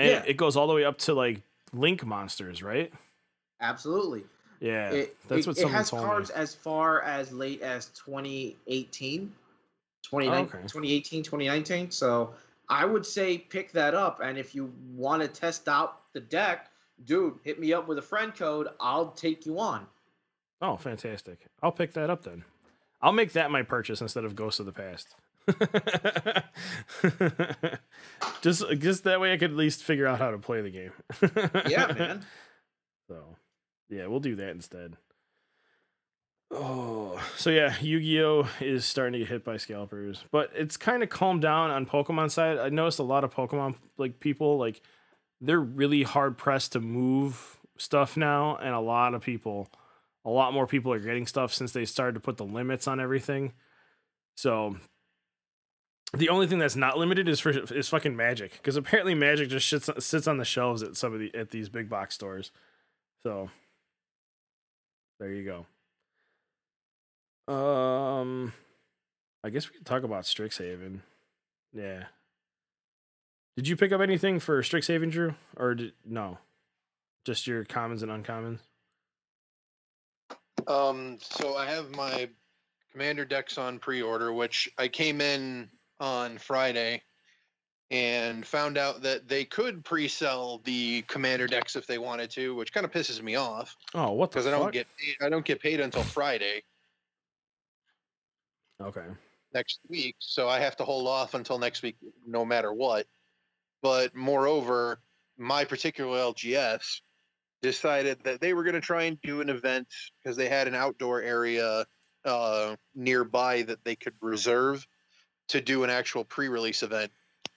And 0.00 0.08
Yeah. 0.08 0.22
it 0.26 0.36
goes 0.38 0.56
all 0.56 0.66
the 0.66 0.72
way 0.74 0.84
up 0.84 0.98
to 0.98 1.14
like 1.14 1.42
Link 1.72 2.04
monsters, 2.04 2.62
right? 2.62 2.92
Absolutely. 3.60 4.24
Yeah, 4.60 4.90
it, 4.90 5.16
that's 5.28 5.46
it, 5.46 5.48
what 5.48 5.56
it 5.58 5.60
someone 5.60 5.72
has 5.76 5.90
told 5.90 6.02
cards 6.04 6.30
me. 6.30 6.36
as 6.36 6.54
far 6.54 7.02
as 7.02 7.32
late 7.32 7.62
as 7.62 7.86
2018 8.04 9.32
29 10.02 10.34
Oh, 10.34 10.40
okay. 10.42 10.58
2018 10.62 11.22
2019 11.22 11.90
so 11.90 12.32
i 12.68 12.84
would 12.84 13.04
say 13.06 13.38
pick 13.38 13.70
that 13.72 13.94
up 13.94 14.20
and 14.22 14.36
if 14.38 14.54
you 14.54 14.72
want 14.94 15.22
to 15.22 15.28
test 15.28 15.68
out 15.68 16.00
the 16.14 16.20
deck 16.20 16.70
dude 17.04 17.34
hit 17.42 17.58
me 17.60 17.72
up 17.72 17.86
with 17.88 17.96
a 17.98 18.02
friend 18.02 18.34
code 18.34 18.68
i'll 18.80 19.10
take 19.12 19.44
you 19.46 19.58
on 19.58 19.86
Oh, 20.62 20.76
fantastic! 20.76 21.46
I'll 21.62 21.72
pick 21.72 21.94
that 21.94 22.10
up 22.10 22.22
then. 22.22 22.44
I'll 23.00 23.12
make 23.12 23.32
that 23.32 23.50
my 23.50 23.62
purchase 23.62 24.02
instead 24.02 24.26
of 24.26 24.36
Ghost 24.36 24.60
of 24.60 24.66
the 24.66 24.72
Past. 24.72 25.14
just 28.42 28.64
just 28.78 29.04
that 29.04 29.20
way 29.20 29.32
I 29.32 29.36
could 29.36 29.50
at 29.50 29.56
least 29.56 29.82
figure 29.82 30.06
out 30.06 30.18
how 30.18 30.30
to 30.30 30.38
play 30.38 30.60
the 30.60 30.70
game. 30.70 30.92
yeah 31.68 31.92
man 31.98 32.24
So, 33.08 33.36
yeah, 33.88 34.06
we'll 34.06 34.20
do 34.20 34.36
that 34.36 34.50
instead. 34.50 34.96
Oh, 36.52 37.20
so 37.36 37.50
yeah, 37.50 37.74
Yu-Gi-Oh 37.80 38.48
is 38.60 38.84
starting 38.84 39.12
to 39.14 39.18
get 39.20 39.28
hit 39.28 39.44
by 39.44 39.56
scalpers, 39.56 40.24
but 40.32 40.50
it's 40.54 40.76
kind 40.76 41.02
of 41.02 41.08
calmed 41.08 41.42
down 41.42 41.70
on 41.70 41.86
Pokemon 41.86 42.30
side. 42.30 42.58
I 42.58 42.68
noticed 42.70 42.98
a 42.98 43.04
lot 43.04 43.22
of 43.22 43.32
Pokemon 43.32 43.76
like 43.98 44.18
people 44.18 44.58
like 44.58 44.80
they're 45.40 45.60
really 45.60 46.02
hard 46.02 46.36
pressed 46.38 46.72
to 46.72 46.80
move 46.80 47.58
stuff 47.78 48.16
now, 48.16 48.56
and 48.56 48.74
a 48.74 48.80
lot 48.80 49.14
of 49.14 49.22
people, 49.22 49.68
a 50.24 50.30
lot 50.30 50.52
more 50.52 50.66
people 50.66 50.92
are 50.92 50.98
getting 50.98 51.26
stuff 51.26 51.54
since 51.54 51.72
they 51.72 51.84
started 51.84 52.14
to 52.14 52.20
put 52.20 52.36
the 52.36 52.44
limits 52.44 52.88
on 52.88 52.98
everything. 53.00 53.52
So 54.36 54.76
the 56.12 56.28
only 56.28 56.46
thing 56.46 56.58
that's 56.58 56.76
not 56.76 56.98
limited 56.98 57.28
is 57.28 57.40
for 57.40 57.50
is 57.50 57.88
fucking 57.88 58.16
Magic 58.16 58.52
because 58.52 58.76
apparently 58.76 59.14
Magic 59.14 59.48
just 59.48 59.68
sits 59.68 59.88
sits 60.04 60.26
on 60.26 60.38
the 60.38 60.44
shelves 60.44 60.82
at 60.82 60.96
some 60.96 61.12
of 61.14 61.20
the 61.20 61.34
at 61.34 61.50
these 61.50 61.68
big 61.68 61.88
box 61.88 62.14
stores. 62.14 62.50
So 63.22 63.50
there 65.18 65.32
you 65.32 65.44
go. 67.46 67.52
Um, 67.52 68.52
I 69.44 69.50
guess 69.50 69.68
we 69.68 69.76
could 69.76 69.86
talk 69.86 70.02
about 70.02 70.24
Strixhaven. 70.24 71.00
Yeah. 71.72 72.04
Did 73.56 73.68
you 73.68 73.76
pick 73.76 73.92
up 73.92 74.00
anything 74.00 74.40
for 74.40 74.62
Strixhaven, 74.62 75.10
Drew, 75.10 75.34
or 75.56 75.74
did, 75.74 75.92
no? 76.04 76.38
Just 77.24 77.46
your 77.46 77.64
commons 77.64 78.02
and 78.02 78.10
uncommons. 78.10 78.60
Um, 80.66 81.18
so 81.20 81.56
I 81.56 81.66
have 81.66 81.94
my 81.94 82.28
commander 82.92 83.24
decks 83.24 83.58
on 83.58 83.78
pre-order, 83.78 84.32
which 84.32 84.70
I 84.78 84.88
came 84.88 85.20
in 85.20 85.68
on 86.00 86.38
Friday 86.38 87.02
and 87.90 88.46
found 88.46 88.78
out 88.78 89.02
that 89.02 89.28
they 89.28 89.44
could 89.44 89.84
pre-sell 89.84 90.58
the 90.64 91.02
commander 91.02 91.46
decks 91.46 91.76
if 91.76 91.86
they 91.86 91.98
wanted 91.98 92.30
to, 92.30 92.54
which 92.54 92.72
kind 92.72 92.86
of 92.86 92.92
pisses 92.92 93.20
me 93.22 93.36
off 93.36 93.76
Oh, 93.94 94.12
what 94.12 94.30
the 94.30 94.38
because 94.38 94.46
I 94.46 94.50
don't 94.50 94.72
get 94.72 94.86
paid, 94.96 95.16
I 95.20 95.28
don't 95.28 95.44
get 95.44 95.60
paid 95.60 95.80
until 95.80 96.04
Friday 96.04 96.62
Okay. 98.80 99.06
next 99.52 99.80
week, 99.88 100.16
so 100.20 100.48
I 100.48 100.60
have 100.60 100.76
to 100.76 100.84
hold 100.84 101.06
off 101.06 101.34
until 101.34 101.58
next 101.58 101.82
week, 101.82 101.96
no 102.26 102.44
matter 102.44 102.72
what. 102.72 103.06
But 103.82 104.14
moreover, 104.14 105.02
my 105.36 105.64
particular 105.64 106.16
LGS 106.16 107.00
decided 107.62 108.22
that 108.24 108.40
they 108.40 108.54
were 108.54 108.62
going 108.62 108.74
to 108.74 108.80
try 108.80 109.02
and 109.04 109.20
do 109.20 109.40
an 109.40 109.50
event 109.50 109.88
because 110.22 110.36
they 110.36 110.48
had 110.48 110.66
an 110.66 110.74
outdoor 110.74 111.20
area 111.20 111.84
uh, 112.24 112.76
nearby 112.94 113.62
that 113.62 113.84
they 113.84 113.96
could 113.96 114.14
reserve 114.22 114.86
to 115.50 115.60
do 115.60 115.84
an 115.84 115.90
actual 115.90 116.24
pre-release 116.24 116.82
event, 116.82 117.10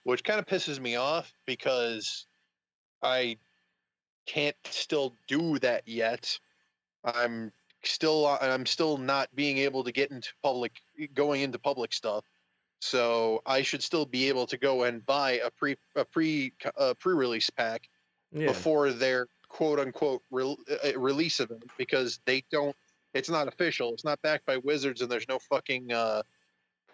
which 0.04 0.24
kind 0.24 0.40
of 0.40 0.46
pisses 0.46 0.80
me 0.80 0.96
off 0.96 1.32
because 1.46 2.26
I 3.02 3.38
can't 4.26 4.56
still 4.66 5.16
do 5.28 5.60
that 5.60 5.88
yet. 5.88 6.40
I'm 7.04 7.52
still 7.84 8.26
I'm 8.42 8.66
still 8.66 8.98
not 8.98 9.34
being 9.36 9.58
able 9.60 9.84
to 9.84 9.92
get 9.92 10.12
into 10.12 10.30
public 10.42 10.72
going 11.14 11.42
into 11.42 11.60
public 11.60 11.94
stuff. 11.94 12.26
So 12.80 13.42
I 13.46 13.62
should 13.62 13.84
still 13.84 14.06
be 14.06 14.28
able 14.28 14.46
to 14.48 14.58
go 14.58 14.84
and 14.84 15.06
buy 15.06 15.40
a 15.44 15.52
pre 15.52 15.76
a 15.96 16.06
pre 16.06 16.54
a 16.78 16.96
pre-release 16.96 17.50
pack 17.50 17.90
Yeah. 18.32 18.48
before 18.48 18.92
their 18.92 19.28
quote 19.50 19.80
unquote 19.80 20.24
re- 20.32 20.58
uh, 20.84 21.00
release 21.00 21.40
event 21.40 21.70
because 21.78 22.20
they 22.26 22.44
don't 22.50 22.76
it's 23.14 23.30
not 23.30 23.48
official 23.48 23.94
it's 23.94 24.04
not 24.04 24.20
backed 24.24 24.46
by 24.48 24.58
wizards 24.58 25.02
and 25.02 25.12
there's 25.12 25.28
no 25.28 25.38
fucking 25.38 25.92
uh 25.94 26.24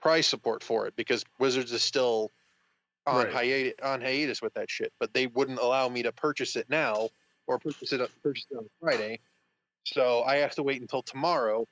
price 0.02 0.28
support 0.28 0.64
for 0.64 0.88
it 0.88 0.96
because 0.96 1.24
wizards 1.40 1.72
is 1.72 1.82
still 1.84 2.32
on 3.08 3.26
Right. 3.26 3.34
hiatus 3.34 3.74
on 3.84 4.02
hiatus 4.02 4.42
with 4.42 4.54
that 4.54 4.70
shit 4.70 4.92
but 5.00 5.14
they 5.14 5.28
wouldn't 5.28 5.60
allow 5.60 5.90
me 5.90 6.04
to 6.04 6.12
purchase 6.12 6.56
it 6.56 6.70
now 6.70 7.10
or 7.48 7.58
purchase 7.60 7.92
it 7.94 8.10
purchase 8.22 8.46
it 8.52 8.58
on 8.58 8.70
friday 8.80 9.20
so 9.84 10.24
i 10.24 10.36
have 10.36 10.54
to 10.56 10.64
wait 10.64 10.82
until 10.82 11.02
tomorrow 11.02 11.66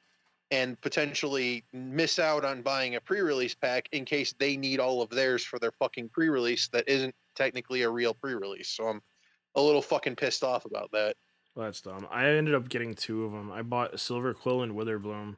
and 0.49 0.79
potentially 0.81 1.63
miss 1.73 2.19
out 2.19 2.45
on 2.45 2.61
buying 2.61 2.95
a 2.95 3.01
pre-release 3.01 3.53
pack 3.53 3.87
in 3.91 4.05
case 4.05 4.33
they 4.39 4.55
need 4.55 4.79
all 4.79 5.01
of 5.01 5.09
theirs 5.09 5.43
for 5.43 5.59
their 5.59 5.71
fucking 5.73 6.09
pre-release 6.09 6.69
that 6.69 6.87
isn't 6.87 7.13
technically 7.35 7.81
a 7.83 7.89
real 7.89 8.13
pre-release 8.13 8.69
so 8.69 8.87
i'm 8.87 9.01
a 9.55 9.61
little 9.61 9.81
fucking 9.81 10.15
pissed 10.15 10.43
off 10.43 10.65
about 10.65 10.91
that. 10.91 11.15
Well, 11.55 11.65
that's 11.65 11.81
dumb. 11.81 12.07
I 12.11 12.27
ended 12.27 12.53
up 12.53 12.69
getting 12.69 12.93
two 12.93 13.25
of 13.25 13.31
them. 13.31 13.51
I 13.51 13.63
bought 13.63 13.99
Silver 13.99 14.35
Quill 14.35 14.61
and 14.61 14.73
Witherbloom. 14.73 15.37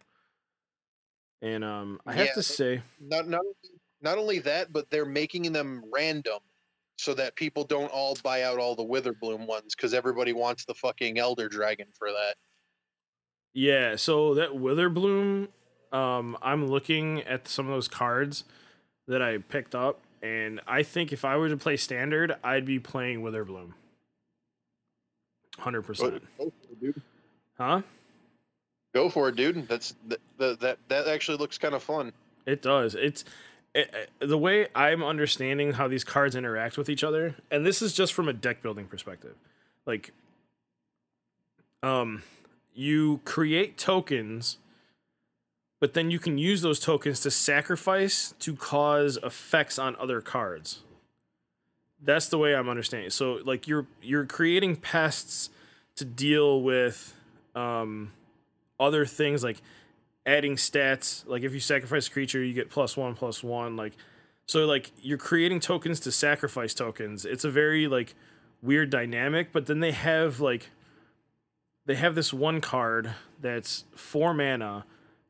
And 1.41 1.63
um, 1.63 2.01
I 2.05 2.13
have 2.13 2.27
Yeah, 2.27 2.33
to 2.33 2.43
say, 2.43 2.81
Not 2.99 3.27
not 3.27 3.41
not 4.01 4.17
only 4.17 4.39
that, 4.39 4.71
but 4.73 4.89
they're 4.89 5.05
making 5.05 5.51
them 5.53 5.83
random 5.93 6.39
so 6.97 7.13
that 7.13 7.35
people 7.35 7.63
don't 7.63 7.91
all 7.91 8.17
buy 8.23 8.43
out 8.43 8.59
all 8.59 8.75
the 8.75 8.83
Witherbloom 8.85 9.47
ones 9.47 9.75
because 9.75 9.93
everybody 9.93 10.33
wants 10.33 10.65
the 10.65 10.73
fucking 10.73 11.17
Elder 11.17 11.47
Dragon 11.49 11.87
for 11.97 12.09
that. 12.11 12.35
yeah. 13.53 13.95
So 13.95 14.35
that 14.35 14.51
Witherbloom, 14.51 15.47
um, 15.91 16.37
I'm 16.41 16.67
looking 16.67 17.21
at 17.23 17.47
some 17.47 17.67
of 17.67 17.71
those 17.73 17.87
cards. 17.87 18.43
that 19.07 19.21
I 19.21 19.39
picked 19.39 19.75
up, 19.75 19.99
and 20.21 20.61
I 20.67 20.83
think 20.83 21.11
if 21.11 21.25
I 21.25 21.35
were 21.37 21.49
to 21.49 21.57
play 21.57 21.77
standard, 21.77 22.35
I'd 22.43 22.65
be 22.65 22.79
playing 22.79 23.21
Witherbloom. 23.21 23.73
Hundred 25.57 25.81
Go, 25.81 25.87
percent. 25.87 26.23
go 26.37 26.45
for 26.45 26.71
it, 26.71 26.79
dude. 26.81 27.01
Huh? 27.57 27.81
Go 28.93 29.09
for 29.09 29.29
it, 29.29 29.35
dude. 29.35 29.67
That's 29.67 29.95
that 30.07 30.19
that 30.59 30.77
that, 30.87 31.07
actually 31.07 31.37
looks 31.37 31.57
kind 31.57 31.75
of 31.75 31.83
fun. 31.83 32.11
It 32.45 32.61
does. 32.61 32.95
It's 32.95 33.23
it, 33.75 34.09
the 34.19 34.37
way 34.37 34.67
I'm 34.73 35.03
understanding 35.03 35.73
how 35.73 35.87
these 35.87 36.03
cards 36.03 36.35
interact 36.35 36.77
with 36.77 36.89
each 36.89 37.03
other, 37.03 37.35
and 37.51 37.65
this 37.65 37.81
is 37.81 37.93
just 37.93 38.13
from 38.13 38.27
a 38.27 38.33
deck 38.33 38.63
building 38.63 38.85
perspective. 38.87 39.35
Like, 39.85 40.11
um, 41.83 42.23
you 42.73 43.21
create 43.25 43.77
tokens, 43.77 44.57
but 45.79 45.93
then 45.93 46.09
you 46.09 46.17
can 46.17 46.39
use 46.39 46.61
those 46.61 46.79
tokens 46.79 47.19
to 47.21 47.31
sacrifice 47.31 48.33
to 48.39 48.55
cause 48.55 49.17
effects 49.17 49.77
on 49.77 49.95
other 49.97 50.19
cards. 50.19 50.81
That's 52.01 52.27
the 52.27 52.39
way 52.39 52.55
I'm 52.55 52.69
understanding. 52.69 53.11
So, 53.11 53.39
like, 53.45 53.67
you're 53.67 53.85
you're 54.01 54.25
creating 54.25 54.77
pests 54.77 55.51
to 55.95 56.05
deal 56.05 56.61
with 56.61 57.13
um, 57.53 58.13
other 58.79 59.05
things 59.05 59.43
like 59.43 59.61
adding 60.25 60.55
stats 60.55 61.27
like 61.27 61.43
if 61.43 61.53
you 61.53 61.59
sacrifice 61.59 62.07
a 62.07 62.11
creature 62.11 62.43
you 62.43 62.53
get 62.53 62.69
plus 62.69 62.95
one 62.95 63.15
plus 63.15 63.43
one 63.43 63.75
like 63.75 63.93
so 64.49 64.65
like 64.65 64.91
you're 64.99 65.19
creating 65.19 65.59
tokens 65.59 65.99
to 65.99 66.11
sacrifice 66.11 66.73
tokens. 66.73 67.23
It's 67.23 67.43
a 67.43 67.51
very 67.51 67.87
like 67.87 68.15
weird 68.63 68.89
dynamic 68.89 69.51
but 69.51 69.67
then 69.67 69.79
they 69.79 69.91
have 69.91 70.39
like 70.39 70.71
they 71.85 71.93
have 71.93 72.15
this 72.15 72.33
one 72.33 72.59
card 72.59 73.13
that's 73.39 73.83
four 73.95 74.33
mana 74.33 74.85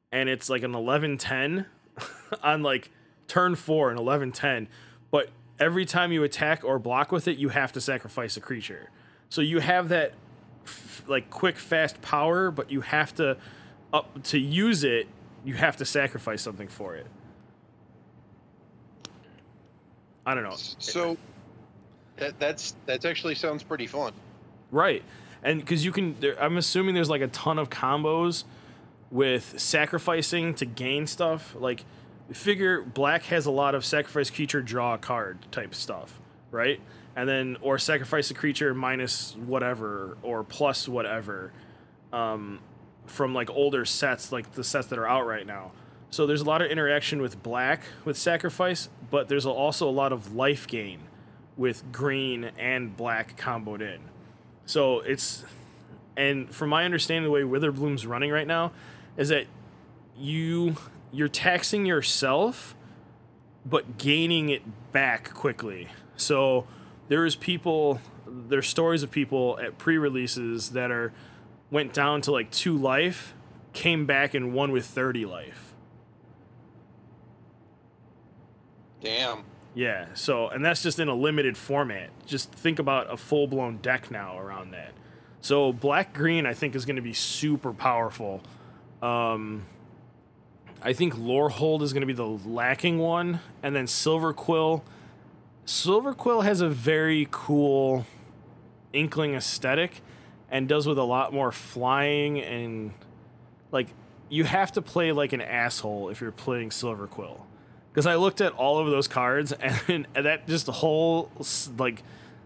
and 0.10 0.30
it's 0.30 0.50
like 0.50 0.64
an 0.64 0.72
11-10 0.72 1.66
on 2.44 2.64
like 2.64 2.92
turn 3.28 3.56
four 3.56 3.92
and 3.92 4.00
11-10 4.00 4.68
but 5.12 5.32
every 5.60 5.84
time 5.84 6.14
you 6.14 6.24
attack 6.24 6.64
or 6.64 6.80
block 6.80 7.12
with 7.12 7.28
it 7.28 7.38
you 7.38 7.50
have 7.50 7.74
to 7.74 7.82
sacrifice 7.82 8.38
a 8.38 8.40
creature. 8.40 8.90
So 9.28 9.42
you 9.42 9.60
have 9.60 9.90
that 9.90 10.14
f- 10.70 11.04
like 11.08 11.30
quick 11.30 11.58
fast 11.58 12.02
power 12.02 12.52
but 12.52 12.72
you 12.72 12.82
have 12.82 13.14
to 13.16 13.38
up 13.92 14.24
to 14.24 14.38
use 14.40 14.84
it 14.84 15.08
you 15.44 15.56
have 15.56 15.78
to 15.78 15.86
sacrifice 15.86 16.42
something 16.42 16.68
for 16.68 16.96
it. 16.96 17.08
I 20.26 20.36
don't 20.36 20.44
know. 20.44 20.56
So 20.56 21.18
that 22.18 22.38
that's 22.40 22.76
that's 22.86 23.06
actually 23.06 23.36
sounds 23.36 23.64
pretty 23.64 23.88
fun. 23.88 24.14
right. 24.72 25.04
And 25.42 25.62
because 25.62 25.86
you 25.86 25.94
can 25.94 26.20
there, 26.20 26.42
i'm 26.44 26.58
assuming 26.58 26.96
there's 26.96 27.10
like 27.10 27.22
a 27.22 27.30
ton 27.30 27.58
of 27.60 27.70
combos 27.70 28.44
with 29.10 29.58
sacrificing 29.58 30.54
to 30.56 30.66
gain 30.66 31.08
stuff. 31.08 31.56
Like 31.58 31.86
figure 32.34 32.82
black 32.82 33.24
has 33.24 33.46
a 33.46 33.52
lot 33.52 33.74
of 33.74 33.86
sacrifice 33.86 34.30
creature 34.30 34.62
draw 34.62 34.96
a 34.96 34.98
card 34.98 35.40
type 35.52 35.74
stuff 35.74 36.20
right 36.52 36.80
and 37.20 37.28
then 37.28 37.58
or 37.60 37.78
sacrifice 37.78 38.32
a 38.32 38.34
creature 38.34 38.74
minus 38.74 39.36
whatever 39.46 40.18
or 40.22 40.42
plus 40.42 40.88
whatever 40.88 41.52
um, 42.14 42.60
from 43.08 43.34
like 43.34 43.50
older 43.50 43.84
sets 43.84 44.32
like 44.32 44.54
the 44.54 44.64
sets 44.64 44.88
that 44.88 44.98
are 44.98 45.08
out 45.08 45.28
right 45.28 45.46
now. 45.46 45.74
So 46.12 46.26
there's 46.26 46.40
a 46.40 46.46
lot 46.46 46.62
of 46.62 46.72
interaction 46.72 47.22
with 47.22 47.44
black 47.44 47.82
with 48.06 48.18
sacrifice 48.18 48.88
but 49.12 49.28
there's 49.28 49.46
also 49.46 49.90
a 49.90 49.92
lot 49.92 50.14
of 50.14 50.34
life 50.34 50.66
gain 50.66 51.02
with 51.58 51.92
green 51.92 52.52
and 52.58 52.96
black 52.96 53.38
comboed 53.38 53.82
in. 53.82 54.00
So 54.66 55.02
it's 55.02 55.44
and 56.16 56.56
from 56.56 56.70
my 56.70 56.86
understanding 56.86 57.26
the 57.26 57.32
way 57.32 57.42
witherbloom's 57.42 58.06
running 58.08 58.32
right 58.32 58.48
now 58.48 58.72
is 59.18 59.28
that 59.28 59.48
you 60.18 60.78
you're 61.12 61.28
taxing 61.28 61.86
yourself 61.86 62.78
but 63.66 63.98
gaining 63.98 64.48
it 64.48 64.62
back 64.94 65.34
quickly. 65.34 65.90
So 66.16 66.66
there's 67.10 67.36
people 67.36 68.00
there's 68.26 68.68
stories 68.68 69.04
of 69.04 69.12
people 69.12 69.60
at 69.62 69.78
pre-releases 69.78 70.70
that 70.70 70.92
are 70.92 71.12
went 71.72 71.94
down 71.94 72.22
to 72.22 72.32
like 72.32 72.50
two 72.52 72.78
life 72.78 73.34
came 73.74 74.06
back 74.06 74.34
and 74.34 74.54
won 74.54 74.72
with 74.72 74.86
30 74.86 75.26
life. 75.26 75.74
Damn. 79.02 79.44
yeah 79.74 80.08
so 80.14 80.50
and 80.50 80.64
that's 80.64 80.84
just 80.84 81.00
in 81.00 81.08
a 81.08 81.16
limited 81.16 81.58
format. 81.58 82.10
Just 82.26 82.52
think 82.52 82.80
about 82.80 83.12
a 83.12 83.18
full-blown 83.18 83.78
deck 83.78 84.12
now 84.12 84.38
around 84.38 84.72
that. 84.72 84.94
So 85.42 85.74
black 85.74 86.14
green 86.14 86.46
i 86.46 86.54
think 86.54 86.76
is 86.76 86.86
going 86.86 86.96
to 86.96 87.02
be 87.02 87.14
super 87.14 87.74
powerful. 87.74 88.42
Um 89.02 89.66
i 90.82 90.94
think 90.94 91.18
lorehold 91.18 91.82
is 91.82 91.92
going 91.92 92.02
to 92.02 92.08
be 92.08 92.14
the 92.14 92.26
lacking 92.48 93.00
one 93.00 93.40
and 93.64 93.76
then 93.76 93.88
silver 93.88 94.32
quill 94.32 94.84
silver 95.70 96.16
quill 96.16 96.42
has 96.42 96.62
a 96.62 96.68
very 96.68 97.28
cool 97.30 98.04
inkling 98.92 99.36
aesthetic 99.36 100.02
and 100.50 100.68
does 100.68 100.88
with 100.88 100.98
a 100.98 101.04
lot 101.04 101.32
more 101.32 101.52
flying 101.52 102.42
and 102.42 102.92
like 103.72 103.88
you 104.30 104.46
have 104.46 104.72
to 104.72 104.82
play 104.82 105.12
like 105.12 105.32
an 105.32 105.42
asshole 105.42 106.10
if 106.10 106.22
you're 106.22 106.32
playing 106.32 106.72
silver 106.72 107.06
quill. 107.06 107.46
Because 107.92 108.08
i 108.08 108.16
looked 108.16 108.42
at 108.42 108.52
all 108.54 108.80
of 108.80 108.88
those 108.88 109.08
cards 109.08 109.52
and, 109.52 110.08
and 110.16 110.26
that 110.26 110.48
just 110.48 110.66
the 110.66 110.72
whole 110.72 111.32
like 111.78 112.02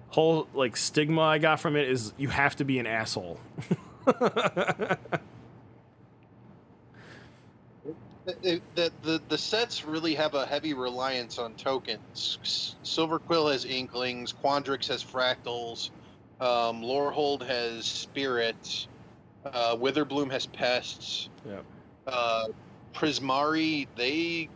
whole 0.09 0.47
like 0.53 0.75
stigma 0.75 1.21
i 1.21 1.37
got 1.37 1.61
from 1.61 1.77
it 1.77 1.87
is 1.87 2.11
you 2.17 2.27
have 2.27 2.57
to 2.57 2.65
be 2.65 2.77
an 2.77 2.85
asshole 2.85 3.39
The, 8.25 8.61
the, 8.75 9.21
the, 9.27 9.37
sets 9.37 9.83
really 9.83 10.15
have 10.15 10.33
a 10.33 10.45
heavy 10.45 10.73
reliance 10.73 11.37
on 11.37 11.55
tokens. 11.55 12.75
Silver 12.83 13.19
Quill 13.19 13.49
has 13.49 13.65
Inklings, 13.65 14.33
Quandrix 14.33 14.87
has 14.87 15.03
Fractals, 15.03 15.89
um, 16.39 16.81
Lorehold 16.81 17.45
has 17.45 17.85
spirits, 17.85 18.87
uh, 19.45 19.75
Witherbloom 19.75 20.31
has 20.31 20.45
Pests. 20.45 21.29
Yep. 21.45 21.65
Uh, 22.07 22.45
Prismari, 22.93 23.87
they. 23.97 24.49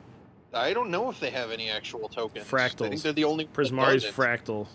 I 0.53 0.71
don't 0.71 0.89
know 0.89 1.09
if 1.09 1.19
they 1.19 1.29
have 1.31 1.51
any 1.51 1.69
actual 1.69 2.07
tokens. 2.07 2.47
Fractals. 2.47 2.85
I 2.85 2.89
think 2.89 3.01
they're 3.01 3.13
the 3.13 3.25
only. 3.25 3.45
prismari's 3.45 4.05
fractal 4.05 4.67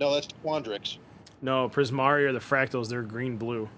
No, 0.00 0.14
that's 0.14 0.28
Quandrix. 0.42 0.96
no 1.42 1.68
prismari 1.68 2.26
are 2.26 2.32
the 2.32 2.38
fractals 2.38 2.88
they're 2.88 3.02
green 3.02 3.36
blue 3.36 3.68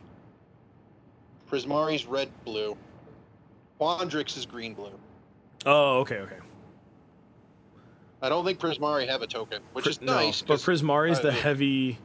Prismari's 1.51 2.07
red 2.07 2.29
blue. 2.45 2.77
Quandrix 3.81 4.37
is 4.37 4.47
green 4.47 4.74
blue. 4.74 4.91
oh 5.66 5.99
okay 5.99 6.18
okay 6.18 6.37
I 8.22 8.29
don't 8.31 8.45
think 8.47 8.59
Prismari 8.59 9.07
have 9.09 9.20
a 9.22 9.27
token, 9.27 9.61
which 9.74 9.85
Pri- 9.85 9.91
is 9.91 10.01
nice. 10.01 10.41
but 10.43 10.55
'cause- 10.55 10.64
prismari 10.64 11.11
is 11.11 11.18
uh, 11.18 11.22
the 11.22 11.33
heavy 11.33 11.99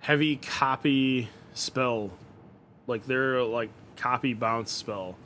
heavy 0.00 0.36
copy 0.36 1.28
spell 1.54 2.10
like 2.86 3.04
they're 3.06 3.42
like 3.42 3.70
copy 3.96 4.34
bounce 4.34 4.70
spell 4.72 5.16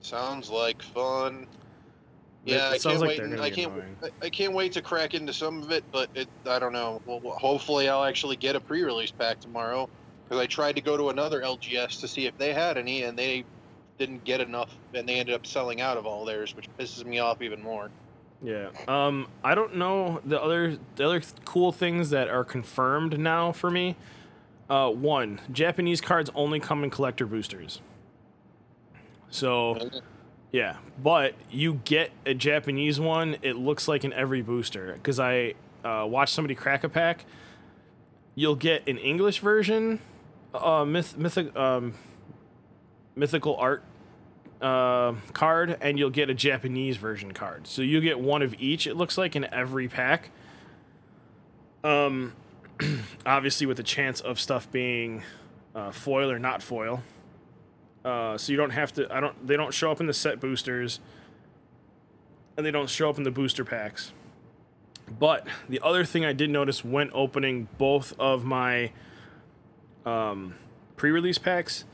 Sounds 0.00 0.50
like 0.50 0.80
fun. 0.82 1.48
Yeah, 2.44 2.70
it 2.70 2.74
I 2.74 2.78
sounds 2.78 2.84
can't 2.84 3.00
like 3.00 3.08
wait. 3.08 3.16
they're 3.16 3.24
and 3.26 3.34
gonna 3.34 3.46
I 3.46 3.50
can't. 3.50 3.72
annoying. 3.72 3.96
I- 4.22 4.30
can't 4.30 4.52
wait 4.52 4.70
to 4.74 4.82
crack 4.82 5.14
into 5.14 5.32
some 5.32 5.60
of 5.64 5.72
it, 5.72 5.82
but 5.90 6.08
it. 6.14 6.28
I 6.46 6.60
don't 6.60 6.72
know. 6.72 7.02
Well, 7.06 7.18
hopefully, 7.36 7.88
I'll 7.88 8.04
actually 8.04 8.36
get 8.36 8.54
a 8.54 8.60
pre-release 8.60 9.10
pack 9.10 9.40
tomorrow 9.40 9.88
because 10.28 10.40
I 10.42 10.46
tried 10.46 10.76
to 10.76 10.82
go 10.82 10.96
to 10.96 11.10
another 11.10 11.42
LGS 11.42 12.00
to 12.00 12.08
see 12.08 12.26
if 12.26 12.36
they 12.38 12.52
had 12.52 12.76
any, 12.76 13.02
and 13.04 13.18
they 13.18 13.44
didn't 13.98 14.24
get 14.24 14.40
enough, 14.40 14.70
and 14.94 15.08
they 15.08 15.14
ended 15.14 15.34
up 15.34 15.46
selling 15.46 15.80
out 15.80 15.96
of 15.96 16.06
all 16.06 16.24
theirs, 16.24 16.54
which 16.54 16.68
pisses 16.78 17.04
me 17.04 17.18
off 17.18 17.42
even 17.42 17.62
more. 17.62 17.90
Yeah. 18.42 18.68
Um, 18.86 19.28
I 19.42 19.54
don't 19.54 19.76
know 19.76 20.20
the 20.24 20.40
other 20.40 20.78
the 20.96 21.06
other 21.06 21.22
cool 21.44 21.72
things 21.72 22.10
that 22.10 22.28
are 22.28 22.44
confirmed 22.44 23.18
now 23.18 23.52
for 23.52 23.70
me. 23.70 23.96
Uh, 24.68 24.90
one, 24.90 25.40
Japanese 25.52 26.00
cards 26.00 26.30
only 26.34 26.60
come 26.60 26.84
in 26.84 26.90
collector 26.90 27.24
boosters. 27.24 27.80
So 29.30 29.90
yeah, 30.52 30.76
but 31.02 31.34
you 31.50 31.80
get 31.84 32.10
a 32.24 32.34
Japanese 32.34 33.00
one. 33.00 33.36
It 33.42 33.56
looks 33.56 33.88
like 33.88 34.04
in 34.04 34.12
every 34.12 34.42
booster 34.42 34.94
because 34.94 35.18
I 35.18 35.54
uh, 35.84 36.06
watched 36.08 36.34
somebody 36.34 36.54
crack 36.54 36.84
a 36.84 36.88
pack. 36.88 37.24
You'll 38.34 38.56
get 38.56 38.86
an 38.86 38.98
English 38.98 39.40
version, 39.40 40.00
uh, 40.56 40.84
myth, 40.84 41.16
mythic, 41.16 41.54
um, 41.56 41.94
mythical 43.14 43.56
art 43.56 43.84
uh, 44.60 45.14
card, 45.32 45.76
and 45.80 45.98
you'll 45.98 46.10
get 46.10 46.30
a 46.30 46.34
Japanese 46.34 46.96
version 46.96 47.32
card. 47.32 47.66
So 47.66 47.82
you 47.82 48.00
get 48.00 48.20
one 48.20 48.42
of 48.42 48.54
each. 48.58 48.86
It 48.86 48.96
looks 48.96 49.18
like 49.18 49.36
in 49.36 49.44
every 49.52 49.88
pack. 49.88 50.30
Um, 51.84 52.34
obviously 53.26 53.66
with 53.66 53.76
the 53.76 53.82
chance 53.82 54.20
of 54.20 54.40
stuff 54.40 54.70
being 54.70 55.22
uh, 55.74 55.90
foil 55.90 56.30
or 56.30 56.38
not 56.38 56.62
foil. 56.62 57.02
Uh, 58.04 58.38
so 58.38 58.52
you 58.52 58.56
don't 58.56 58.70
have 58.70 58.92
to. 58.94 59.12
I 59.12 59.20
don't. 59.20 59.46
They 59.46 59.56
don't 59.56 59.74
show 59.74 59.90
up 59.90 60.00
in 60.00 60.06
the 60.06 60.14
set 60.14 60.40
boosters, 60.40 61.00
and 62.56 62.64
they 62.64 62.70
don't 62.70 62.88
show 62.88 63.10
up 63.10 63.18
in 63.18 63.24
the 63.24 63.30
booster 63.30 63.64
packs. 63.64 64.12
But 65.18 65.46
the 65.68 65.80
other 65.82 66.04
thing 66.04 66.24
I 66.24 66.32
did 66.32 66.50
notice 66.50 66.84
when 66.84 67.10
opening 67.12 67.68
both 67.78 68.12
of 68.18 68.44
my 68.44 68.92
um, 70.06 70.54
pre-release 70.96 71.38
packs, 71.38 71.84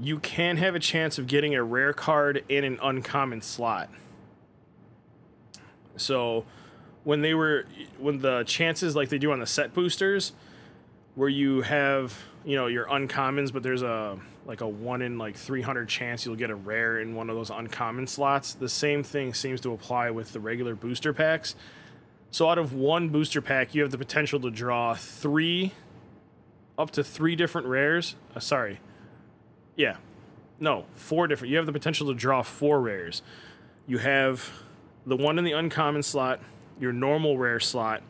you 0.00 0.18
can 0.20 0.56
have 0.56 0.74
a 0.74 0.78
chance 0.78 1.18
of 1.18 1.26
getting 1.26 1.54
a 1.54 1.62
rare 1.62 1.92
card 1.92 2.44
in 2.48 2.64
an 2.64 2.78
uncommon 2.80 3.42
slot. 3.42 3.90
So 5.96 6.44
when 7.04 7.20
they 7.20 7.34
were 7.34 7.66
when 7.98 8.18
the 8.18 8.44
chances 8.44 8.94
like 8.94 9.08
they 9.08 9.18
do 9.18 9.32
on 9.32 9.40
the 9.40 9.46
set 9.46 9.74
boosters, 9.74 10.32
where 11.14 11.28
you 11.28 11.62
have 11.62 12.16
you 12.44 12.56
know 12.56 12.66
your 12.66 12.86
uncommons, 12.86 13.52
but 13.52 13.62
there's 13.62 13.82
a 13.82 14.18
like 14.46 14.60
a 14.62 14.68
one 14.68 15.02
in 15.02 15.18
like 15.18 15.36
300 15.36 15.88
chance 15.88 16.24
you'll 16.24 16.36
get 16.36 16.48
a 16.48 16.54
rare 16.54 17.00
in 17.00 17.14
one 17.14 17.28
of 17.28 17.36
those 17.36 17.50
uncommon 17.50 18.06
slots. 18.06 18.54
The 18.54 18.68
same 18.68 19.02
thing 19.02 19.34
seems 19.34 19.60
to 19.62 19.72
apply 19.72 20.10
with 20.10 20.32
the 20.32 20.40
regular 20.40 20.74
booster 20.74 21.12
packs. 21.12 21.54
So 22.30 22.48
out 22.48 22.58
of 22.58 22.72
one 22.72 23.08
booster 23.10 23.42
pack, 23.42 23.74
you 23.74 23.82
have 23.82 23.90
the 23.90 23.98
potential 23.98 24.40
to 24.40 24.50
draw 24.50 24.94
three, 24.94 25.72
up 26.78 26.92
to 26.92 27.04
three 27.04 27.36
different 27.36 27.66
rares. 27.66 28.14
Uh, 28.34 28.40
sorry, 28.40 28.80
yeah, 29.76 29.96
no, 30.60 30.86
four 30.94 31.26
different. 31.26 31.50
You 31.50 31.56
have 31.58 31.66
the 31.66 31.72
potential 31.72 32.06
to 32.08 32.14
draw 32.14 32.42
four 32.42 32.80
rares. 32.80 33.22
You 33.86 33.98
have 33.98 34.50
the 35.06 35.16
one 35.16 35.38
in 35.38 35.44
the 35.44 35.52
uncommon 35.52 36.02
slot, 36.02 36.40
your 36.80 36.92
normal 36.92 37.36
rare 37.36 37.60
slot, 37.60 38.02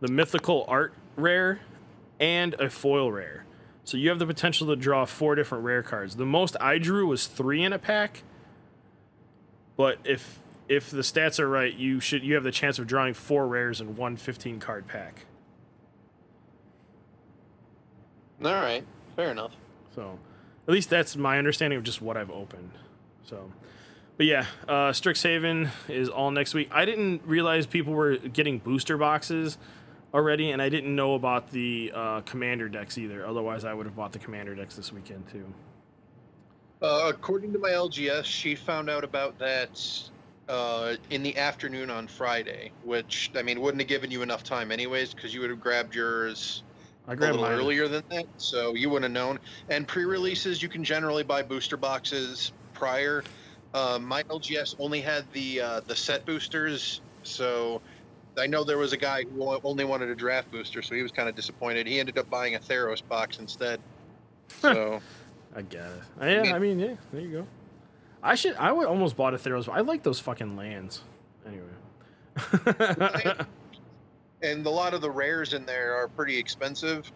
the 0.00 0.08
mythical 0.08 0.64
art 0.68 0.94
rare, 1.16 1.60
and 2.18 2.54
a 2.54 2.70
foil 2.70 3.12
rare. 3.12 3.44
So 3.84 3.96
you 3.96 4.10
have 4.10 4.18
the 4.18 4.26
potential 4.26 4.66
to 4.68 4.76
draw 4.76 5.06
four 5.06 5.34
different 5.34 5.64
rare 5.64 5.82
cards. 5.82 6.16
The 6.16 6.26
most 6.26 6.56
I 6.60 6.78
drew 6.78 7.06
was 7.06 7.26
three 7.26 7.64
in 7.64 7.72
a 7.72 7.78
pack. 7.78 8.22
But 9.76 9.98
if 10.04 10.38
if 10.68 10.90
the 10.90 10.98
stats 10.98 11.40
are 11.40 11.48
right, 11.48 11.72
you 11.72 11.98
should 12.00 12.22
you 12.22 12.34
have 12.34 12.44
the 12.44 12.52
chance 12.52 12.78
of 12.78 12.86
drawing 12.86 13.14
four 13.14 13.46
rares 13.48 13.80
in 13.80 13.96
one 13.96 14.16
15 14.16 14.60
card 14.60 14.86
pack. 14.86 15.24
All 18.44 18.52
right, 18.52 18.84
fair 19.16 19.30
enough. 19.30 19.52
So, 19.94 20.18
at 20.66 20.72
least 20.72 20.90
that's 20.90 21.16
my 21.16 21.38
understanding 21.38 21.76
of 21.76 21.84
just 21.84 22.00
what 22.00 22.16
I've 22.16 22.30
opened. 22.30 22.70
So, 23.24 23.50
but 24.16 24.26
yeah, 24.26 24.46
uh, 24.68 24.90
Strixhaven 24.90 25.70
is 25.88 26.08
all 26.08 26.30
next 26.30 26.54
week. 26.54 26.68
I 26.72 26.84
didn't 26.84 27.22
realize 27.24 27.66
people 27.66 27.94
were 27.94 28.16
getting 28.16 28.58
booster 28.58 28.96
boxes 28.96 29.58
already, 30.14 30.52
and 30.52 30.62
I 30.62 30.68
didn't 30.68 30.94
know 30.94 31.14
about 31.14 31.50
the 31.50 31.92
uh, 31.94 32.20
commander 32.22 32.68
decks 32.68 32.96
either. 32.96 33.26
Otherwise, 33.26 33.64
I 33.64 33.74
would 33.74 33.86
have 33.86 33.96
bought 33.96 34.12
the 34.12 34.18
commander 34.18 34.54
decks 34.54 34.76
this 34.76 34.92
weekend 34.92 35.28
too. 35.30 35.44
Uh, 36.80 37.06
according 37.08 37.52
to 37.52 37.58
my 37.58 37.70
LGS, 37.70 38.24
she 38.24 38.54
found 38.54 38.88
out 38.88 39.02
about 39.02 39.36
that 39.40 39.82
uh, 40.48 40.94
in 41.10 41.22
the 41.22 41.36
afternoon 41.36 41.90
on 41.90 42.06
Friday, 42.06 42.70
which 42.84 43.32
I 43.34 43.42
mean 43.42 43.60
wouldn't 43.60 43.80
have 43.80 43.88
given 43.88 44.10
you 44.10 44.22
enough 44.22 44.44
time 44.44 44.70
anyways, 44.70 45.12
because 45.12 45.34
you 45.34 45.40
would 45.40 45.50
have 45.50 45.60
grabbed 45.60 45.94
yours 45.94 46.62
I 47.08 47.14
a 47.14 47.16
little 47.16 47.40
mine. 47.40 47.52
earlier 47.52 47.88
than 47.88 48.02
that, 48.10 48.26
so 48.36 48.74
you 48.74 48.90
wouldn't 48.90 49.04
have 49.04 49.26
known. 49.26 49.38
And 49.70 49.88
pre-releases, 49.88 50.62
you 50.62 50.68
can 50.68 50.84
generally 50.84 51.22
buy 51.22 51.42
booster 51.42 51.78
boxes 51.78 52.52
prior. 52.74 53.24
Um, 53.72 54.04
my 54.04 54.22
LGS 54.24 54.76
only 54.78 55.00
had 55.00 55.24
the 55.32 55.60
uh, 55.60 55.80
the 55.86 55.96
set 55.96 56.26
boosters, 56.26 57.00
so 57.22 57.80
I 58.36 58.46
know 58.46 58.62
there 58.62 58.78
was 58.78 58.92
a 58.92 58.96
guy 58.96 59.24
who 59.24 59.58
only 59.64 59.84
wanted 59.84 60.10
a 60.10 60.14
draft 60.14 60.50
booster, 60.50 60.82
so 60.82 60.94
he 60.94 61.02
was 61.02 61.10
kind 61.10 61.28
of 61.28 61.34
disappointed. 61.34 61.86
He 61.86 61.98
ended 61.98 62.18
up 62.18 62.28
buying 62.28 62.54
a 62.54 62.58
Theros 62.58 63.06
box 63.06 63.38
instead. 63.38 63.80
So 64.62 65.02
I 65.54 65.60
get 65.60 65.84
it. 65.84 66.22
Uh, 66.22 66.24
yeah, 66.24 66.54
I 66.54 66.58
mean, 66.58 66.78
yeah, 66.78 66.94
there 67.12 67.20
you 67.20 67.30
go. 67.30 67.46
I 68.22 68.34
should. 68.34 68.56
I 68.56 68.72
would 68.72 68.86
almost 68.86 69.14
bought 69.14 69.34
a 69.34 69.36
Theros. 69.36 69.68
I 69.68 69.80
like 69.80 70.02
those 70.02 70.20
fucking 70.20 70.56
lands. 70.56 71.02
Anyway. 71.46 73.44
and 74.42 74.64
a 74.66 74.70
lot 74.70 74.94
of 74.94 75.00
the 75.00 75.10
rares 75.10 75.54
in 75.54 75.66
there 75.66 75.94
are 75.94 76.08
pretty 76.08 76.36
expensive. 76.36 77.10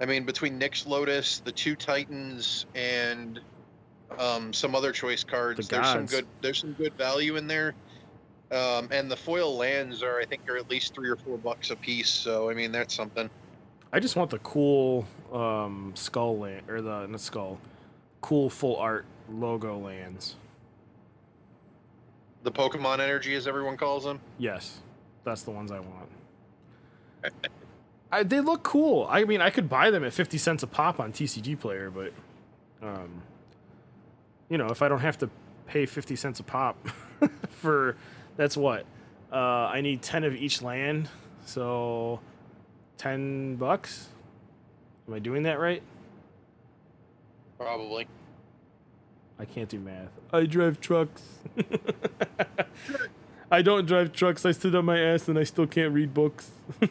I 0.00 0.06
mean, 0.06 0.24
between 0.24 0.58
Nyx 0.58 0.86
Lotus, 0.86 1.40
the 1.40 1.52
two 1.52 1.76
Titans, 1.76 2.66
and 2.74 3.40
um, 4.18 4.52
some 4.52 4.74
other 4.74 4.92
choice 4.92 5.24
cards, 5.24 5.68
The 5.68 5.76
there's 5.76 5.88
some 5.88 6.06
good 6.06 6.26
there's 6.40 6.58
some 6.58 6.72
good 6.72 6.94
value 6.94 7.36
in 7.36 7.46
there. 7.46 7.74
Um, 8.50 8.88
and 8.90 9.10
the 9.10 9.16
foil 9.16 9.56
lands 9.56 10.02
are, 10.02 10.20
I 10.20 10.26
think, 10.26 10.48
are 10.50 10.58
at 10.58 10.68
least 10.68 10.94
three 10.94 11.08
or 11.08 11.16
four 11.16 11.38
bucks 11.38 11.70
a 11.70 11.76
piece. 11.76 12.10
So 12.10 12.50
I 12.50 12.54
mean, 12.54 12.72
that's 12.72 12.94
something. 12.94 13.30
I 13.92 14.00
just 14.00 14.16
want 14.16 14.30
the 14.30 14.38
cool 14.38 15.06
um, 15.32 15.92
skull 15.94 16.38
land 16.38 16.68
or 16.68 16.80
the 16.80 17.06
not 17.06 17.20
skull, 17.20 17.58
cool 18.22 18.50
full 18.50 18.76
art 18.76 19.04
logo 19.30 19.78
lands. 19.78 20.36
The 22.42 22.50
Pokemon 22.50 22.98
energy, 22.98 23.34
as 23.34 23.46
everyone 23.46 23.76
calls 23.76 24.02
them. 24.04 24.18
Yes, 24.38 24.80
that's 25.22 25.42
the 25.42 25.52
ones 25.52 25.70
I 25.70 25.78
want. 25.78 26.08
I, 28.10 28.22
they 28.22 28.40
look 28.40 28.62
cool. 28.62 29.06
I 29.08 29.24
mean, 29.24 29.40
I 29.40 29.50
could 29.50 29.68
buy 29.68 29.90
them 29.90 30.04
at 30.04 30.12
fifty 30.12 30.38
cents 30.38 30.62
a 30.62 30.66
pop 30.66 31.00
on 31.00 31.12
TCG 31.12 31.58
Player, 31.58 31.90
but, 31.90 32.12
um, 32.82 33.22
you 34.48 34.58
know, 34.58 34.66
if 34.66 34.82
I 34.82 34.88
don't 34.88 35.00
have 35.00 35.18
to 35.18 35.30
pay 35.66 35.86
fifty 35.86 36.14
cents 36.14 36.38
a 36.40 36.42
pop 36.42 36.76
for, 37.50 37.96
that's 38.36 38.56
what, 38.56 38.84
uh, 39.32 39.36
I 39.36 39.80
need 39.80 40.02
ten 40.02 40.24
of 40.24 40.34
each 40.34 40.60
land, 40.60 41.08
so 41.46 42.20
ten 42.98 43.56
bucks. 43.56 44.08
Am 45.08 45.14
I 45.14 45.18
doing 45.18 45.44
that 45.44 45.58
right? 45.58 45.82
Probably. 47.58 48.06
I 49.38 49.44
can't 49.44 49.68
do 49.68 49.80
math. 49.80 50.10
I 50.32 50.44
drive 50.44 50.80
trucks. 50.80 51.22
I 53.52 53.60
don't 53.60 53.84
drive 53.84 54.14
trucks. 54.14 54.46
I 54.46 54.52
sit 54.52 54.74
on 54.74 54.86
my 54.86 54.98
ass 54.98 55.28
and 55.28 55.38
I 55.38 55.44
still 55.44 55.66
can't 55.66 55.92
read 55.92 56.14
books. 56.14 56.50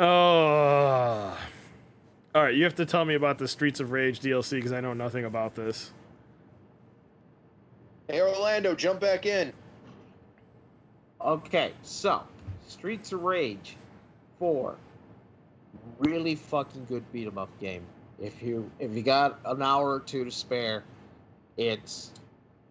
oh. 0.00 1.38
All 2.34 2.42
right, 2.42 2.54
you 2.54 2.64
have 2.64 2.74
to 2.76 2.86
tell 2.86 3.04
me 3.04 3.14
about 3.14 3.36
the 3.36 3.46
Streets 3.46 3.80
of 3.80 3.92
Rage 3.92 4.20
DLC 4.20 4.52
because 4.52 4.72
I 4.72 4.80
know 4.80 4.94
nothing 4.94 5.26
about 5.26 5.54
this. 5.54 5.92
Hey, 8.08 8.22
Orlando, 8.22 8.74
jump 8.74 9.00
back 9.00 9.26
in. 9.26 9.52
Okay, 11.20 11.72
so 11.82 12.22
Streets 12.66 13.12
of 13.12 13.24
Rage 13.24 13.76
4. 14.38 14.74
Really 15.98 16.34
fucking 16.34 16.86
good 16.86 17.04
beat 17.12 17.26
'em 17.26 17.36
up 17.36 17.50
game. 17.60 17.82
If 18.18 18.42
you 18.42 18.70
if 18.78 18.94
you 18.94 19.02
got 19.02 19.38
an 19.44 19.60
hour 19.60 19.92
or 19.92 20.00
two 20.00 20.24
to 20.24 20.30
spare, 20.30 20.82
it's 21.58 22.10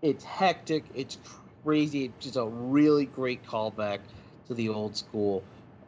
it's 0.02 0.24
hectic, 0.24 0.84
it's 0.96 1.18
crazy, 1.64 2.06
it's 2.06 2.24
just 2.26 2.36
a 2.38 2.46
really 2.46 3.06
great 3.06 3.46
callback 3.46 4.00
to 4.48 4.54
the 4.54 4.70
old 4.70 4.96
school 4.98 5.44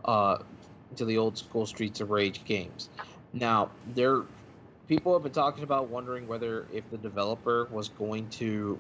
uh 0.06 0.38
to 0.96 1.06
the 1.06 1.18
old 1.18 1.38
school 1.38 1.66
Streets 1.66 2.02
of 2.02 2.12
Rage 2.12 2.44
games. 2.46 2.90
Now, 3.34 3.72
there 3.96 4.24
people 4.88 5.14
have 5.14 5.24
been 5.24 5.32
talking 5.32 5.64
about 5.64 5.88
wondering 5.90 6.28
whether 6.28 6.68
if 6.74 6.90
the 6.92 6.98
developer 6.98 7.68
was 7.72 7.90
going 7.90 8.30
to 8.30 8.80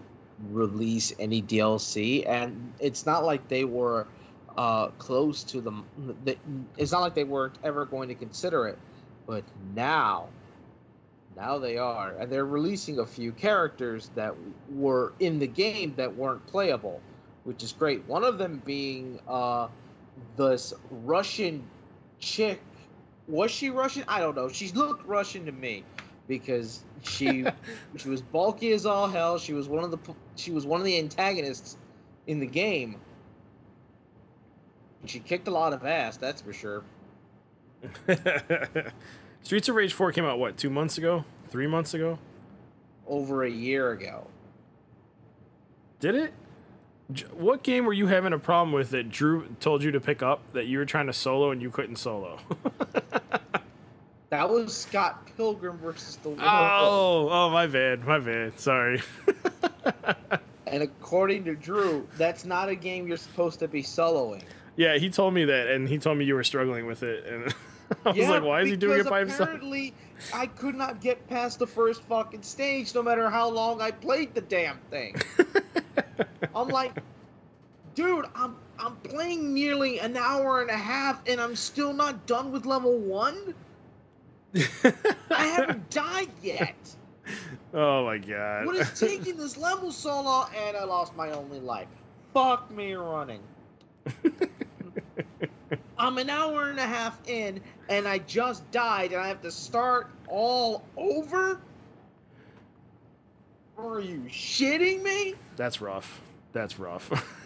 release 0.51 1.13
any 1.19 1.41
DLC, 1.41 2.25
and 2.27 2.73
it's 2.79 3.05
not 3.05 3.23
like 3.25 3.47
they 3.47 3.65
were 3.65 4.07
uh, 4.57 4.87
close 4.99 5.43
to 5.45 5.61
them. 5.61 5.85
th- 6.25 6.37
It's 6.77 6.91
not 6.91 7.01
like 7.01 7.15
they 7.15 7.23
weren't 7.23 7.57
ever 7.63 7.85
going 7.85 8.09
to 8.09 8.15
consider 8.15 8.67
it, 8.67 8.77
but 9.25 9.43
now, 9.75 10.27
now 11.35 11.57
they 11.57 11.77
are, 11.77 12.11
and 12.19 12.31
they're 12.31 12.45
releasing 12.45 12.99
a 12.99 13.05
few 13.05 13.31
characters 13.31 14.09
that 14.15 14.35
were 14.71 15.13
in 15.19 15.39
the 15.39 15.47
game 15.47 15.93
that 15.97 16.15
weren't 16.15 16.45
playable, 16.47 17.01
which 17.43 17.63
is 17.63 17.73
great. 17.73 18.05
One 18.07 18.23
of 18.23 18.37
them 18.37 18.61
being 18.65 19.19
uh, 19.27 19.67
this 20.37 20.73
Russian 20.89 21.63
chick. 22.19 22.61
Was 23.27 23.51
she 23.51 23.69
Russian? 23.69 24.03
I 24.07 24.19
don't 24.19 24.35
know. 24.35 24.49
She 24.49 24.69
looked 24.69 25.05
Russian 25.07 25.45
to 25.45 25.51
me 25.51 25.83
because 26.27 26.83
she 27.03 27.45
she 27.97 28.09
was 28.09 28.21
bulky 28.21 28.71
as 28.73 28.85
all 28.85 29.07
hell. 29.07 29.37
She 29.37 29.53
was 29.53 29.67
one 29.67 29.83
of 29.83 29.91
the 29.91 29.99
she 30.35 30.51
was 30.51 30.65
one 30.65 30.79
of 30.79 30.85
the 30.85 30.97
antagonists 30.97 31.77
in 32.27 32.39
the 32.39 32.47
game. 32.47 32.99
She 35.05 35.19
kicked 35.19 35.47
a 35.47 35.51
lot 35.51 35.73
of 35.73 35.85
ass, 35.85 36.17
that's 36.17 36.41
for 36.41 36.53
sure. 36.53 36.83
Streets 39.43 39.67
of 39.69 39.75
Rage 39.75 39.93
4 39.93 40.11
came 40.11 40.25
out, 40.25 40.39
what, 40.39 40.57
two 40.57 40.69
months 40.69 40.97
ago? 40.97 41.25
Three 41.49 41.67
months 41.67 41.93
ago? 41.93 42.17
Over 43.07 43.43
a 43.43 43.49
year 43.49 43.91
ago. 43.91 44.27
Did 45.99 46.15
it? 46.15 46.33
What 47.33 47.63
game 47.63 47.85
were 47.85 47.93
you 47.93 48.07
having 48.07 48.33
a 48.33 48.39
problem 48.39 48.71
with 48.71 48.89
that 48.91 49.09
Drew 49.09 49.47
told 49.59 49.83
you 49.83 49.91
to 49.91 49.99
pick 49.99 50.23
up 50.23 50.41
that 50.53 50.65
you 50.67 50.77
were 50.77 50.85
trying 50.85 51.07
to 51.07 51.13
solo 51.13 51.51
and 51.51 51.61
you 51.61 51.69
couldn't 51.69 51.97
solo? 51.97 52.39
That 54.29 54.49
was 54.49 54.75
Scott 54.75 55.27
Pilgrim 55.37 55.77
versus 55.77 56.15
the 56.15 56.29
World. 56.29 56.41
oh, 56.41 57.29
oh, 57.31 57.49
my 57.51 57.67
bad, 57.67 58.03
my 58.03 58.17
bad. 58.17 58.59
Sorry. 58.59 58.99
And 60.65 60.81
according 60.81 61.43
to 61.45 61.53
Drew, 61.53 62.07
that's 62.17 62.43
not 62.43 62.67
a 62.67 62.73
game 62.73 63.07
you're 63.07 63.15
supposed 63.15 63.59
to 63.59 63.67
be 63.67 63.83
soloing. 63.83 64.41
yeah, 64.75 64.97
he 64.97 65.11
told 65.11 65.35
me 65.35 65.45
that, 65.45 65.67
and 65.67 65.87
he 65.87 65.99
told 65.99 66.17
me 66.17 66.25
you 66.25 66.33
were 66.33 66.43
struggling 66.43 66.87
with 66.87 67.03
it, 67.03 67.27
and 67.27 67.53
I 68.05 68.11
was 68.11 68.27
like, 68.27 68.43
why 68.43 68.61
is 68.61 68.69
he 68.69 68.75
doing 68.75 68.99
it 68.99 69.09
by 69.09 69.19
himself? 69.19 69.49
Apparently, 69.49 69.93
I 70.33 70.47
could 70.47 70.75
not 70.75 71.01
get 71.01 71.27
past 71.27 71.59
the 71.59 71.67
first 71.67 72.03
fucking 72.03 72.43
stage, 72.43 72.93
no 72.95 73.03
matter 73.03 73.29
how 73.29 73.49
long 73.49 73.81
I 73.81 73.91
played 73.91 74.33
the 74.33 74.41
damn 74.41 74.77
thing. 74.89 75.15
I'm 76.55 76.67
like, 76.67 76.93
dude, 77.95 78.25
I'm 78.35 78.55
I'm 78.79 78.95
playing 78.97 79.53
nearly 79.53 79.99
an 79.99 80.17
hour 80.17 80.61
and 80.61 80.69
a 80.69 80.77
half, 80.77 81.21
and 81.27 81.39
I'm 81.39 81.55
still 81.55 81.93
not 81.93 82.25
done 82.25 82.51
with 82.51 82.65
level 82.65 82.97
one. 82.97 83.53
I 84.55 85.45
haven't 85.45 85.89
died 85.89 86.29
yet. 86.41 86.75
oh 87.73 88.05
my 88.05 88.17
god. 88.17 88.65
What 88.65 88.75
is 88.75 88.99
taking 88.99 89.37
this 89.37 89.57
level 89.57 89.91
so 89.91 90.21
long? 90.21 90.49
And 90.55 90.75
I 90.77 90.83
lost 90.83 91.15
my 91.15 91.31
only 91.31 91.59
life. 91.59 91.87
Fuck 92.33 92.69
me 92.71 92.93
running. 92.93 93.41
I'm 95.97 96.17
an 96.17 96.29
hour 96.29 96.69
and 96.69 96.79
a 96.79 96.85
half 96.85 97.17
in, 97.27 97.61
and 97.89 98.07
I 98.07 98.19
just 98.19 98.69
died, 98.71 99.11
and 99.11 99.21
I 99.21 99.27
have 99.27 99.41
to 99.41 99.51
start 99.51 100.07
all 100.27 100.83
over? 100.97 101.59
Are 103.77 103.99
you 103.99 104.23
shitting 104.29 105.01
me? 105.03 105.35
That's 105.55 105.81
rough. 105.81 106.21
That's 106.51 106.79
rough. 106.79 107.09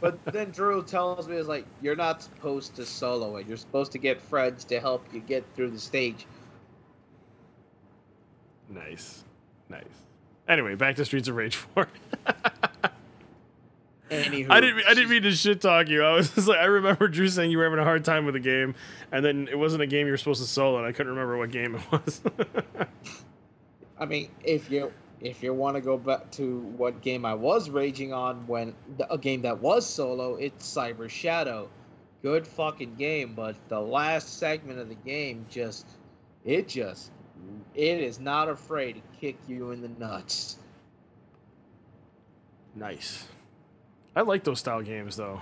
But 0.00 0.18
then 0.24 0.50
Drew 0.50 0.82
tells 0.82 1.28
me, 1.28 1.36
"Is 1.36 1.46
like 1.46 1.64
you're 1.80 1.94
not 1.94 2.22
supposed 2.22 2.74
to 2.74 2.84
solo 2.84 3.36
it. 3.36 3.46
You're 3.46 3.56
supposed 3.56 3.92
to 3.92 3.98
get 3.98 4.20
friends 4.20 4.64
to 4.64 4.80
help 4.80 5.06
you 5.12 5.20
get 5.20 5.44
through 5.54 5.70
the 5.70 5.78
stage." 5.78 6.26
nice. 8.68 9.22
Nice. 9.68 9.84
Anyway, 10.48 10.74
back 10.74 10.96
to 10.96 11.04
Streets 11.04 11.28
of 11.28 11.36
Rage 11.36 11.54
4. 11.54 11.88
Anywho, 14.12 14.50
I 14.50 14.60
didn't 14.60 14.84
I 14.86 14.92
didn't 14.94 15.08
mean 15.08 15.22
to 15.22 15.32
shit 15.32 15.62
talk 15.62 15.88
you. 15.88 16.02
I 16.02 16.12
was 16.12 16.30
just 16.34 16.46
like 16.46 16.58
I 16.58 16.66
remember 16.66 17.08
Drew 17.08 17.28
saying 17.28 17.50
you 17.50 17.56
were 17.56 17.64
having 17.64 17.78
a 17.78 17.84
hard 17.84 18.04
time 18.04 18.26
with 18.26 18.34
the 18.34 18.40
game 18.40 18.74
and 19.10 19.24
then 19.24 19.48
it 19.50 19.58
wasn't 19.58 19.82
a 19.82 19.86
game 19.86 20.06
you 20.06 20.12
were 20.12 20.18
supposed 20.18 20.42
to 20.42 20.48
solo 20.48 20.78
and 20.78 20.86
I 20.86 20.92
couldn't 20.92 21.12
remember 21.12 21.38
what 21.38 21.50
game 21.50 21.76
it 21.76 21.82
was. 21.92 22.20
I 23.98 24.04
mean, 24.04 24.28
if 24.44 24.70
you 24.70 24.92
if 25.22 25.42
you 25.42 25.54
want 25.54 25.76
to 25.76 25.80
go 25.80 25.96
back 25.96 26.30
to 26.32 26.58
what 26.76 27.00
game 27.00 27.24
I 27.24 27.34
was 27.34 27.70
raging 27.70 28.12
on 28.12 28.46
when 28.46 28.74
a 29.08 29.16
game 29.16 29.42
that 29.42 29.60
was 29.62 29.86
solo, 29.86 30.34
it's 30.34 30.70
Cyber 30.76 31.08
Shadow. 31.08 31.70
Good 32.22 32.46
fucking 32.46 32.96
game, 32.96 33.34
but 33.34 33.56
the 33.68 33.80
last 33.80 34.38
segment 34.38 34.78
of 34.78 34.88
the 34.88 34.94
game 34.94 35.46
just 35.48 35.86
it 36.44 36.68
just 36.68 37.10
it 37.74 37.98
is 37.98 38.20
not 38.20 38.48
afraid 38.48 38.96
to 38.96 39.18
kick 39.20 39.36
you 39.48 39.70
in 39.70 39.80
the 39.80 39.88
nuts. 39.88 40.58
nice. 42.74 43.26
I 44.14 44.22
like 44.22 44.44
those 44.44 44.58
style 44.60 44.82
games 44.82 45.16
though. 45.16 45.40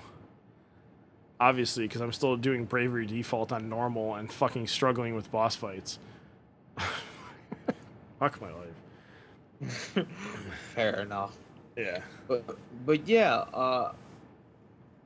Obviously, 1.40 1.88
because 1.88 2.02
I'm 2.02 2.12
still 2.12 2.36
doing 2.36 2.66
Bravely 2.66 3.06
Default 3.06 3.50
on 3.52 3.68
normal 3.68 4.16
and 4.16 4.30
fucking 4.30 4.66
struggling 4.66 5.14
with 5.14 5.30
boss 5.32 5.56
fights. 5.56 5.98
Fuck 8.18 8.40
my 8.40 8.50
life. 8.52 10.06
Fair 10.74 11.00
enough. 11.00 11.36
Yeah. 11.76 12.00
But 12.28 12.56
but 12.84 13.08
yeah, 13.08 13.36
uh, 13.54 13.92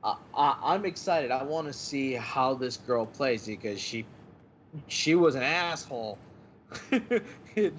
I, 0.03 0.15
I 0.35 0.57
I'm 0.61 0.85
excited. 0.85 1.31
I 1.31 1.43
want 1.43 1.67
to 1.67 1.73
see 1.73 2.13
how 2.13 2.53
this 2.53 2.77
girl 2.77 3.05
plays 3.05 3.47
because 3.47 3.79
she 3.79 4.05
she 4.87 5.15
was 5.15 5.35
an 5.35 5.43
asshole 5.43 6.17
in, 6.91 7.73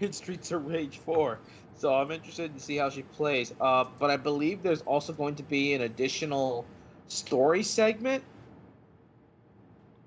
in 0.00 0.12
Streets 0.12 0.50
of 0.52 0.66
Rage 0.66 0.98
4. 0.98 1.38
So 1.80 1.94
I'm 1.94 2.10
interested 2.10 2.54
to 2.54 2.60
see 2.60 2.76
how 2.76 2.90
she 2.90 3.00
plays. 3.00 3.54
Uh, 3.58 3.86
but 3.98 4.10
I 4.10 4.18
believe 4.18 4.62
there's 4.62 4.82
also 4.82 5.14
going 5.14 5.34
to 5.36 5.42
be 5.42 5.72
an 5.72 5.80
additional 5.80 6.66
story 7.08 7.62
segment 7.62 8.22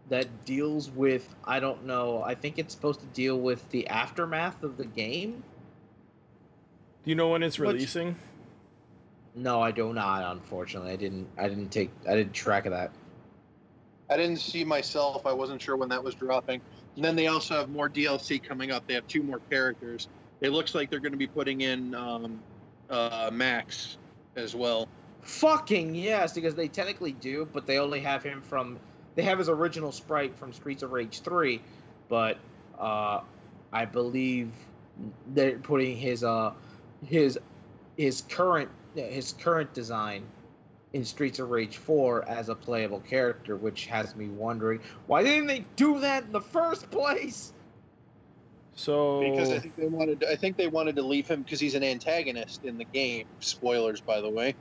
that 0.10 0.46
deals 0.46 0.92
with 0.92 1.34
I 1.44 1.60
don't 1.60 1.88
know. 1.88 2.22
I 2.22 2.36
think 2.36 2.60
it's 2.60 2.76
supposed 2.76 3.00
to 3.00 3.08
deal 3.08 3.40
with 3.40 3.68
the 3.72 3.88
aftermath 3.88 4.62
of 4.62 4.78
the 4.78 4.86
game. 4.86 5.44
Do 7.04 7.10
you 7.10 7.16
know 7.16 7.30
when 7.30 7.42
it's 7.42 7.58
Which- 7.58 7.74
releasing? 7.74 8.18
No, 9.34 9.60
I 9.60 9.72
do 9.72 9.94
not. 9.94 10.32
Unfortunately, 10.32 10.92
I 10.92 10.96
didn't. 10.96 11.28
I 11.40 11.48
didn't 11.48 11.70
take. 11.70 11.90
I 12.08 12.16
didn't 12.16 12.34
track 12.34 12.68
of 12.68 12.72
that. 12.74 12.92
I 14.12 14.16
didn't 14.16 14.38
see 14.38 14.64
myself. 14.64 15.26
I 15.26 15.34
wasn't 15.34 15.60
sure 15.60 15.76
when 15.76 15.90
that 15.90 16.04
was 16.04 16.14
dropping. 16.14 16.62
And 16.96 17.04
then 17.04 17.16
they 17.16 17.26
also 17.26 17.56
have 17.56 17.70
more 17.70 17.90
DLC 17.90 18.44
coming 18.44 18.70
up. 18.70 18.86
They 18.86 18.94
have 18.94 19.08
two 19.08 19.24
more 19.24 19.40
characters. 19.50 20.08
It 20.42 20.52
looks 20.52 20.76
like 20.76 20.90
they're 20.90 21.00
going 21.00 21.14
to 21.14 21.18
be 21.18 21.28
putting 21.28 21.62
in 21.62 21.96
um, 21.96 22.40
uh, 22.90 23.30
Max 23.32 23.98
as 24.36 24.56
well. 24.56 24.88
Fucking 25.22 25.96
yes, 25.96 26.34
because 26.34 26.56
they 26.56 26.68
technically 26.68 27.14
do, 27.14 27.48
but 27.54 27.66
they 27.66 27.80
only 27.80 28.02
have 28.02 28.24
him 28.24 28.42
from. 28.42 28.78
They 29.16 29.24
have 29.24 29.38
his 29.38 29.48
original 29.48 29.92
sprite 29.92 30.36
from 30.36 30.52
Streets 30.52 30.84
of 30.84 30.92
Rage 30.92 31.22
three, 31.22 31.62
but 32.10 32.38
uh, 32.78 33.22
I 33.72 33.86
believe 33.86 34.52
they're 35.28 35.58
putting 35.58 35.98
his 35.98 36.24
uh 36.24 36.52
his 37.06 37.40
his 37.98 38.22
current 38.22 38.70
his 38.96 39.34
current 39.34 39.74
design 39.74 40.24
in 40.92 41.06
Streets 41.06 41.40
of 41.40 41.50
Rage 41.50 41.78
4 41.78 42.30
as 42.30 42.50
a 42.50 42.56
playable 42.56 43.00
character, 43.00 43.56
which 43.56 43.88
has 43.88 44.16
me 44.16 44.28
wondering 44.28 44.82
why 45.08 45.24
didn't 45.24 45.48
they 45.48 45.66
do 45.76 46.02
that 46.02 46.24
in 46.26 46.32
the 46.32 46.42
first 46.42 46.92
place? 46.92 47.53
So 48.76 49.22
Because 49.22 49.52
I 49.52 49.60
think 49.60 49.76
they 49.76 49.88
wanted. 49.88 50.24
I 50.24 50.36
think 50.36 50.58
they 50.58 50.68
wanted 50.68 50.96
to 50.96 51.04
leave 51.04 51.28
him 51.28 51.44
because 51.44 51.60
he's 51.60 51.76
an 51.76 51.84
antagonist 51.84 52.66
in 52.66 52.78
the 52.78 52.86
game. 52.86 53.28
Spoilers, 53.40 54.02
by 54.02 54.20
the 54.20 54.30
way. 54.30 54.56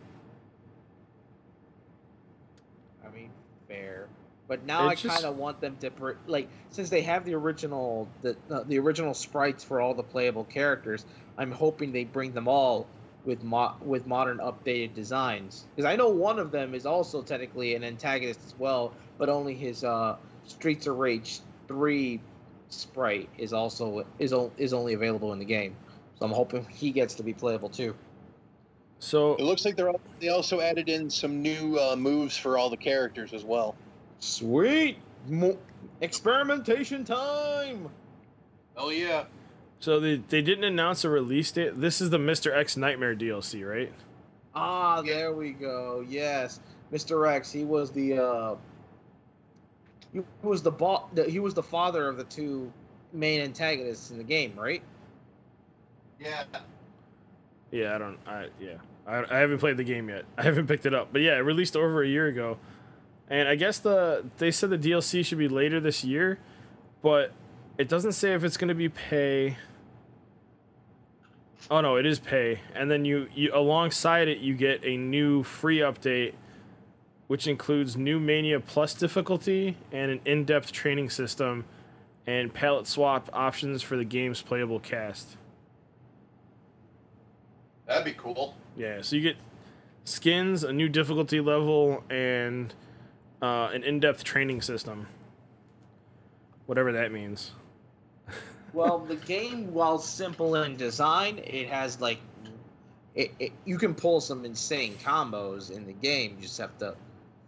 I 3.06 3.10
mean, 3.14 3.30
fair. 3.68 4.08
But 4.48 4.66
now 4.66 4.86
I 4.86 4.94
just- 4.94 5.14
kind 5.14 5.24
of 5.24 5.36
want 5.38 5.60
them 5.60 5.76
to 5.80 5.90
pr- 5.90 6.12
like 6.26 6.48
since 6.70 6.90
they 6.90 7.00
have 7.02 7.24
the 7.24 7.34
original 7.34 8.06
the 8.20 8.36
uh, 8.50 8.64
the 8.64 8.78
original 8.78 9.14
sprites 9.14 9.64
for 9.64 9.80
all 9.80 9.94
the 9.94 10.02
playable 10.02 10.44
characters. 10.44 11.06
I'm 11.38 11.50
hoping 11.50 11.92
they 11.92 12.04
bring 12.04 12.32
them 12.32 12.48
all 12.48 12.86
with 13.24 13.42
mo- 13.42 13.76
with 13.80 14.06
modern 14.06 14.38
updated 14.38 14.92
designs 14.94 15.64
because 15.74 15.88
I 15.90 15.96
know 15.96 16.08
one 16.08 16.38
of 16.38 16.50
them 16.50 16.74
is 16.74 16.84
also 16.84 17.22
technically 17.22 17.74
an 17.76 17.84
antagonist 17.84 18.40
as 18.44 18.54
well, 18.58 18.92
but 19.16 19.30
only 19.30 19.54
his 19.54 19.84
uh, 19.84 20.16
Streets 20.44 20.86
of 20.86 20.98
Rage 20.98 21.40
three 21.66 22.20
sprite 22.72 23.28
is 23.38 23.52
also 23.52 24.04
is 24.18 24.34
is 24.56 24.72
only 24.72 24.94
available 24.94 25.32
in 25.32 25.38
the 25.38 25.44
game. 25.44 25.76
So 26.18 26.26
I'm 26.26 26.32
hoping 26.32 26.64
he 26.70 26.90
gets 26.90 27.14
to 27.16 27.22
be 27.22 27.32
playable 27.32 27.68
too. 27.68 27.94
so 28.98 29.34
It 29.36 29.42
looks 29.42 29.64
like 29.64 29.76
they're 29.76 29.88
al- 29.88 30.00
they 30.20 30.28
also 30.28 30.60
added 30.60 30.88
in 30.88 31.10
some 31.10 31.42
new 31.42 31.78
uh, 31.78 31.96
moves 31.96 32.36
for 32.36 32.58
all 32.58 32.70
the 32.70 32.76
characters 32.76 33.32
as 33.32 33.44
well. 33.44 33.74
Sweet 34.20 34.98
Mo- 35.28 35.58
experimentation 36.00 37.04
time. 37.04 37.88
Oh 38.76 38.90
yeah. 38.90 39.24
so 39.80 40.00
they 40.00 40.16
they 40.28 40.42
didn't 40.42 40.64
announce 40.64 41.04
a 41.04 41.08
release 41.08 41.50
date. 41.52 41.80
This 41.80 42.00
is 42.00 42.10
the 42.10 42.18
Mr. 42.18 42.56
X 42.56 42.76
Nightmare 42.76 43.14
DLC, 43.16 43.68
right? 43.68 43.92
Ah, 44.54 45.00
there 45.02 45.32
we 45.32 45.50
go. 45.52 46.04
Yes, 46.08 46.60
Mr. 46.92 47.30
X. 47.32 47.50
He 47.50 47.64
was 47.64 47.90
the 47.90 48.18
uh, 48.18 48.54
he 50.12 50.22
was 50.42 50.62
the 50.62 50.70
bo- 50.70 51.08
the, 51.14 51.24
He 51.24 51.38
was 51.38 51.54
the 51.54 51.62
father 51.62 52.08
of 52.08 52.16
the 52.16 52.24
two 52.24 52.72
main 53.12 53.40
antagonists 53.40 54.10
in 54.10 54.18
the 54.18 54.24
game, 54.24 54.54
right? 54.56 54.82
Yeah. 56.20 56.44
Yeah, 57.70 57.94
I 57.94 57.98
don't. 57.98 58.18
I 58.26 58.46
yeah. 58.60 58.76
I, 59.06 59.24
I 59.28 59.38
haven't 59.38 59.58
played 59.58 59.76
the 59.76 59.84
game 59.84 60.08
yet. 60.08 60.24
I 60.38 60.42
haven't 60.42 60.66
picked 60.66 60.86
it 60.86 60.94
up. 60.94 61.08
But 61.12 61.22
yeah, 61.22 61.36
it 61.36 61.40
released 61.40 61.76
over 61.76 62.02
a 62.02 62.08
year 62.08 62.26
ago, 62.26 62.58
and 63.28 63.48
I 63.48 63.54
guess 63.54 63.78
the 63.78 64.24
they 64.38 64.50
said 64.50 64.70
the 64.70 64.78
DLC 64.78 65.24
should 65.24 65.38
be 65.38 65.48
later 65.48 65.80
this 65.80 66.04
year, 66.04 66.38
but 67.02 67.32
it 67.78 67.88
doesn't 67.88 68.12
say 68.12 68.34
if 68.34 68.44
it's 68.44 68.56
going 68.56 68.68
to 68.68 68.74
be 68.74 68.88
pay. 68.88 69.56
Oh 71.70 71.80
no, 71.80 71.96
it 71.96 72.04
is 72.04 72.18
pay, 72.18 72.60
and 72.74 72.90
then 72.90 73.04
you 73.04 73.28
you 73.34 73.50
alongside 73.54 74.28
it 74.28 74.38
you 74.38 74.54
get 74.54 74.84
a 74.84 74.96
new 74.96 75.42
free 75.42 75.78
update, 75.78 76.34
which 77.32 77.46
includes 77.46 77.96
new 77.96 78.20
Mania 78.20 78.60
Plus 78.60 78.92
difficulty 78.92 79.74
and 79.90 80.10
an 80.10 80.20
in-depth 80.26 80.70
training 80.70 81.08
system, 81.08 81.64
and 82.26 82.52
palette 82.52 82.86
swap 82.86 83.30
options 83.32 83.80
for 83.80 83.96
the 83.96 84.04
game's 84.04 84.42
playable 84.42 84.78
cast. 84.78 85.38
That'd 87.86 88.04
be 88.04 88.12
cool. 88.12 88.54
Yeah, 88.76 89.00
so 89.00 89.16
you 89.16 89.22
get 89.22 89.36
skins, 90.04 90.62
a 90.62 90.74
new 90.74 90.90
difficulty 90.90 91.40
level, 91.40 92.04
and 92.10 92.74
uh, 93.40 93.70
an 93.72 93.82
in-depth 93.82 94.24
training 94.24 94.60
system. 94.60 95.06
Whatever 96.66 96.92
that 96.92 97.12
means. 97.12 97.52
Well, 98.74 98.98
the 98.98 99.16
game, 99.16 99.72
while 99.72 99.98
simple 99.98 100.54
in 100.56 100.76
design, 100.76 101.38
it 101.38 101.70
has 101.70 101.98
like, 101.98 102.18
it, 103.14 103.30
it 103.38 103.52
you 103.64 103.78
can 103.78 103.94
pull 103.94 104.20
some 104.20 104.44
insane 104.44 104.96
combos 105.02 105.70
in 105.70 105.86
the 105.86 105.92
game. 105.94 106.36
You 106.36 106.42
just 106.42 106.58
have 106.58 106.76
to 106.78 106.94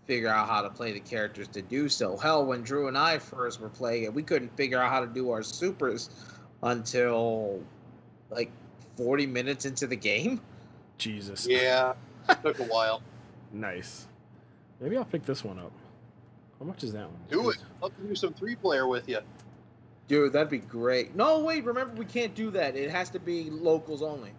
figure 0.06 0.28
out 0.28 0.48
how 0.48 0.62
to 0.62 0.70
play 0.70 0.92
the 0.92 1.00
characters 1.00 1.48
to 1.48 1.62
do 1.62 1.88
so. 1.88 2.16
Hell, 2.16 2.44
when 2.44 2.62
Drew 2.62 2.88
and 2.88 2.96
I 2.98 3.18
first 3.18 3.60
were 3.60 3.68
playing 3.68 4.04
it, 4.04 4.14
we 4.14 4.22
couldn't 4.22 4.54
figure 4.56 4.78
out 4.78 4.90
how 4.90 5.00
to 5.00 5.06
do 5.06 5.30
our 5.30 5.42
supers 5.42 6.10
until 6.62 7.62
like 8.30 8.50
40 8.96 9.26
minutes 9.26 9.64
into 9.64 9.86
the 9.86 9.96
game. 9.96 10.40
Jesus. 10.98 11.46
Yeah. 11.46 11.94
Took 12.42 12.60
a 12.60 12.64
while. 12.64 13.02
Nice. 13.52 14.06
Maybe 14.80 14.96
I'll 14.96 15.04
pick 15.04 15.24
this 15.24 15.44
one 15.44 15.58
up. 15.58 15.72
How 16.58 16.66
much 16.66 16.84
is 16.84 16.92
that 16.92 17.04
one? 17.04 17.20
Do 17.30 17.50
it. 17.50 17.58
I'll 17.82 17.90
do 17.90 18.14
some 18.14 18.32
three 18.32 18.54
player 18.54 18.86
with 18.86 19.08
you. 19.08 19.18
Dude, 20.06 20.32
that'd 20.32 20.50
be 20.50 20.58
great. 20.58 21.16
No, 21.16 21.40
wait, 21.40 21.64
remember 21.64 21.94
we 21.94 22.04
can't 22.04 22.34
do 22.34 22.50
that. 22.50 22.76
It 22.76 22.90
has 22.90 23.10
to 23.10 23.18
be 23.18 23.48
locals 23.50 24.02
only. 24.02 24.32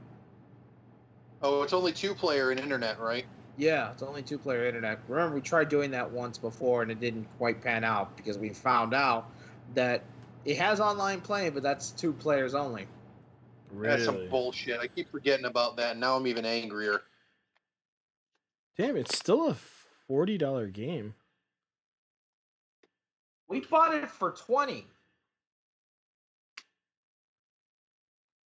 Oh, 1.41 1.63
it's 1.63 1.73
only 1.73 1.91
two 1.91 2.13
player 2.13 2.51
in 2.51 2.59
internet, 2.59 2.99
right? 2.99 3.25
Yeah, 3.57 3.91
it's 3.91 4.03
only 4.03 4.21
two 4.21 4.37
player 4.37 4.65
internet. 4.65 4.99
Remember, 5.07 5.35
we 5.35 5.41
tried 5.41 5.69
doing 5.69 5.91
that 5.91 6.11
once 6.11 6.37
before 6.37 6.81
and 6.81 6.91
it 6.91 6.99
didn't 6.99 7.27
quite 7.37 7.61
pan 7.61 7.83
out 7.83 8.15
because 8.17 8.37
we 8.37 8.49
found 8.49 8.93
out 8.93 9.29
that 9.75 10.03
it 10.43 10.57
has 10.57 10.79
online 10.79 11.21
playing, 11.21 11.53
but 11.53 11.63
that's 11.63 11.91
two 11.91 12.13
players 12.13 12.53
only. 12.53 12.87
Really? 13.71 13.89
That's 13.89 14.05
some 14.05 14.29
bullshit. 14.29 14.79
I 14.79 14.87
keep 14.87 15.09
forgetting 15.09 15.45
about 15.45 15.77
that. 15.77 15.97
Now 15.97 16.15
I'm 16.15 16.27
even 16.27 16.45
angrier. 16.45 17.01
Damn, 18.77 18.97
it's 18.97 19.17
still 19.17 19.49
a 19.49 19.55
forty 20.07 20.37
dollar 20.37 20.67
game. 20.67 21.15
We 23.47 23.61
bought 23.61 23.93
it 23.93 24.09
for 24.09 24.31
twenty. 24.31 24.85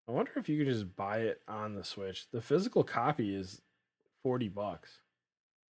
I 0.08 0.12
wonder 0.12 0.32
if 0.36 0.48
you 0.48 0.58
could 0.58 0.72
just 0.72 0.96
buy 0.96 1.20
it 1.20 1.42
on 1.48 1.76
the 1.76 1.84
Switch. 1.84 2.28
The 2.32 2.42
physical 2.42 2.84
copy 2.84 3.36
is 3.36 3.62
forty 4.26 4.48
bucks. 4.48 4.90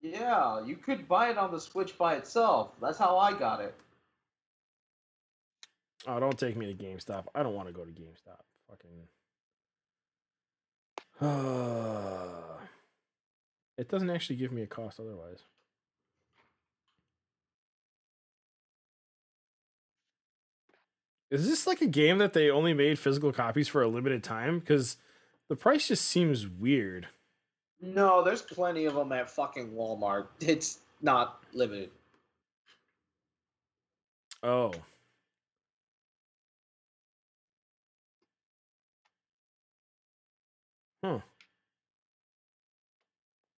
Yeah, 0.02 0.66
you 0.66 0.78
could 0.78 1.10
buy 1.10 1.30
it 1.30 1.38
on 1.38 1.52
the 1.52 1.60
Switch 1.60 1.98
by 1.98 2.16
itself. 2.16 2.72
That's 2.82 2.98
how 2.98 3.18
I 3.18 3.38
got 3.38 3.60
it. 3.60 3.76
Oh, 6.08 6.22
don't 6.22 6.40
take 6.40 6.56
me 6.56 6.74
to 6.74 6.74
GameStop. 6.74 7.26
I 7.36 7.44
don't 7.44 7.54
want 7.54 7.68
to 7.68 7.74
go 7.74 7.84
to 7.84 7.92
GameStop. 7.92 8.40
Fucking. 8.70 9.10
it 13.78 13.90
doesn't 13.90 14.10
actually 14.10 14.38
give 14.38 14.54
me 14.54 14.62
a 14.62 14.68
cost 14.68 15.02
otherwise. 15.02 15.40
Is 21.30 21.50
this 21.50 21.68
like 21.68 21.82
a 21.82 21.88
game 21.88 22.20
that 22.20 22.32
they 22.32 22.50
only 22.50 22.74
made 22.74 22.98
physical 22.98 23.34
copies 23.34 23.68
for 23.68 23.82
a 23.82 23.90
limited 23.90 24.24
time? 24.24 24.60
Because 24.60 24.96
the 25.50 25.58
price 25.58 25.90
just 25.90 26.06
seems 26.06 26.48
weird. 26.48 27.10
No, 27.82 28.24
there's 28.24 28.42
plenty 28.42 28.86
of 28.86 28.96
them 28.96 29.12
at 29.12 29.30
fucking 29.30 29.72
Walmart. 29.72 30.28
It's 30.40 30.80
not 31.02 31.44
limited. 31.54 31.92
Oh. 34.44 34.72
Huh. 41.04 41.20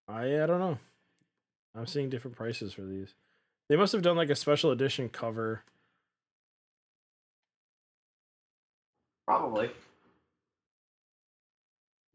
I 0.07 0.41
I 0.41 0.45
don't 0.45 0.59
know. 0.59 0.77
I'm 1.75 1.85
seeing 1.85 2.09
different 2.09 2.35
prices 2.35 2.73
for 2.73 2.81
these. 2.81 3.13
They 3.69 3.75
must 3.75 3.93
have 3.93 4.01
done 4.01 4.17
like 4.17 4.29
a 4.29 4.35
special 4.35 4.71
edition 4.71 5.09
cover. 5.09 5.63
Probably. 9.25 9.69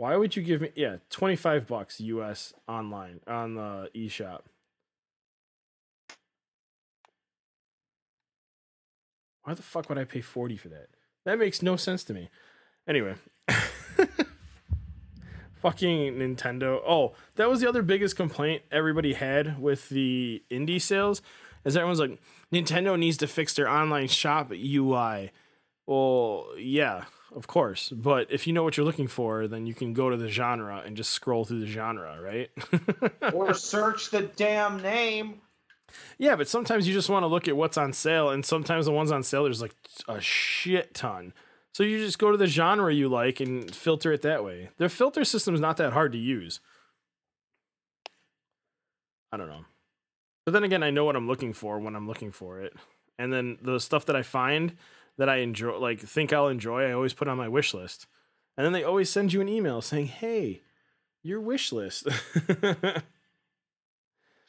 Why 0.03 0.17
would 0.17 0.35
you 0.35 0.43
give 0.43 0.61
me 0.61 0.73
yeah, 0.75 0.97
25 1.11 1.69
bucks 1.69 2.01
US 2.01 2.53
online 2.67 3.21
on 3.29 3.55
the 3.55 3.89
eShop. 3.95 4.41
Why 9.45 9.55
the 9.55 9.63
fuck 9.63 9.89
would 9.89 9.99
I 9.99 10.03
pay 10.03 10.21
40 10.21 10.57
for 10.57 10.71
that? 10.71 10.89
That 11.25 11.39
makes 11.39 11.63
no 11.63 11.77
sense 11.77 12.03
to 12.03 12.15
me. 12.15 12.31
Anyway. 12.85 13.15
Fucking 15.63 16.15
Nintendo. 16.15 16.81
Oh, 16.85 17.15
that 17.37 17.49
was 17.49 17.61
the 17.61 17.69
other 17.69 17.83
biggest 17.83 18.17
complaint 18.17 18.65
everybody 18.73 19.13
had 19.13 19.63
with 19.63 19.89
the 19.89 20.43
indie 20.51 20.83
sales. 20.83 21.23
Is 21.65 21.77
everyone's 21.77 22.01
like, 22.01 22.21
Nintendo 22.53 22.99
needs 22.99 23.19
to 23.19 23.29
fix 23.29 23.55
their 23.55 23.69
online 23.69 24.09
shop 24.09 24.51
UI. 24.51 25.31
Well, 25.87 26.49
yeah, 26.59 27.05
of 27.35 27.47
course. 27.47 27.91
But 27.91 28.31
if 28.31 28.47
you 28.47 28.53
know 28.53 28.63
what 28.63 28.77
you're 28.77 28.87
looking 28.87 29.09
for, 29.09 29.47
then 29.47 29.67
you 29.67 29.75
can 29.75 29.93
go 29.93 30.11
to 30.11 30.17
the 30.17 30.29
genre 30.29 30.83
and 30.85 30.97
just 30.97 31.11
scroll 31.11 31.45
through 31.45 31.61
the 31.61 31.67
genre, 31.67 32.21
right? 32.21 32.51
or 33.33 33.55
search 33.55 34.11
the 34.11 34.23
damn 34.23 34.81
name. 34.83 35.41
Yeah, 36.19 36.37
but 36.37 36.49
sometimes 36.49 36.89
you 36.89 36.95
just 36.95 37.11
want 37.11 37.23
to 37.23 37.29
look 37.29 37.49
at 37.49 37.57
what's 37.57 37.77
on 37.77 37.93
sale, 37.93 38.31
and 38.31 38.45
sometimes 38.45 38.87
the 38.87 38.93
ones 38.93 39.13
on 39.13 39.23
sale 39.23 39.45
there's 39.45 39.63
like 39.63 39.75
a 40.09 40.21
shit 40.21 40.95
ton. 40.95 41.33
So 41.75 41.83
you 41.83 41.99
just 41.99 42.19
go 42.19 42.31
to 42.31 42.37
the 42.37 42.47
genre 42.47 42.93
you 42.93 43.09
like 43.09 43.41
and 43.41 43.75
filter 43.75 44.13
it 44.13 44.23
that 44.23 44.45
way. 44.45 44.71
Their 44.79 44.91
filter 44.91 45.25
system's 45.25 45.61
not 45.61 45.79
that 45.79 45.93
hard 45.93 46.13
to 46.13 46.19
use. 46.19 46.61
I 49.33 49.39
don't 49.39 49.49
know. 49.49 49.65
But 50.45 50.53
then 50.53 50.65
again, 50.65 50.83
I 50.83 50.91
know 50.91 51.05
what 51.05 51.17
I'm 51.17 51.27
looking 51.27 51.55
for 51.55 51.79
when 51.79 51.97
I'm 51.97 52.07
looking 52.07 52.31
for 52.31 52.61
it. 52.61 52.75
And 53.19 53.33
then 53.33 53.59
the 53.63 53.79
stuff 53.79 54.07
that 54.07 54.17
I 54.17 54.23
find 54.23 54.75
that 55.19 55.29
I 55.29 55.37
enjoy 55.39 55.79
like 55.79 56.01
think 56.01 56.33
I'll 56.33 56.49
enjoy, 56.49 56.83
I 56.85 56.93
always 56.93 57.15
put 57.15 57.29
on 57.29 57.37
my 57.39 57.49
wish 57.49 57.75
list. 57.75 58.07
And 58.57 58.65
then 58.65 58.73
they 58.73 58.85
always 58.85 59.09
send 59.11 59.33
you 59.33 59.41
an 59.41 59.49
email 59.49 59.81
saying, 59.83 60.07
"Hey, 60.07 60.63
your 61.23 61.41
wish 61.41 61.73
list." 61.73 62.07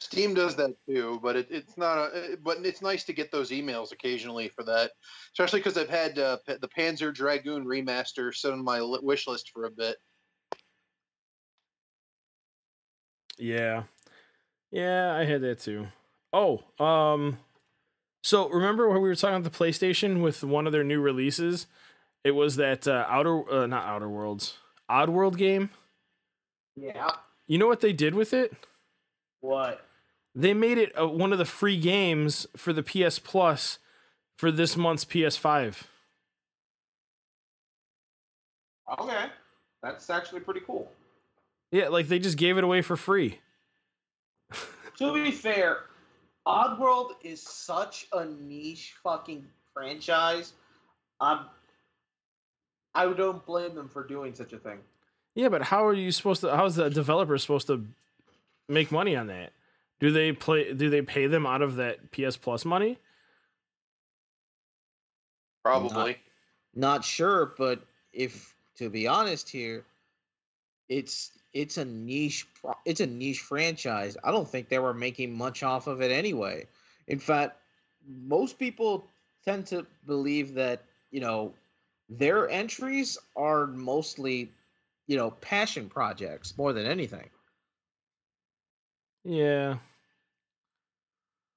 Steam 0.00 0.34
does 0.34 0.54
that 0.56 0.74
too, 0.86 1.18
but 1.22 1.34
it, 1.36 1.46
it's 1.50 1.78
not. 1.78 1.98
A, 1.98 2.32
it- 2.32 2.44
but 2.44 2.64
it's 2.66 2.82
nice 2.82 3.04
to 3.04 3.12
get 3.12 3.30
those 3.32 3.50
emails 3.50 3.92
occasionally 3.92 4.48
for 4.48 4.62
that, 4.64 4.92
especially 5.32 5.60
because 5.60 5.78
I've 5.78 5.88
had 5.88 6.18
uh, 6.18 6.38
the 6.46 6.68
Panzer 6.68 7.12
Dragoon 7.14 7.64
remaster 7.64 8.34
sit 8.34 8.52
on 8.52 8.62
my 8.62 8.80
wish 8.82 9.26
list 9.26 9.50
for 9.50 9.64
a 9.64 9.70
bit. 9.70 9.96
Yeah. 13.38 13.84
Yeah, 14.70 15.14
I 15.16 15.24
had 15.24 15.42
that 15.42 15.60
too. 15.60 15.88
Oh, 16.32 16.64
um 16.84 17.38
so 18.24 18.48
remember 18.48 18.88
when 18.88 19.02
we 19.02 19.08
were 19.10 19.14
talking 19.14 19.36
about 19.36 19.52
the 19.52 19.64
PlayStation 19.64 20.22
with 20.22 20.42
one 20.42 20.66
of 20.66 20.72
their 20.72 20.82
new 20.82 20.98
releases? 20.98 21.66
It 22.24 22.30
was 22.30 22.56
that 22.56 22.88
uh, 22.88 23.04
outer 23.06 23.52
uh, 23.52 23.66
not 23.66 23.84
outer 23.84 24.08
worlds. 24.08 24.56
Oddworld 24.90 25.36
game. 25.36 25.68
Yeah. 26.74 27.10
You 27.46 27.58
know 27.58 27.66
what 27.66 27.82
they 27.82 27.92
did 27.92 28.14
with 28.14 28.32
it? 28.32 28.54
What? 29.42 29.86
They 30.34 30.54
made 30.54 30.78
it 30.78 30.98
uh, 30.98 31.06
one 31.06 31.32
of 31.32 31.38
the 31.38 31.44
free 31.44 31.76
games 31.78 32.46
for 32.56 32.72
the 32.72 32.82
PS 32.82 33.18
Plus 33.18 33.78
for 34.38 34.50
this 34.50 34.74
month's 34.74 35.04
PS5. 35.04 35.82
Okay. 38.98 39.26
That's 39.82 40.08
actually 40.08 40.40
pretty 40.40 40.60
cool. 40.60 40.90
Yeah, 41.70 41.88
like 41.88 42.08
they 42.08 42.18
just 42.18 42.38
gave 42.38 42.56
it 42.56 42.64
away 42.64 42.80
for 42.80 42.96
free. 42.96 43.40
To 44.98 45.12
be 45.12 45.32
fair, 45.32 45.78
Oddworld 46.46 47.12
is 47.22 47.42
such 47.42 48.06
a 48.12 48.24
niche 48.24 48.94
fucking 49.02 49.46
franchise. 49.72 50.52
I'm 51.20 51.46
I 52.94 53.12
don't 53.12 53.44
blame 53.44 53.74
them 53.74 53.88
for 53.88 54.06
doing 54.06 54.34
such 54.34 54.52
a 54.52 54.58
thing. 54.58 54.78
Yeah, 55.34 55.48
but 55.48 55.62
how 55.62 55.86
are 55.86 55.94
you 55.94 56.12
supposed 56.12 56.42
to? 56.42 56.54
How's 56.54 56.76
the 56.76 56.88
developer 56.90 57.36
supposed 57.38 57.66
to 57.66 57.86
make 58.68 58.92
money 58.92 59.16
on 59.16 59.26
that? 59.26 59.52
Do 60.00 60.12
they 60.12 60.32
play? 60.32 60.72
Do 60.72 60.90
they 60.90 61.02
pay 61.02 61.26
them 61.26 61.46
out 61.46 61.62
of 61.62 61.76
that 61.76 62.12
PS 62.12 62.36
Plus 62.36 62.64
money? 62.64 62.98
Probably. 65.64 66.18
Not 66.74 67.04
sure, 67.04 67.54
but 67.56 67.80
if 68.12 68.54
to 68.76 68.90
be 68.90 69.06
honest 69.06 69.48
here, 69.48 69.84
it's 70.88 71.30
it's 71.54 71.78
a 71.78 71.84
niche 71.84 72.46
it's 72.84 73.00
a 73.00 73.06
niche 73.06 73.40
franchise. 73.40 74.16
I 74.24 74.32
don't 74.32 74.48
think 74.48 74.68
they 74.68 74.78
were 74.80 74.94
making 74.94 75.36
much 75.36 75.62
off 75.62 75.86
of 75.86 76.02
it 76.02 76.12
anyway. 76.12 76.66
In 77.08 77.18
fact, 77.18 77.58
most 78.06 78.58
people 78.58 79.06
tend 79.44 79.66
to 79.68 79.86
believe 80.06 80.54
that, 80.54 80.84
you 81.10 81.20
know, 81.20 81.54
their 82.10 82.48
entries 82.50 83.18
are 83.36 83.66
mostly, 83.66 84.52
you 85.06 85.16
know, 85.16 85.30
passion 85.30 85.88
projects 85.88 86.56
more 86.58 86.72
than 86.72 86.86
anything. 86.86 87.30
Yeah, 89.24 89.78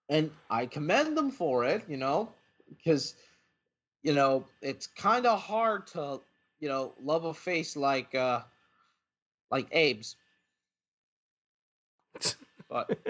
and 0.09 0.31
I 0.49 0.65
commend 0.65 1.17
them 1.17 1.31
for 1.31 1.65
it, 1.65 1.83
you 1.87 1.97
know, 1.97 2.29
because 2.69 3.15
you 4.03 4.13
know 4.13 4.45
it's 4.61 4.87
kind 4.87 5.25
of 5.25 5.41
hard 5.41 5.87
to 5.87 6.21
you 6.59 6.69
know 6.69 6.93
love 7.01 7.25
a 7.25 7.33
face 7.33 7.75
like 7.75 8.15
uh 8.15 8.41
like 9.51 9.67
Abe's, 9.73 10.15
but 12.69 12.97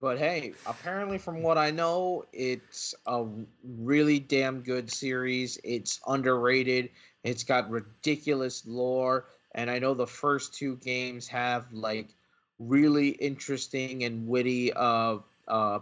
but 0.00 0.18
hey, 0.18 0.52
apparently 0.66 1.18
from 1.18 1.42
what 1.42 1.58
I 1.58 1.70
know, 1.70 2.24
it's 2.32 2.94
a 3.06 3.24
really 3.62 4.18
damn 4.18 4.60
good 4.60 4.90
series. 4.90 5.58
It's 5.64 6.00
underrated. 6.06 6.90
It's 7.24 7.44
got 7.44 7.70
ridiculous 7.70 8.66
lore, 8.66 9.26
and 9.54 9.70
I 9.70 9.78
know 9.78 9.94
the 9.94 10.06
first 10.06 10.54
two 10.54 10.76
games 10.76 11.28
have 11.28 11.72
like 11.72 12.14
really 12.58 13.10
interesting 13.10 14.02
and 14.02 14.26
witty 14.26 14.72
uh 14.72 15.18
uh 15.46 15.78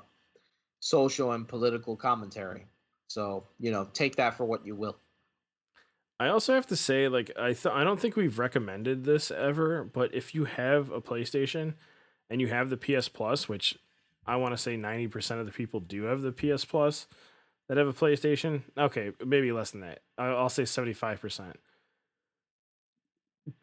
social 0.81 1.33
and 1.33 1.49
political 1.49 1.97
commentary. 1.97 2.67
So, 3.09 3.47
you 3.59 3.71
know, 3.71 3.89
take 3.93 4.17
that 4.17 4.37
for 4.37 4.45
what 4.45 4.67
you 4.67 4.75
will. 4.75 4.97
I 6.19 6.29
also 6.29 6.55
have 6.55 6.67
to 6.69 6.77
say, 6.77 7.09
like, 7.09 7.31
I 7.39 7.53
th- 7.53 7.75
I 7.75 7.85
don't 7.85 8.01
think 8.01 8.17
we've 8.17 8.39
recommended 8.39 9.05
this 9.05 9.31
ever, 9.31 9.85
but 9.85 10.14
if 10.14 10.35
you 10.35 10.47
have 10.47 10.91
a 10.91 11.01
PlayStation 11.01 11.75
and 12.31 12.41
you 12.41 12.49
have 12.49 12.71
the 12.71 12.77
PS 12.77 13.09
Plus, 13.09 13.49
which 13.49 13.79
I 14.27 14.37
want 14.37 14.55
to 14.55 14.59
say 14.59 14.77
ninety 14.77 15.09
percent 15.09 15.41
of 15.41 15.47
the 15.47 15.53
people 15.53 15.81
do 15.81 16.05
have 16.05 16.23
the 16.23 16.33
PS 16.33 16.64
Plus 16.64 17.07
that 17.69 17.77
have 17.77 17.87
a 17.87 17.93
PlayStation. 17.93 18.62
Okay, 18.79 19.12
maybe 19.25 19.53
less 19.53 19.73
than 19.73 19.83
that. 19.83 20.01
I'll 20.17 20.49
say 20.49 20.64
seventy 20.64 20.95
five 20.95 21.21
percent. 21.21 21.59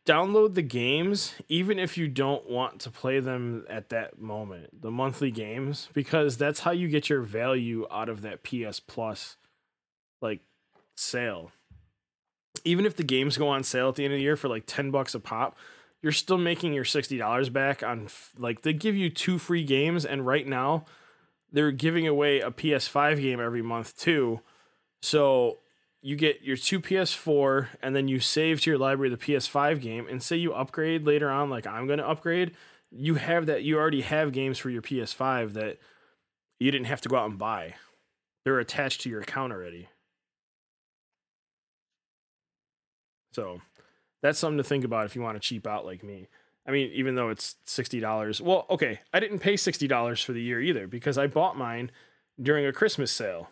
Download 0.05 0.53
the 0.53 0.61
games, 0.61 1.33
even 1.49 1.77
if 1.77 1.97
you 1.97 2.07
don't 2.07 2.49
want 2.49 2.79
to 2.81 2.89
play 2.89 3.19
them 3.19 3.65
at 3.69 3.89
that 3.89 4.17
moment, 4.17 4.81
the 4.81 4.91
monthly 4.91 5.29
games, 5.29 5.89
because 5.93 6.37
that's 6.37 6.61
how 6.61 6.71
you 6.71 6.87
get 6.87 7.09
your 7.09 7.21
value 7.21 7.85
out 7.91 8.07
of 8.07 8.21
that 8.21 8.43
PS 8.43 8.79
Plus 8.79 9.37
like 10.21 10.39
sale 10.95 11.51
even 12.65 12.85
if 12.85 12.95
the 12.95 13.03
games 13.03 13.37
go 13.37 13.47
on 13.49 13.63
sale 13.63 13.89
at 13.89 13.95
the 13.95 14.05
end 14.05 14.13
of 14.13 14.17
the 14.17 14.23
year 14.23 14.37
for 14.37 14.47
like 14.47 14.63
10 14.65 14.91
bucks 14.91 15.13
a 15.15 15.19
pop, 15.19 15.57
you're 16.01 16.11
still 16.11 16.37
making 16.37 16.73
your 16.73 16.83
$60 16.83 17.51
back 17.51 17.83
on 17.83 18.05
f- 18.05 18.31
like 18.37 18.61
they 18.61 18.73
give 18.73 18.95
you 18.95 19.09
two 19.09 19.37
free 19.37 19.63
games 19.63 20.05
and 20.05 20.25
right 20.25 20.47
now 20.47 20.85
they're 21.51 21.71
giving 21.71 22.07
away 22.07 22.39
a 22.41 22.51
PS5 22.51 23.21
game 23.21 23.39
every 23.39 23.61
month 23.61 23.97
too. 23.97 24.41
So 25.01 25.59
you 26.01 26.15
get 26.15 26.41
your 26.41 26.57
two 26.57 26.81
PS4 26.81 27.67
and 27.81 27.95
then 27.95 28.07
you 28.07 28.19
save 28.19 28.61
to 28.61 28.69
your 28.69 28.79
library 28.79 29.09
the 29.09 29.17
PS5 29.17 29.79
game 29.79 30.07
and 30.09 30.21
say 30.21 30.35
you 30.35 30.53
upgrade 30.53 31.05
later 31.05 31.29
on 31.29 31.49
like 31.49 31.65
I'm 31.65 31.87
going 31.87 31.99
to 31.99 32.07
upgrade, 32.07 32.51
you 32.91 33.15
have 33.15 33.45
that 33.45 33.63
you 33.63 33.77
already 33.77 34.01
have 34.01 34.33
games 34.33 34.57
for 34.57 34.69
your 34.69 34.81
PS5 34.81 35.53
that 35.53 35.77
you 36.59 36.71
didn't 36.71 36.87
have 36.87 37.01
to 37.01 37.09
go 37.09 37.17
out 37.17 37.29
and 37.29 37.39
buy. 37.39 37.75
They're 38.43 38.59
attached 38.59 39.01
to 39.01 39.09
your 39.09 39.21
account 39.21 39.53
already. 39.53 39.87
So 43.33 43.61
that's 44.21 44.39
something 44.39 44.57
to 44.57 44.63
think 44.63 44.85
about 44.85 45.05
if 45.05 45.15
you 45.15 45.21
want 45.21 45.35
to 45.35 45.45
cheap 45.45 45.67
out 45.67 45.85
like 45.85 46.03
me. 46.03 46.27
I 46.65 46.71
mean, 46.71 46.91
even 46.93 47.15
though 47.15 47.29
it's 47.29 47.55
sixty 47.65 47.99
dollars. 47.99 48.39
Well, 48.39 48.65
okay, 48.69 49.01
I 49.13 49.19
didn't 49.19 49.39
pay 49.39 49.57
sixty 49.57 49.87
dollars 49.87 50.21
for 50.21 50.31
the 50.31 50.41
year 50.41 50.61
either 50.61 50.87
because 50.87 51.17
I 51.17 51.27
bought 51.27 51.57
mine 51.57 51.91
during 52.41 52.65
a 52.65 52.71
Christmas 52.71 53.11
sale. 53.11 53.49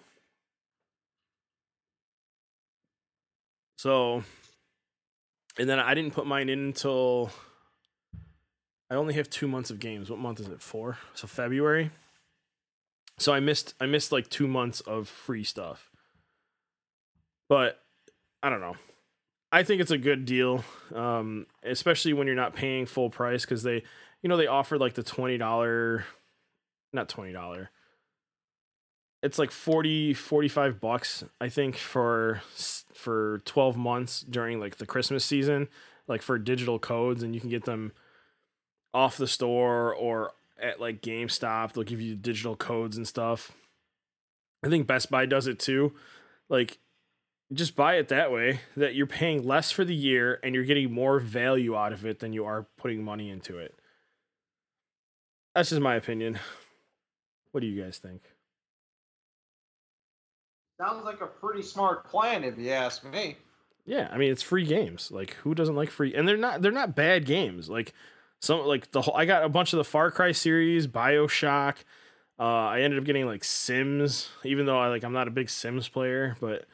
So, 3.77 4.23
and 5.57 5.67
then 5.67 5.79
I 5.79 5.93
didn't 5.93 6.13
put 6.13 6.25
mine 6.25 6.47
in 6.49 6.59
until 6.59 7.31
I 8.89 8.95
only 8.95 9.15
have 9.15 9.29
two 9.29 9.47
months 9.47 9.71
of 9.71 9.79
games. 9.79 10.09
What 10.09 10.19
month 10.19 10.39
is 10.39 10.47
it? 10.47 10.61
Four. 10.61 10.97
So 11.15 11.27
February. 11.27 11.91
So 13.17 13.33
I 13.33 13.39
missed 13.39 13.73
I 13.81 13.87
missed 13.87 14.11
like 14.11 14.29
two 14.29 14.47
months 14.47 14.81
of 14.81 15.09
free 15.09 15.43
stuff. 15.43 15.89
But 17.49 17.81
I 18.41 18.49
don't 18.49 18.61
know. 18.61 18.75
I 19.51 19.63
think 19.63 19.81
it's 19.81 19.91
a 19.91 19.97
good 19.97 20.25
deal, 20.25 20.63
um, 20.95 21.45
especially 21.63 22.13
when 22.13 22.25
you're 22.27 22.35
not 22.35 22.55
paying 22.55 22.85
full 22.85 23.09
price 23.09 23.43
because 23.43 23.63
they, 23.63 23.83
you 24.21 24.29
know, 24.29 24.37
they 24.37 24.47
offer 24.47 24.77
like 24.77 24.93
the 24.93 25.03
twenty 25.03 25.37
dollar, 25.37 26.05
not 26.93 27.09
twenty 27.09 27.33
dollar. 27.33 27.69
It's 29.23 29.37
like 29.37 29.51
40, 29.51 30.15
45 30.15 30.81
bucks, 30.81 31.23
I 31.39 31.49
think, 31.49 31.75
for 31.75 32.41
for 32.93 33.41
twelve 33.45 33.77
months 33.77 34.21
during 34.21 34.59
like 34.59 34.77
the 34.77 34.85
Christmas 34.85 35.25
season, 35.25 35.67
like 36.07 36.21
for 36.21 36.39
digital 36.39 36.79
codes, 36.79 37.21
and 37.21 37.35
you 37.35 37.41
can 37.41 37.49
get 37.49 37.65
them 37.65 37.91
off 38.93 39.17
the 39.17 39.27
store 39.27 39.93
or 39.93 40.31
at 40.61 40.79
like 40.79 41.01
GameStop. 41.01 41.73
They'll 41.73 41.83
give 41.83 42.01
you 42.01 42.15
digital 42.15 42.55
codes 42.55 42.97
and 42.97 43.07
stuff. 43.07 43.51
I 44.63 44.69
think 44.69 44.87
Best 44.87 45.11
Buy 45.11 45.25
does 45.25 45.47
it 45.47 45.59
too. 45.59 45.93
Like 46.49 46.79
just 47.53 47.75
buy 47.75 47.95
it 47.95 48.07
that 48.07 48.31
way 48.31 48.61
that 48.77 48.95
you're 48.95 49.07
paying 49.07 49.45
less 49.45 49.71
for 49.71 49.83
the 49.83 49.95
year 49.95 50.39
and 50.43 50.55
you're 50.55 50.63
getting 50.63 50.91
more 50.91 51.19
value 51.19 51.75
out 51.75 51.93
of 51.93 52.05
it 52.05 52.19
than 52.19 52.33
you 52.33 52.45
are 52.45 52.67
putting 52.77 53.03
money 53.03 53.29
into 53.29 53.57
it. 53.57 53.75
That's 55.53 55.69
just 55.69 55.81
my 55.81 55.95
opinion. 55.95 56.39
What 57.51 57.61
do 57.61 57.67
you 57.67 57.83
guys 57.83 57.97
think? 57.97 58.21
Sounds 60.79 61.03
like 61.03 61.21
a 61.21 61.27
pretty 61.27 61.61
smart 61.61 62.05
plan, 62.05 62.43
if 62.43 62.57
you 62.57 62.71
ask 62.71 63.03
me. 63.03 63.35
Yeah, 63.85 64.07
I 64.11 64.17
mean 64.17 64.31
it's 64.31 64.41
free 64.41 64.65
games. 64.65 65.11
Like 65.11 65.33
who 65.43 65.53
doesn't 65.53 65.75
like 65.75 65.89
free? 65.89 66.15
And 66.15 66.27
they're 66.27 66.37
not 66.37 66.61
they're 66.61 66.71
not 66.71 66.95
bad 66.95 67.25
games. 67.25 67.69
Like 67.69 67.93
some 68.39 68.65
like 68.65 68.91
the 68.91 69.01
whole 69.01 69.15
I 69.15 69.25
got 69.25 69.43
a 69.43 69.49
bunch 69.49 69.73
of 69.73 69.77
the 69.77 69.83
Far 69.83 70.11
Cry 70.11 70.31
series, 70.31 70.87
BioShock. 70.87 71.75
Uh, 72.39 72.43
I 72.43 72.81
ended 72.81 72.99
up 72.99 73.05
getting 73.05 73.25
like 73.25 73.43
Sims, 73.43 74.29
even 74.43 74.65
though 74.65 74.79
I 74.79 74.87
like 74.87 75.03
I'm 75.03 75.13
not 75.13 75.27
a 75.27 75.31
big 75.31 75.49
Sims 75.49 75.89
player, 75.89 76.37
but 76.39 76.65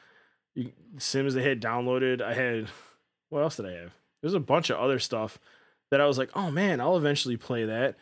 you, 0.54 0.72
Sims 0.98 1.34
they 1.34 1.42
had 1.42 1.62
downloaded. 1.62 2.20
I 2.20 2.34
had 2.34 2.68
what 3.30 3.42
else 3.42 3.56
did 3.56 3.66
I 3.66 3.72
have? 3.72 3.92
There's 4.20 4.34
a 4.34 4.40
bunch 4.40 4.70
of 4.70 4.78
other 4.78 4.98
stuff 4.98 5.38
that 5.90 6.00
I 6.00 6.06
was 6.06 6.18
like, 6.18 6.30
oh 6.34 6.50
man, 6.50 6.80
I'll 6.80 6.96
eventually 6.96 7.36
play 7.36 7.64
that. 7.64 7.96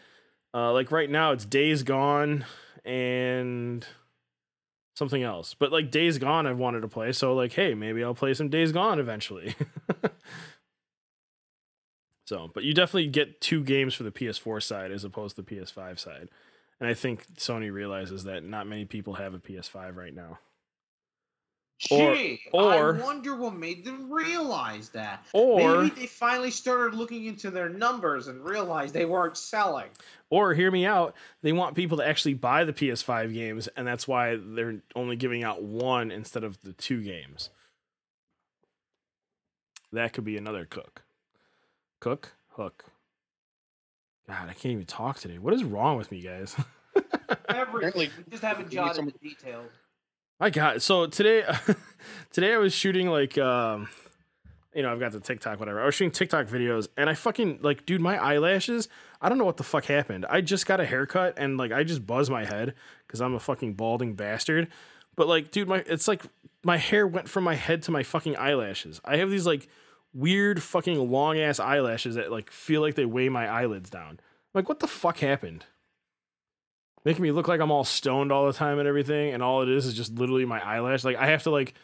Uh, 0.55 0.73
like 0.73 0.91
right 0.91 1.11
now, 1.11 1.33
it's 1.33 1.45
Days 1.45 1.83
Gone 1.83 2.45
and 2.85 3.87
something 4.97 5.23
else. 5.23 5.55
But 5.55 5.73
like 5.73 5.91
Days 5.91 6.19
Gone, 6.19 6.47
I've 6.47 6.59
wanted 6.59 6.81
to 6.81 6.89
play, 6.89 7.13
so 7.13 7.35
like, 7.35 7.53
hey, 7.53 7.75
maybe 7.75 8.03
I'll 8.03 8.15
play 8.15 8.35
some 8.35 8.49
Days 8.49 8.73
Gone 8.73 8.99
eventually. 8.99 9.55
so, 12.27 12.51
but 12.55 12.65
you 12.65 12.73
definitely 12.75 13.09
get 13.09 13.41
two 13.41 13.63
games 13.63 13.95
for 13.95 14.03
the 14.03 14.11
PS4 14.11 14.63
side 14.63 14.91
as 14.91 15.05
opposed 15.05 15.37
to 15.37 15.43
the 15.43 15.55
PS5 15.55 15.99
side. 15.99 16.29
And 16.81 16.89
I 16.89 16.95
think 16.95 17.27
Sony 17.37 17.73
realizes 17.73 18.25
that 18.25 18.45
not 18.45 18.67
many 18.67 18.85
people 18.85 19.15
have 19.15 19.35
a 19.35 19.39
PS5 19.39 19.97
right 19.97 20.15
now. 20.15 20.39
Or- 21.91 22.15
Gee, 22.15 22.41
or- 22.53 22.97
I 22.97 23.03
wonder 23.05 23.37
what 23.37 23.55
made 23.55 23.85
them 23.85 24.11
realize 24.11 24.89
that. 24.91 25.27
Or 25.35 25.83
Maybe 25.83 25.95
they 26.01 26.07
finally 26.07 26.51
started 26.51 26.97
looking 26.97 27.27
into 27.27 27.51
their 27.51 27.69
numbers 27.69 28.29
and 28.29 28.43
realized 28.43 28.95
they 28.95 29.05
weren't 29.05 29.37
selling. 29.37 29.89
Or 30.31 30.55
hear 30.55 30.71
me 30.71 30.87
out, 30.87 31.15
they 31.43 31.53
want 31.53 31.77
people 31.77 31.99
to 31.99 32.07
actually 32.09 32.33
buy 32.35 32.65
the 32.65 32.73
PS5 32.73 33.33
games, 33.35 33.69
and 33.77 33.87
that's 33.87 34.09
why 34.09 34.37
they're 34.43 34.81
only 34.95 35.17
giving 35.17 35.45
out 35.45 35.63
one 35.63 36.11
instead 36.11 36.45
of 36.45 36.59
the 36.63 36.73
two 36.73 37.03
games. 37.03 37.51
That 39.93 40.13
could 40.13 40.25
be 40.25 40.37
another 40.37 40.65
cook. 40.65 41.03
Cook, 42.01 42.33
hook. 42.53 42.87
God, 44.29 44.49
I 44.49 44.55
can't 44.55 44.73
even 44.73 44.87
talk 44.87 45.19
today. 45.21 45.39
What 45.39 45.55
is 45.55 45.63
wrong 45.63 45.97
with 45.97 46.11
me, 46.11 46.21
guys? 46.21 46.57
Everything. 47.49 48.11
We 48.17 48.31
just 48.31 48.43
haven't 48.43 48.73
you 48.73 48.81
need 48.81 48.85
jotted 48.87 48.97
some- 48.97 49.07
the 49.07 49.29
details. 49.29 49.71
My 50.39 50.51
God. 50.51 50.83
So 50.83 51.07
today, 51.07 51.45
today 52.33 52.53
I 52.53 52.59
was 52.59 52.75
shooting 52.75 53.09
like, 53.09 53.39
um, 53.39 53.89
you 54.75 54.83
know, 54.83 54.93
I've 54.93 55.01
got 55.01 55.13
the 55.13 55.21
TikTok, 55.21 55.59
whatever. 55.59 55.81
I 55.81 55.87
was 55.87 55.95
shooting 55.95 56.11
TikTok 56.11 56.47
videos, 56.47 56.89
and 56.99 57.09
I 57.09 57.15
fucking 57.15 57.61
like, 57.63 57.87
dude, 57.87 58.03
my 58.03 58.19
eyelashes. 58.19 58.89
I 59.23 59.31
don't 59.31 59.39
know 59.39 59.47
what 59.47 59.57
the 59.57 59.65
fuck 59.65 59.87
happened. 59.87 60.27
I 60.29 60.43
just 60.43 60.67
got 60.67 60.79
a 60.79 60.85
haircut, 60.85 61.35
and 61.39 61.57
like, 61.57 61.73
I 61.73 61.85
just 61.85 62.07
buzz 62.07 62.29
my 62.29 62.45
head 62.45 62.75
because 63.07 63.23
I'm 63.23 63.35
a 63.35 63.41
fucking 63.41 63.75
balding 63.75 64.15
bastard. 64.15 64.69
But 65.17 65.27
like, 65.27 65.51
dude, 65.51 65.69
my 65.69 65.79
it's 65.87 66.07
like 66.07 66.25
my 66.63 66.77
hair 66.77 67.07
went 67.07 67.31
from 67.31 67.45
my 67.45 67.55
head 67.55 67.83
to 67.85 67.91
my 67.91 68.03
fucking 68.03 68.37
eyelashes. 68.37 69.01
I 69.07 69.17
have 69.17 69.31
these 69.31 69.47
like 69.47 69.69
weird 70.13 70.63
fucking 70.63 71.11
long 71.11 71.39
ass 71.39 71.59
eyelashes 71.59 72.17
that 72.17 72.31
like 72.31 72.51
feel 72.51 72.83
like 72.83 72.95
they 72.95 73.07
weigh 73.07 73.31
my 73.31 73.49
eyelids 73.49 73.89
down. 73.89 74.11
I'm 74.11 74.19
Like, 74.53 74.69
what 74.69 74.81
the 74.81 74.87
fuck 74.87 75.19
happened? 75.19 75.65
Making 77.07 77.23
me 77.23 77.31
look 77.31 77.47
like 77.47 77.61
I'm 77.61 77.71
all 77.71 77.85
stoned 77.85 78.33
all 78.33 78.49
the 78.49 78.53
time 78.53 78.81
and 78.81 78.89
everything, 78.89 79.33
and 79.33 79.41
all 79.41 79.63
it 79.63 79.69
is 79.69 79.87
is 79.87 79.95
just 79.95 80.13
literally 80.17 80.45
my 80.45 80.61
eyelash. 80.61 81.05
Like 81.05 81.17
I 81.17 81.27
have 81.27 81.45
to 81.45 81.51
like 81.51 81.75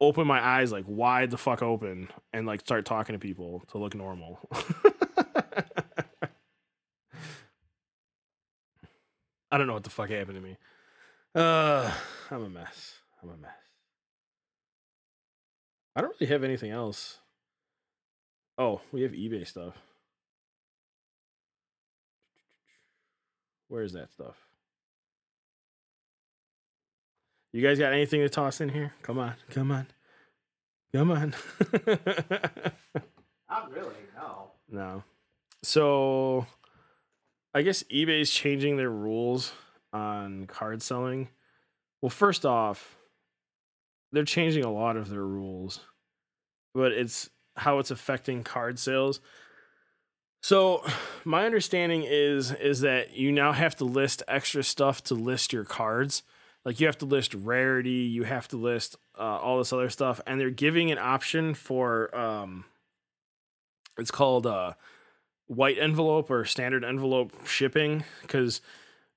open 0.00 0.26
my 0.26 0.44
eyes 0.44 0.72
like 0.72 0.84
wide 0.88 1.30
the 1.30 1.38
fuck 1.38 1.62
open 1.62 2.08
and 2.32 2.44
like 2.44 2.58
start 2.60 2.84
talking 2.84 3.12
to 3.12 3.20
people 3.20 3.62
to 3.70 3.78
look 3.78 3.94
normal. 3.94 4.40
I 9.52 9.56
don't 9.56 9.68
know 9.68 9.74
what 9.74 9.84
the 9.84 9.90
fuck 9.90 10.10
happened 10.10 10.34
to 10.34 10.40
me. 10.40 10.56
Uh, 11.36 11.92
I'm 12.32 12.42
a 12.42 12.50
mess. 12.50 12.94
I'm 13.22 13.30
a 13.30 13.36
mess. 13.36 13.52
I 15.94 16.00
don't 16.00 16.16
really 16.18 16.32
have 16.32 16.42
anything 16.42 16.72
else. 16.72 17.18
Oh, 18.58 18.80
we 18.90 19.02
have 19.02 19.12
eBay 19.12 19.46
stuff. 19.46 19.74
Where 23.68 23.84
is 23.84 23.92
that 23.92 24.10
stuff? 24.10 24.34
You 27.54 27.62
guys 27.62 27.78
got 27.78 27.92
anything 27.92 28.20
to 28.20 28.28
toss 28.28 28.60
in 28.60 28.68
here? 28.68 28.94
Come 29.02 29.16
on, 29.16 29.34
come 29.48 29.70
on, 29.70 29.86
come 30.92 31.12
on. 31.12 31.36
Not 33.48 33.70
really, 33.70 33.94
no. 34.16 34.50
no. 34.68 35.04
So, 35.62 36.46
I 37.54 37.62
guess 37.62 37.84
eBay's 37.84 38.32
changing 38.32 38.76
their 38.76 38.90
rules 38.90 39.52
on 39.92 40.48
card 40.48 40.82
selling. 40.82 41.28
Well, 42.02 42.10
first 42.10 42.44
off, 42.44 42.96
they're 44.10 44.24
changing 44.24 44.64
a 44.64 44.72
lot 44.72 44.96
of 44.96 45.08
their 45.08 45.24
rules, 45.24 45.78
but 46.74 46.90
it's 46.90 47.30
how 47.54 47.78
it's 47.78 47.92
affecting 47.92 48.42
card 48.42 48.80
sales. 48.80 49.20
So, 50.42 50.84
my 51.24 51.46
understanding 51.46 52.02
is 52.04 52.50
is 52.50 52.80
that 52.80 53.16
you 53.16 53.30
now 53.30 53.52
have 53.52 53.76
to 53.76 53.84
list 53.84 54.24
extra 54.26 54.64
stuff 54.64 55.04
to 55.04 55.14
list 55.14 55.52
your 55.52 55.64
cards. 55.64 56.24
Like 56.64 56.80
you 56.80 56.86
have 56.86 56.98
to 56.98 57.04
list 57.06 57.34
rarity, 57.34 57.90
you 57.90 58.22
have 58.22 58.48
to 58.48 58.56
list 58.56 58.96
uh, 59.18 59.22
all 59.22 59.58
this 59.58 59.72
other 59.72 59.90
stuff, 59.90 60.20
and 60.26 60.40
they're 60.40 60.50
giving 60.50 60.90
an 60.90 60.98
option 60.98 61.52
for 61.54 62.14
um, 62.16 62.64
it's 63.98 64.10
called 64.10 64.46
uh, 64.46 64.72
white 65.46 65.76
envelope 65.78 66.30
or 66.30 66.44
standard 66.46 66.82
envelope 66.84 67.46
shipping. 67.46 68.04
Because 68.22 68.60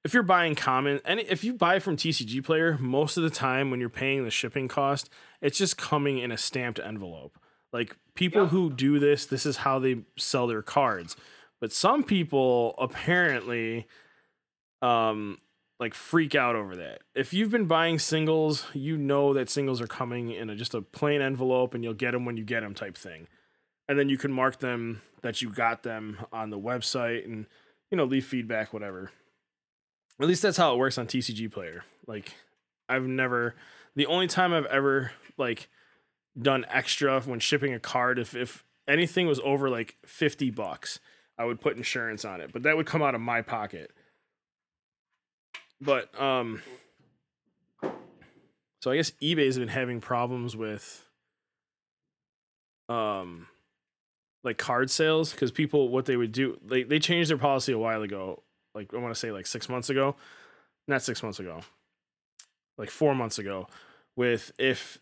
if 0.04 0.14
you're 0.14 0.24
buying 0.24 0.56
common, 0.56 1.00
and 1.06 1.20
if 1.22 1.44
you 1.44 1.54
buy 1.54 1.80
from 1.80 1.96
TCG 1.96 2.44
Player, 2.44 2.78
most 2.80 3.16
of 3.18 3.24
the 3.24 3.30
time 3.30 3.72
when 3.72 3.80
you're 3.80 3.90
paying 3.90 4.24
the 4.26 4.32
shipping 4.32 4.68
cost, 4.68 5.10
it's 5.42 5.58
just 5.58 5.78
coming 5.78 6.18
in 6.18 6.32
a 6.32 6.38
stamped 6.38 6.80
envelope. 6.80 7.38
Like 7.72 7.96
people 8.14 8.44
Yeah. 8.44 8.48
who 8.50 8.72
do 8.74 9.00
this, 9.00 9.26
this 9.26 9.46
is 9.46 9.58
how 9.58 9.80
they 9.80 10.04
sell 10.18 10.48
their 10.48 10.62
cards. 10.62 11.16
But 11.62 11.72
some 11.72 12.04
people 12.04 12.76
apparently 12.78 13.88
um 14.82 15.38
like 15.80 15.94
freak 15.94 16.36
out 16.36 16.56
over 16.56 16.76
that. 16.76 17.02
If 17.14 17.34
you've 17.34 17.52
been 17.52 17.68
buying 17.68 18.00
singles, 18.00 18.66
you 18.74 18.98
know 18.98 19.34
that 19.34 19.50
singles 19.50 19.82
are 19.82 19.88
coming 19.88 20.32
in 20.32 20.50
a, 20.50 20.56
just 20.56 20.74
a 20.74 20.82
plain 20.82 21.22
envelope 21.22 21.74
and 21.74 21.84
you'll 21.84 21.94
get 21.94 22.12
them 22.12 22.26
when 22.26 22.38
you 22.38 22.44
get 22.44 22.62
them 22.62 22.74
type 22.74 22.98
thing. 22.98 23.28
And 23.88 23.98
then 23.98 24.10
you 24.10 24.18
can 24.18 24.32
mark 24.32 24.60
them 24.60 25.02
that 25.22 25.42
you 25.42 25.50
got 25.50 25.84
them 25.84 26.26
on 26.32 26.50
the 26.50 26.60
website 26.60 27.26
and 27.26 27.46
you 27.92 27.98
know 27.98 28.06
leave 28.06 28.26
feedback 28.26 28.74
whatever. 28.74 29.12
At 30.20 30.28
least 30.28 30.42
that's 30.42 30.58
how 30.58 30.74
it 30.74 30.78
works 30.78 30.98
on 30.98 31.08
TCG 31.08 31.52
Player. 31.52 31.84
Like 32.08 32.34
I've 32.90 33.08
never 33.08 33.56
the 33.96 34.08
only 34.08 34.28
time 34.28 34.54
I've 34.54 34.66
ever 34.66 35.12
like 35.38 35.70
done 36.40 36.66
extra 36.70 37.22
when 37.22 37.40
shipping 37.40 37.74
a 37.74 37.80
card 37.80 38.20
if 38.20 38.36
if 38.36 38.64
anything 38.88 39.28
was 39.28 39.40
over 39.44 39.70
like 39.70 39.96
50 40.06 40.50
bucks, 40.52 41.00
I 41.38 41.46
would 41.46 41.62
put 41.62 41.78
insurance 41.78 42.26
on 42.26 42.42
it, 42.42 42.52
but 42.52 42.64
that 42.64 42.78
would 42.78 42.86
come 42.86 43.04
out 43.04 43.16
of 43.16 43.22
my 43.22 43.42
pocket. 43.42 43.92
But 45.82 46.20
um 46.20 46.62
so 48.82 48.92
I 48.92 48.96
guess 48.96 49.12
eBay's 49.22 49.58
been 49.58 49.68
having 49.68 50.02
problems 50.02 50.56
with 50.56 51.04
um 52.90 53.48
like 54.44 54.58
card 54.58 54.90
sales 54.90 55.32
because 55.32 55.52
people 55.52 55.90
what 55.90 56.06
they 56.06 56.16
would 56.16 56.32
do 56.32 56.58
they 56.66 56.84
they 56.84 57.00
changed 57.00 57.30
their 57.30 57.38
policy 57.38 57.74
a 57.74 57.78
while 57.78 58.02
ago 58.02 58.44
like 58.74 58.94
I 58.94 58.98
want 58.98 59.14
to 59.14 59.20
say 59.20 59.32
like 59.32 59.46
six 59.46 59.68
months 59.68 59.90
ago 59.90 60.16
not 60.88 61.02
six 61.02 61.22
months 61.22 61.40
ago 61.40 61.62
like 62.78 62.90
four 62.90 63.14
months 63.14 63.40
ago 63.40 63.68
with 64.16 64.52
if 64.58 65.00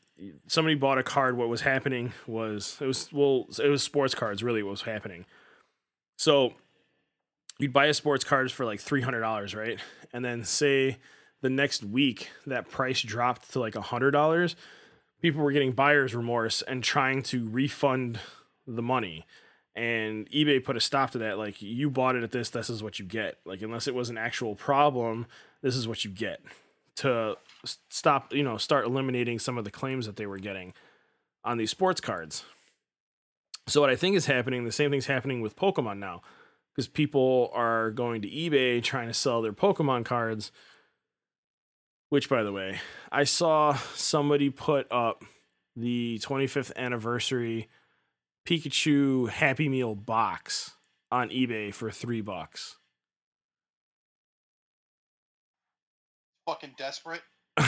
somebody 0.47 0.76
bought 0.76 0.97
a 0.97 1.03
card 1.03 1.38
what 1.38 1.49
was 1.49 1.61
happening 1.61 2.13
was 2.26 2.78
it 2.80 2.86
was 2.86 3.11
well 3.11 3.47
it 3.61 3.67
was 3.69 3.84
sports 3.84 4.15
cards 4.15 4.43
really 4.43 4.63
what 4.63 4.71
was 4.71 4.82
happening. 4.84 5.26
So 6.17 6.53
you'd 7.60 7.74
buy 7.74 7.86
a 7.86 7.93
sports 7.93 8.24
cards 8.24 8.51
for 8.51 8.66
like 8.66 8.80
$300 8.80 9.56
right? 9.56 9.80
And 10.14 10.24
then 10.24 10.43
say 10.43 10.97
the 11.41 11.49
next 11.49 11.84
week 11.84 12.30
that 12.45 12.70
price 12.70 13.01
dropped 13.01 13.51
to 13.53 13.60
like 13.60 13.74
$100 13.74 14.56
people 15.22 15.41
were 15.41 15.51
getting 15.51 15.72
buyer's 15.72 16.14
remorse 16.14 16.62
and 16.62 16.84
trying 16.84 17.24
to 17.24 17.47
refund 17.49 18.20
the 18.68 18.82
money. 18.82 19.26
And 19.76 20.30
ebay 20.30 20.64
put 20.64 20.78
a 20.78 20.80
stop 20.80 21.12
to 21.12 21.18
that 21.20 21.38
like 21.38 21.62
you 21.62 21.89
bought 21.89 22.16
it 22.16 22.24
at 22.24 22.32
this 22.32 22.49
this 22.49 22.70
is 22.70 22.84
what 22.84 22.99
you 22.99 23.06
get. 23.06 23.39
Like 23.45 23.62
unless 23.62 23.88
it 23.88 23.95
was 23.95 24.10
an 24.10 24.18
actual 24.18 24.56
problem 24.56 25.26
this 25.62 25.76
is 25.76 25.88
what 25.88 26.06
you 26.06 26.12
get 26.12 26.41
to 26.97 27.36
stop 27.89 28.32
you 28.34 28.43
know 28.43 28.58
start 28.58 28.86
eliminating 28.86 29.39
some 29.39 29.58
of 29.58 29.66
the 29.66 29.72
claims 29.72 30.06
that 30.06 30.16
they 30.16 30.28
were 30.28 30.38
getting 30.38 30.74
on 31.43 31.58
these 31.58 31.72
sports 31.72 31.99
cards. 31.99 32.45
So 33.68 33.82
what 33.82 33.89
i 33.89 33.95
think 33.95 34.16
is 34.16 34.28
happening 34.28 34.64
the 34.64 34.72
same 34.72 34.91
thing's 34.91 35.08
happening 35.08 35.41
with 35.41 35.56
pokemon 35.56 35.97
now 35.97 36.22
because 36.76 36.88
people 36.88 37.49
are 37.53 37.91
going 37.91 38.21
to 38.21 38.30
ebay 38.30 38.84
trying 38.84 39.07
to 39.07 39.13
sell 39.13 39.41
their 39.41 39.53
pokemon 39.53 40.03
cards 40.03 40.51
which 42.09 42.30
by 42.30 42.43
the 42.43 42.51
way 42.51 42.80
i 43.11 43.23
saw 43.23 43.73
somebody 43.93 44.49
put 44.49 44.91
up 44.91 45.23
the 45.76 46.19
25th 46.23 46.76
anniversary 46.76 47.67
Pikachu 48.45 49.28
Happy 49.28 49.67
Meal 49.67 49.95
box 49.95 50.76
on 51.11 51.30
eBay 51.30 51.73
for 51.73 51.89
three 51.89 52.21
bucks. 52.21 52.78
Fucking 56.45 56.76
desperate. 56.78 57.23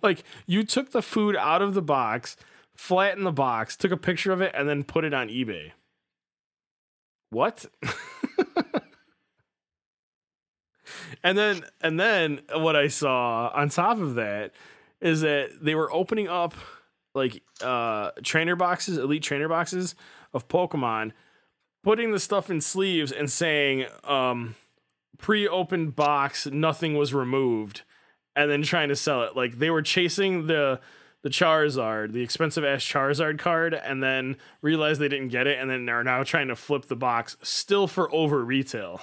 like 0.00 0.22
you 0.46 0.62
took 0.62 0.92
the 0.92 1.02
food 1.02 1.34
out 1.34 1.60
of 1.60 1.74
the 1.74 1.82
box, 1.82 2.36
flattened 2.80 3.26
the 3.26 3.30
box, 3.30 3.76
took 3.76 3.92
a 3.92 3.96
picture 3.96 4.32
of 4.32 4.40
it, 4.40 4.52
and 4.54 4.66
then 4.66 4.82
put 4.82 5.04
it 5.04 5.12
on 5.12 5.28
eBay. 5.28 5.72
What? 7.28 7.66
and 11.22 11.36
then 11.36 11.62
and 11.82 12.00
then 12.00 12.40
what 12.54 12.76
I 12.76 12.88
saw 12.88 13.52
on 13.54 13.68
top 13.68 13.98
of 13.98 14.14
that 14.14 14.52
is 14.98 15.20
that 15.20 15.62
they 15.62 15.74
were 15.74 15.92
opening 15.92 16.28
up 16.28 16.54
like 17.14 17.42
uh 17.60 18.12
trainer 18.22 18.56
boxes, 18.56 18.96
elite 18.96 19.22
trainer 19.22 19.48
boxes 19.48 19.94
of 20.32 20.48
Pokemon, 20.48 21.12
putting 21.84 22.12
the 22.12 22.18
stuff 22.18 22.48
in 22.48 22.62
sleeves 22.62 23.12
and 23.12 23.30
saying 23.30 23.84
um 24.04 24.54
pre-opened 25.18 25.94
box, 25.94 26.46
nothing 26.46 26.96
was 26.96 27.12
removed, 27.12 27.82
and 28.34 28.50
then 28.50 28.62
trying 28.62 28.88
to 28.88 28.96
sell 28.96 29.22
it. 29.24 29.36
Like 29.36 29.58
they 29.58 29.68
were 29.68 29.82
chasing 29.82 30.46
the 30.46 30.80
the 31.22 31.28
Charizard, 31.28 32.12
the 32.12 32.22
expensive 32.22 32.64
ass 32.64 32.82
Charizard 32.82 33.38
card, 33.38 33.74
and 33.74 34.02
then 34.02 34.36
realize 34.62 34.98
they 34.98 35.08
didn't 35.08 35.28
get 35.28 35.46
it, 35.46 35.58
and 35.58 35.70
then 35.70 35.88
are 35.88 36.04
now 36.04 36.22
trying 36.22 36.48
to 36.48 36.56
flip 36.56 36.86
the 36.86 36.96
box, 36.96 37.36
still 37.42 37.86
for 37.86 38.12
over 38.14 38.44
retail. 38.44 39.00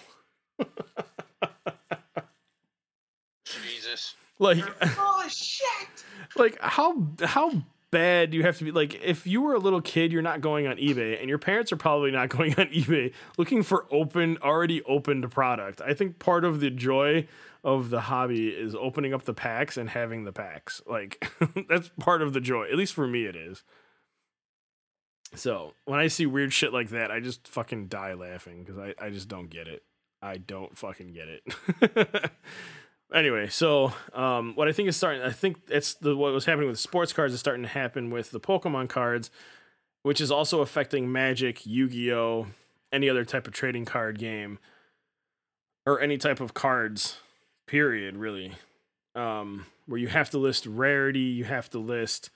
Jesus. 3.46 4.16
Like 4.40 4.64
Oh 4.82 5.26
shit! 5.30 5.88
like 6.36 6.58
how 6.62 7.08
how 7.24 7.52
bad 7.90 8.32
do 8.32 8.38
you 8.38 8.44
have 8.44 8.58
to 8.58 8.66
be 8.66 8.72
like 8.72 9.02
if 9.02 9.26
you 9.26 9.42
were 9.42 9.54
a 9.54 9.60
little 9.60 9.82
kid 9.82 10.12
you're 10.12 10.22
not 10.22 10.42
going 10.42 10.68
on 10.68 10.76
ebay 10.76 11.18
and 11.20 11.30
your 11.30 11.38
parents 11.38 11.72
are 11.72 11.78
probably 11.78 12.12
not 12.12 12.28
going 12.38 12.54
on 12.56 12.68
ebay 12.68 13.14
looking 13.38 13.64
for 13.64 13.86
open 13.92 14.38
already 14.44 14.84
opened 14.84 15.30
product 15.32 15.82
i 15.82 15.94
think 15.94 16.20
part 16.20 16.44
of 16.44 16.60
the 16.60 16.70
joy 16.70 17.26
of 17.64 17.90
the 17.90 18.02
hobby 18.02 18.50
is 18.50 18.76
opening 18.76 19.14
up 19.14 19.24
the 19.24 19.34
packs 19.34 19.78
and 19.78 19.90
having 19.90 20.24
the 20.24 20.34
packs. 20.34 20.82
Like 20.88 21.32
that's 21.70 21.90
part 22.00 22.22
of 22.22 22.34
the 22.34 22.42
joy. 22.42 22.66
At 22.72 22.76
least 22.76 22.94
for 22.94 23.08
me 23.08 23.26
it 23.26 23.36
is. 23.36 23.64
So 25.36 25.74
when 25.86 26.00
i 26.00 26.08
see 26.08 26.26
weird 26.26 26.54
shit 26.54 26.72
like 26.72 26.90
that 26.92 27.12
i 27.12 27.20
just 27.20 27.48
fucking 27.50 27.88
die 27.88 28.14
laughing 28.14 28.64
because 28.64 28.78
I, 28.80 28.94
I 29.00 29.10
just 29.10 29.28
don't 29.28 29.50
get 29.50 29.68
it. 29.68 29.84
I 30.22 30.38
don't 30.38 30.78
fucking 30.78 31.14
get 31.14 31.28
it. 31.28 32.32
Anyway, 33.14 33.48
so 33.48 33.94
um, 34.14 34.54
what 34.56 34.68
I 34.68 34.74
think 34.74 34.90
is 34.90 34.98
starting, 34.98 35.22
I 35.22 35.32
think 35.32 35.58
it's 35.70 35.94
the 35.96 36.16
what 36.16 36.34
was 36.34 36.46
happening 36.46 36.68
with 36.68 36.80
sports 36.80 37.14
cards 37.14 37.34
is 37.34 37.40
starting 37.40 37.64
to 37.64 37.70
happen 37.70 38.10
with 38.12 38.32
the 38.32 38.40
Pokemon 38.40 38.90
cards, 38.90 39.32
which 40.04 40.20
is 40.20 40.30
also 40.30 40.60
affecting 40.60 41.10
Magic, 41.12 41.66
Yu 41.66 41.88
Gi 41.88 42.14
Oh, 42.14 42.48
any 42.92 43.10
other 43.10 43.24
type 43.24 43.48
of 43.48 43.54
trading 43.54 43.86
card 43.86 44.20
game, 44.20 44.60
or 45.86 46.02
any 46.02 46.18
type 46.18 46.42
of 46.42 46.54
cards. 46.54 47.18
Period. 47.68 48.18
Really, 48.18 48.54
um, 49.16 49.66
where 49.86 50.00
you 50.00 50.08
have 50.08 50.30
to 50.32 50.38
list 50.38 50.66
rarity, 50.66 51.20
you 51.20 51.44
have 51.44 51.70
to 51.72 51.80
list 51.80 52.30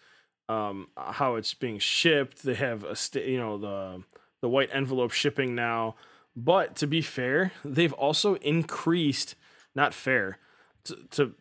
um, 0.49 0.89
how 0.97 1.35
it's 1.35 1.53
being 1.53 1.79
shipped. 1.79 2.43
They 2.43 2.55
have 2.55 2.83
a 2.83 2.95
st- 2.95 3.25
you 3.25 3.39
know 3.39 3.57
the 3.57 4.03
the 4.41 4.49
white 4.49 4.69
envelope 4.71 5.11
shipping 5.11 5.55
now. 5.55 5.95
But 6.35 6.75
to 6.77 6.87
be 6.87 7.01
fair, 7.01 7.51
they've 7.63 7.93
also 7.93 8.35
increased. 8.35 9.35
Not 9.73 9.93
fair 9.93 10.37
to, 10.83 10.97
to 11.11 11.33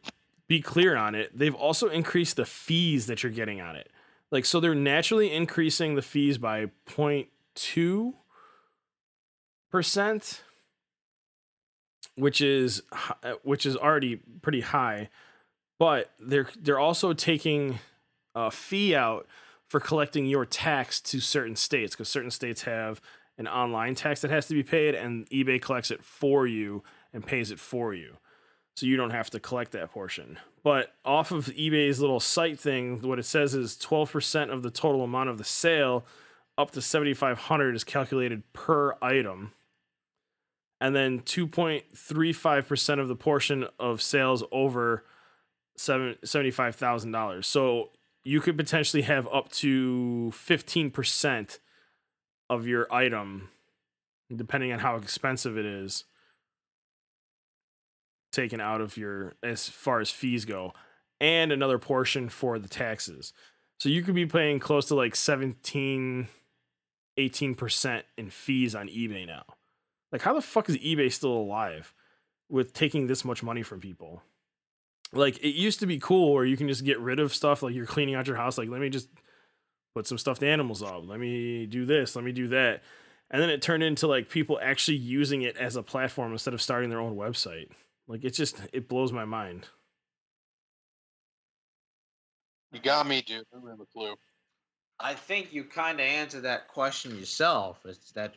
be 0.46 0.60
clear 0.60 0.96
on 0.96 1.14
it, 1.14 1.36
they've 1.36 1.54
also 1.54 1.88
increased 1.88 2.36
the 2.36 2.44
fees 2.44 3.06
that 3.06 3.22
you're 3.22 3.32
getting 3.32 3.60
on 3.60 3.76
it. 3.76 3.90
Like, 4.30 4.44
so 4.44 4.60
they're 4.60 4.74
naturally 4.74 5.32
increasing 5.32 5.94
the 5.94 6.02
fees 6.02 6.38
by 6.38 6.70
0.2 6.88 8.14
percent, 9.70 10.42
which 12.20 12.40
is 12.40 12.82
uh, 13.22 13.34
which 13.42 13.66
is 13.66 13.76
already 13.76 14.16
pretty 14.42 14.60
high. 14.60 15.08
But 15.78 16.10
they're 16.18 16.48
they're 16.58 16.78
also 16.78 17.12
taking 17.12 17.78
a 18.34 18.50
fee 18.50 18.94
out 18.94 19.26
for 19.66 19.80
collecting 19.80 20.26
your 20.26 20.44
tax 20.44 21.00
to 21.00 21.20
certain 21.20 21.56
states 21.56 21.94
because 21.94 22.08
certain 22.08 22.30
states 22.30 22.62
have 22.62 23.00
an 23.38 23.48
online 23.48 23.94
tax 23.94 24.20
that 24.20 24.30
has 24.30 24.46
to 24.48 24.54
be 24.54 24.62
paid, 24.62 24.94
and 24.94 25.28
eBay 25.30 25.60
collects 25.60 25.90
it 25.90 26.04
for 26.04 26.46
you 26.46 26.82
and 27.12 27.26
pays 27.26 27.50
it 27.50 27.58
for 27.58 27.94
you 27.94 28.18
so 28.76 28.86
you 28.86 28.96
don't 28.96 29.10
have 29.10 29.30
to 29.30 29.40
collect 29.40 29.72
that 29.72 29.90
portion. 29.90 30.38
But 30.62 30.94
off 31.04 31.32
of 31.32 31.46
eBay's 31.46 32.00
little 32.00 32.20
site 32.20 32.58
thing, 32.58 33.02
what 33.02 33.18
it 33.18 33.24
says 33.24 33.54
is 33.54 33.76
12% 33.76 34.50
of 34.50 34.62
the 34.62 34.70
total 34.70 35.02
amount 35.02 35.28
of 35.28 35.38
the 35.38 35.44
sale 35.44 36.04
up 36.56 36.70
to 36.72 36.82
7500 36.82 37.74
is 37.74 37.84
calculated 37.84 38.42
per 38.52 38.94
item. 39.02 39.52
And 40.80 40.96
then 40.96 41.20
2.35% 41.20 43.00
of 43.00 43.08
the 43.08 43.16
portion 43.16 43.66
of 43.78 44.00
sales 44.00 44.42
over 44.50 45.04
seven, 45.76 46.16
$75,000. 46.24 47.44
So 47.44 47.90
you 48.24 48.40
could 48.40 48.56
potentially 48.56 49.02
have 49.02 49.28
up 49.32 49.50
to 49.52 50.32
15% 50.34 51.58
of 52.48 52.66
your 52.66 52.92
item 52.92 53.48
depending 54.34 54.72
on 54.72 54.78
how 54.80 54.96
expensive 54.96 55.56
it 55.56 55.66
is 55.66 56.04
taken 58.32 58.60
out 58.60 58.80
of 58.80 58.96
your 58.96 59.34
as 59.42 59.68
far 59.68 60.00
as 60.00 60.10
fees 60.10 60.44
go 60.44 60.72
and 61.20 61.50
another 61.50 61.78
portion 61.78 62.28
for 62.28 62.58
the 62.58 62.68
taxes 62.68 63.32
so 63.78 63.88
you 63.88 64.02
could 64.02 64.14
be 64.14 64.26
paying 64.26 64.58
close 64.60 64.86
to 64.86 64.94
like 64.94 65.16
17 65.16 66.28
18% 67.18 68.02
in 68.16 68.30
fees 68.30 68.74
on 68.74 68.88
ebay 68.88 69.26
now 69.26 69.44
like 70.12 70.22
how 70.22 70.34
the 70.34 70.40
fuck 70.40 70.68
is 70.68 70.76
ebay 70.78 71.12
still 71.12 71.32
alive 71.32 71.92
with 72.48 72.72
taking 72.72 73.06
this 73.06 73.24
much 73.24 73.42
money 73.42 73.62
from 73.62 73.80
people 73.80 74.22
like 75.12 75.38
it 75.38 75.54
used 75.54 75.80
to 75.80 75.86
be 75.86 75.98
cool 75.98 76.32
where 76.32 76.44
you 76.44 76.56
can 76.56 76.68
just 76.68 76.84
get 76.84 77.00
rid 77.00 77.18
of 77.18 77.34
stuff 77.34 77.62
like 77.62 77.74
you're 77.74 77.86
cleaning 77.86 78.14
out 78.14 78.26
your 78.26 78.36
house 78.36 78.58
like 78.58 78.68
let 78.68 78.80
me 78.80 78.88
just 78.88 79.08
put 79.94 80.06
some 80.06 80.18
stuffed 80.18 80.42
animals 80.42 80.82
up 80.82 81.02
let 81.06 81.18
me 81.18 81.66
do 81.66 81.84
this 81.84 82.14
let 82.14 82.24
me 82.24 82.32
do 82.32 82.48
that 82.48 82.82
and 83.30 83.40
then 83.40 83.48
it 83.48 83.62
turned 83.62 83.82
into 83.82 84.06
like 84.06 84.28
people 84.28 84.58
actually 84.60 84.96
using 84.96 85.42
it 85.42 85.56
as 85.56 85.76
a 85.76 85.82
platform 85.82 86.32
instead 86.32 86.52
of 86.52 86.60
starting 86.60 86.90
their 86.90 87.00
own 87.00 87.16
website. 87.16 87.70
Like 88.08 88.24
it 88.24 88.30
just 88.30 88.60
it 88.72 88.88
blows 88.88 89.12
my 89.12 89.24
mind. 89.24 89.68
You 92.72 92.80
got 92.80 93.06
me, 93.06 93.22
dude. 93.22 93.44
I 93.52 93.58
don't 93.58 93.70
have 93.70 93.80
a 93.80 93.86
clue. 93.86 94.14
I 94.98 95.14
think 95.14 95.52
you 95.52 95.64
kind 95.64 96.00
of 96.00 96.06
answered 96.06 96.42
that 96.42 96.68
question 96.68 97.16
yourself. 97.18 97.78
It's 97.84 98.12
that 98.12 98.34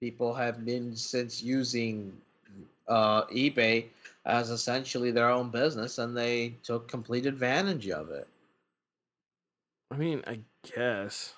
people 0.00 0.34
have 0.34 0.64
been 0.64 0.96
since 0.96 1.42
using 1.42 2.12
uh, 2.86 3.24
eBay 3.26 3.86
as 4.24 4.50
essentially 4.50 5.10
their 5.10 5.30
own 5.30 5.50
business, 5.50 5.98
and 5.98 6.16
they 6.16 6.54
took 6.62 6.88
complete 6.88 7.26
advantage 7.26 7.88
of 7.88 8.10
it. 8.10 8.28
I 9.90 9.96
mean, 9.96 10.22
I 10.26 10.40
guess. 10.74 11.34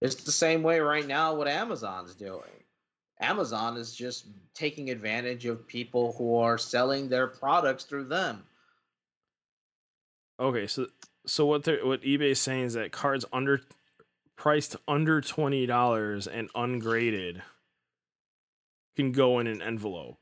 It's 0.00 0.16
the 0.16 0.32
same 0.32 0.64
way 0.64 0.80
right 0.80 1.06
now 1.06 1.34
what 1.34 1.46
Amazon's 1.46 2.14
doing. 2.14 2.42
Amazon 3.20 3.76
is 3.76 3.94
just 3.94 4.26
taking 4.52 4.90
advantage 4.90 5.46
of 5.46 5.66
people 5.68 6.12
who 6.18 6.36
are 6.36 6.58
selling 6.58 7.08
their 7.08 7.28
products 7.28 7.84
through 7.84 8.04
them. 8.04 8.42
Okay, 10.40 10.66
so 10.66 10.88
so 11.24 11.46
what 11.46 11.62
they 11.62 11.76
what 11.82 12.02
eBay 12.02 12.32
is 12.32 12.40
saying 12.40 12.64
is 12.64 12.74
that 12.74 12.90
cards 12.90 13.24
under 13.32 13.60
priced 14.42 14.74
under 14.88 15.20
twenty 15.20 15.66
dollars 15.66 16.26
and 16.26 16.50
ungraded 16.56 17.40
can 18.96 19.12
go 19.12 19.38
in 19.38 19.46
an 19.46 19.62
envelope. 19.62 20.18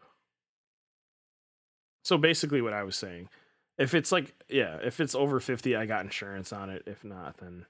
So 2.05 2.19
basically, 2.19 2.61
what 2.61 2.75
I 2.75 2.83
was 2.83 2.97
saying, 2.97 3.31
if 3.79 3.95
it's 3.95 4.13
like 4.13 4.35
yeah, 4.47 4.77
if 4.83 5.01
it's 5.01 5.15
over 5.15 5.41
fifty, 5.41 5.75
I 5.75 5.87
got 5.87 6.05
insurance 6.05 6.53
on 6.53 6.69
it. 6.69 6.83
If 6.87 7.03
not, 7.03 7.39
then 7.39 7.65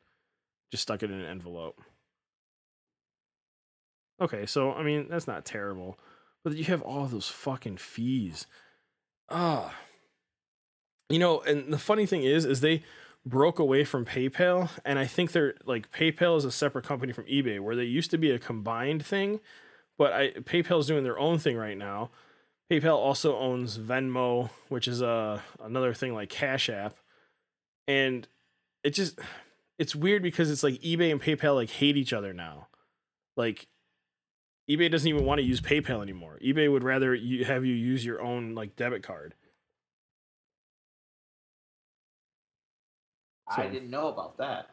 just 0.72 0.82
stuck 0.82 1.04
it 1.04 1.10
in 1.12 1.20
an 1.20 1.26
envelope. 1.26 1.80
Okay, 4.20 4.44
so 4.44 4.72
I 4.72 4.82
mean 4.82 5.06
that's 5.08 5.28
not 5.28 5.44
terrible, 5.44 6.00
but 6.42 6.56
you 6.56 6.64
have 6.64 6.82
all 6.82 7.06
those 7.06 7.28
fucking 7.28 7.76
fees. 7.76 8.48
Ah. 9.28 9.72
You 11.08 11.20
know, 11.20 11.42
and 11.42 11.72
the 11.72 11.78
funny 11.78 12.06
thing 12.06 12.24
is, 12.24 12.44
is 12.44 12.60
they 12.60 12.82
broke 13.26 13.58
away 13.58 13.84
from 13.84 14.04
PayPal, 14.04 14.70
and 14.84 14.98
I 14.98 15.06
think 15.06 15.32
they're 15.32 15.54
like 15.64 15.90
PayPal 15.90 16.36
is 16.36 16.44
a 16.44 16.50
separate 16.50 16.84
company 16.84 17.12
from 17.12 17.24
eBay, 17.26 17.60
where 17.60 17.76
they 17.76 17.84
used 17.84 18.10
to 18.12 18.18
be 18.18 18.30
a 18.30 18.38
combined 18.38 19.04
thing, 19.04 19.40
but 19.98 20.12
I 20.12 20.30
PayPal's 20.30 20.86
doing 20.86 21.04
their 21.04 21.18
own 21.18 21.38
thing 21.38 21.56
right 21.56 21.76
now. 21.76 22.10
PayPal 22.70 22.96
also 22.96 23.36
owns 23.36 23.78
Venmo, 23.78 24.50
which 24.68 24.86
is 24.88 25.02
a 25.02 25.42
another 25.62 25.92
thing 25.92 26.14
like 26.14 26.28
Cash 26.30 26.70
App, 26.70 26.96
and 27.88 28.26
it 28.84 28.90
just 28.90 29.18
it's 29.78 29.96
weird 29.96 30.22
because 30.22 30.50
it's 30.50 30.62
like 30.62 30.74
eBay 30.80 31.10
and 31.10 31.20
PayPal 31.20 31.54
like 31.54 31.70
hate 31.70 31.96
each 31.96 32.12
other 32.12 32.32
now. 32.32 32.68
Like 33.36 33.66
eBay 34.70 34.90
doesn't 34.90 35.08
even 35.08 35.24
want 35.24 35.40
to 35.40 35.44
use 35.44 35.60
PayPal 35.60 36.00
anymore. 36.00 36.38
eBay 36.44 36.70
would 36.70 36.84
rather 36.84 37.14
you 37.14 37.44
have 37.44 37.64
you 37.64 37.74
use 37.74 38.04
your 38.04 38.22
own 38.22 38.54
like 38.54 38.76
debit 38.76 39.02
card. 39.02 39.34
I 43.56 43.66
didn't 43.66 43.90
know 43.90 44.08
about 44.08 44.38
that. 44.38 44.70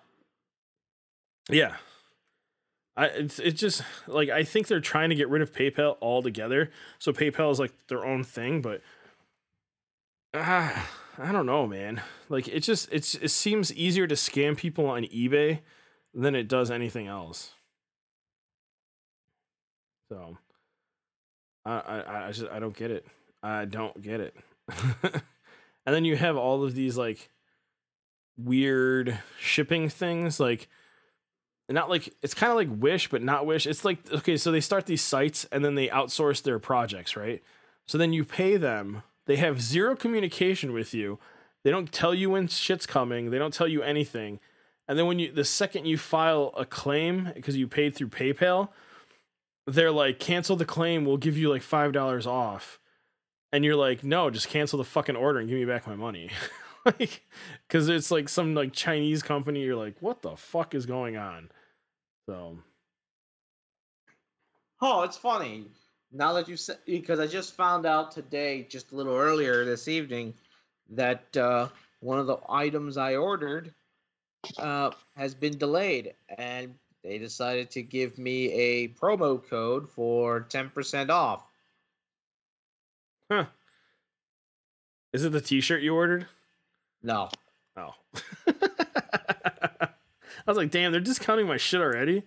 Yeah. 1.50 1.76
I 2.96 3.06
it's 3.06 3.40
it's 3.40 3.60
just 3.60 3.84
like 4.08 4.30
I 4.30 4.44
think 4.44 4.68
they're 4.68 4.80
trying 4.80 5.10
to 5.10 5.16
get 5.16 5.30
rid 5.30 5.42
of 5.42 5.52
PayPal 5.52 5.98
altogether. 6.02 6.72
So 7.00 7.14
PayPal 7.14 7.52
is 7.52 7.60
like 7.60 7.74
their 7.88 8.04
own 8.04 8.24
thing, 8.24 8.62
but 8.62 8.82
ah, 10.34 10.90
I 11.20 11.32
don't 11.32 11.46
know, 11.46 11.68
man. 11.68 12.02
Like 12.28 12.48
it 12.48 12.62
just 12.62 12.90
it's 12.92 13.16
it 13.16 13.30
seems 13.30 13.74
easier 13.74 14.08
to 14.08 14.16
scam 14.16 14.58
people 14.58 14.88
on 14.88 15.04
eBay 15.04 15.60
than 16.14 16.36
it 16.36 16.48
does 16.48 16.72
anything 16.72 17.08
else. 17.08 17.54
So 20.10 20.38
I 21.66 21.72
I 21.80 22.28
I 22.28 22.32
just 22.32 22.50
I 22.52 22.60
don't 22.60 22.76
get 22.76 22.90
it. 22.90 23.06
I 23.44 23.66
don't 23.66 24.02
get 24.02 24.20
it. 24.22 24.36
and 25.04 25.96
then 25.96 26.04
you 26.04 26.16
have 26.18 26.36
all 26.36 26.64
of 26.64 26.74
these 26.74 26.98
like 26.98 27.30
weird 28.38 29.20
shipping 29.40 29.90
things 29.90 30.40
like 30.40 30.68
not 31.70 31.90
like 31.90 32.14
it's 32.22 32.34
kind 32.34 32.52
of 32.52 32.56
like 32.56 32.70
wish 32.82 33.10
but 33.10 33.22
not 33.22 33.46
wish. 33.46 33.68
It's 33.68 33.84
like 33.84 34.00
okay 34.12 34.38
so 34.38 34.52
they 34.52 34.62
start 34.62 34.86
these 34.86 35.02
sites 35.02 35.46
and 35.52 35.66
then 35.66 35.76
they 35.76 35.88
outsource 35.90 36.42
their 36.42 36.60
projects 36.60 37.16
right? 37.16 37.44
So 37.86 37.98
then 37.98 38.14
you 38.14 38.24
pay 38.24 38.58
them. 38.58 39.04
They 39.26 39.38
have 39.38 39.62
zero 39.62 39.96
communication 39.96 40.72
with 40.72 40.94
you. 40.94 41.20
They 41.64 41.72
don't 41.72 41.92
tell 41.92 42.14
you 42.14 42.30
when 42.30 42.48
shit's 42.48 42.86
coming. 42.86 43.32
They 43.32 43.38
don't 43.38 43.54
tell 43.54 43.68
you 43.68 43.82
anything. 43.82 44.40
And 44.88 44.98
then 44.98 45.08
when 45.08 45.20
you 45.20 45.32
the 45.32 45.44
second 45.44 45.86
you 45.86 45.98
file 45.98 46.54
a 46.56 46.66
claim 46.66 47.32
because 47.36 47.58
you 47.58 47.68
paid 47.68 47.96
through 47.96 48.10
paypal 48.10 48.70
they're 49.66 49.92
like 49.92 50.18
cancel 50.20 50.56
the 50.56 50.64
claim. 50.64 51.04
We'll 51.04 51.18
give 51.18 51.38
you 51.38 51.50
like 51.50 51.62
five 51.62 51.92
dollars 51.92 52.26
off. 52.26 52.80
And 53.52 53.66
you're 53.66 53.76
like 53.76 54.04
no 54.04 54.30
just 54.30 54.48
cancel 54.48 54.78
the 54.78 54.86
fucking 54.86 55.18
order 55.18 55.40
and 55.40 55.50
give 55.50 55.58
me 55.58 55.66
back 55.66 55.86
my 55.86 55.96
money 55.96 56.30
like 57.00 57.26
because 57.68 57.90
it's 57.90 58.12
like 58.12 58.30
some 58.30 58.56
like 58.56 58.72
chinese 58.74 59.22
company 59.22 59.62
you're 59.62 59.76
like 59.76 59.96
what 60.00 60.22
the 60.22 60.36
fuck 60.36 60.74
is 60.74 60.86
going 60.86 61.18
on 61.18 61.50
so 62.28 62.58
Oh, 64.82 65.02
it's 65.02 65.18
funny. 65.18 65.66
Now 66.12 66.34
that 66.34 66.48
you 66.48 66.56
said, 66.56 66.78
because 66.86 67.20
I 67.20 67.28
just 67.28 67.56
found 67.56 67.86
out 67.86 68.12
today, 68.12 68.66
just 68.70 68.92
a 68.92 68.96
little 68.96 69.16
earlier 69.16 69.66
this 69.66 69.88
evening, 69.88 70.34
that 70.92 71.36
uh, 71.36 71.68
one 72.00 72.20
of 72.20 72.28
the 72.28 72.38
items 72.48 72.98
I 72.98 73.16
ordered 73.16 73.74
uh, 74.58 74.92
has 75.16 75.34
been 75.34 75.58
delayed, 75.58 76.14
and 76.38 76.76
they 77.04 77.18
decided 77.18 77.72
to 77.72 77.82
give 77.82 78.18
me 78.18 78.52
a 78.52 78.88
promo 78.90 79.42
code 79.50 79.90
for 79.90 80.42
ten 80.42 80.70
percent 80.70 81.10
off. 81.10 81.44
huh 83.32 83.46
is 85.14 85.24
it 85.24 85.32
the 85.32 85.42
t-shirt 85.42 85.82
you 85.82 85.96
ordered 85.96 86.28
No, 87.08 87.30
oh. 87.78 87.94
I 88.50 89.88
was 90.46 90.58
like 90.58 90.72
damn 90.72 90.92
they're 90.92 91.00
discounting 91.00 91.48
my 91.48 91.56
shit 91.56 91.80
already. 91.80 92.24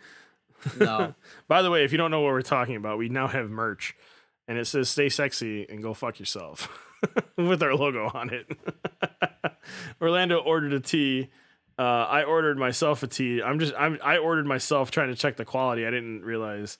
No, 0.78 1.14
by 1.48 1.60
the 1.60 1.70
way 1.70 1.84
if 1.84 1.92
you 1.92 1.98
don't 1.98 2.10
know 2.10 2.22
what 2.22 2.32
we're 2.32 2.40
talking 2.40 2.76
about 2.76 2.96
we 2.96 3.10
now 3.10 3.28
have 3.28 3.50
merch 3.50 3.94
and 4.48 4.56
it 4.56 4.64
says 4.64 4.88
stay 4.88 5.10
sexy 5.10 5.66
and 5.68 5.82
go 5.82 5.92
fuck 5.92 6.18
yourself 6.18 6.66
with 7.36 7.62
our 7.62 7.74
logo 7.74 8.10
on 8.14 8.30
it. 8.30 8.50
Orlando 10.00 10.38
ordered 10.38 10.72
a 10.72 10.80
tee. 10.80 11.28
Uh, 11.78 12.06
i 12.08 12.22
ordered 12.22 12.56
myself 12.56 13.02
a 13.02 13.06
tee. 13.06 13.42
I'm 13.42 13.58
just 13.58 13.74
I'm, 13.78 13.98
i 14.02 14.16
ordered 14.16 14.46
myself 14.46 14.90
trying 14.90 15.08
to 15.08 15.14
check 15.14 15.36
the 15.36 15.44
quality. 15.44 15.86
I 15.86 15.90
didn't 15.90 16.22
realize 16.22 16.78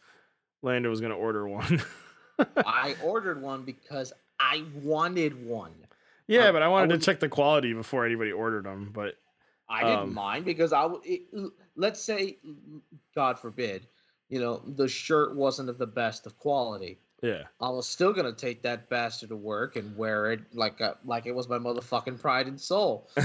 lando 0.63 0.89
was 0.89 1.03
going 1.03 1.13
to 1.13 1.19
order 1.19 1.47
one. 1.47 1.83
I 2.57 2.97
ordered 3.05 3.43
one 3.43 3.65
because 3.65 4.15
I 4.39 4.65
wanted 4.83 5.47
one. 5.47 5.75
Yeah 6.31 6.47
Um, 6.47 6.53
but 6.55 6.63
i 6.63 6.67
I 6.67 6.69
wanted 6.69 6.87
to 6.87 6.93
wouldn't- 6.95 7.05
check 7.05 7.21
the 7.21 7.29
quality 7.29 7.73
before 7.75 8.07
anybody 8.07 8.33
ordered 8.33 8.65
them 8.65 8.91
but 8.95 9.17
I 9.69 9.83
didn't 9.85 9.99
Um, 10.01 10.15
mind 10.15 10.45
because 10.45 10.73
I 10.73 10.85
would. 10.87 11.01
Let's 11.77 12.01
say, 12.03 12.39
God 13.15 13.39
forbid, 13.39 13.87
you 14.29 14.41
know, 14.41 14.61
the 14.67 14.89
shirt 14.89 15.37
wasn't 15.37 15.69
of 15.69 15.79
the 15.79 15.87
best 15.87 16.27
of 16.27 16.37
quality. 16.39 16.99
yeah 17.23 17.45
I 17.61 17.69
was 17.69 17.87
still 17.87 18.13
gonna 18.13 18.33
take 18.33 18.63
that 18.63 18.89
bastard 18.89 19.29
to 19.29 19.37
work 19.37 19.77
and 19.77 19.97
wear 19.97 20.33
it 20.33 20.41
like 20.55 20.81
a, 20.81 20.97
like 21.05 21.27
it 21.27 21.35
was 21.37 21.49
my 21.49 21.59
motherfucking 21.59 22.21
pride 22.21 22.49
and 22.49 22.61
soul. 22.61 23.09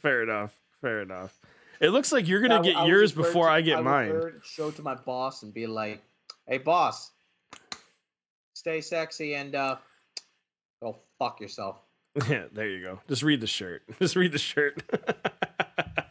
fair 0.00 0.22
enough 0.22 0.52
fair 0.80 1.02
enough 1.02 1.38
it 1.80 1.90
looks 1.90 2.10
like 2.12 2.26
you're 2.28 2.40
gonna 2.40 2.60
I 2.60 2.62
get 2.62 2.76
I 2.76 2.86
yours 2.86 3.12
before 3.12 3.46
to- 3.46 3.52
i 3.52 3.60
get 3.60 3.76
would 3.78 3.84
mine 3.84 4.32
show 4.44 4.70
to 4.70 4.82
my 4.82 4.94
boss 4.94 5.42
and 5.42 5.52
be 5.52 5.66
like, 5.66 6.00
"Hey, 6.46 6.58
boss, 6.58 7.10
stay 8.54 8.80
sexy 8.80 9.34
and 9.34 9.54
uh, 9.54 9.76
go 10.82 10.98
fuck 11.18 11.40
yourself." 11.40 11.76
Yeah, 12.28 12.44
there 12.52 12.68
you 12.68 12.82
go. 12.82 13.00
Just 13.08 13.22
read 13.22 13.40
the 13.40 13.46
shirt. 13.46 13.82
Just 13.98 14.16
read 14.16 14.32
the 14.32 14.38
shirt. 14.38 14.82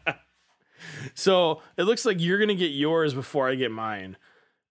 so 1.14 1.62
it 1.76 1.84
looks 1.84 2.04
like 2.04 2.20
you're 2.20 2.38
gonna 2.38 2.54
get 2.54 2.72
yours 2.72 3.14
before 3.14 3.48
I 3.48 3.54
get 3.54 3.70
mine, 3.70 4.16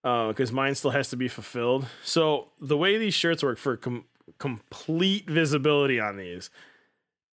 uh, 0.04 0.30
because 0.30 0.52
mine 0.52 0.76
still 0.76 0.92
has 0.92 1.10
to 1.10 1.16
be 1.16 1.28
fulfilled. 1.28 1.86
So 2.04 2.50
the 2.60 2.78
way 2.78 2.98
these 2.98 3.14
shirts 3.14 3.44
work 3.44 3.58
for 3.58 3.78
com- 3.78 4.06
complete 4.40 5.30
visibility 5.30 6.00
on 6.00 6.18
these, 6.18 6.50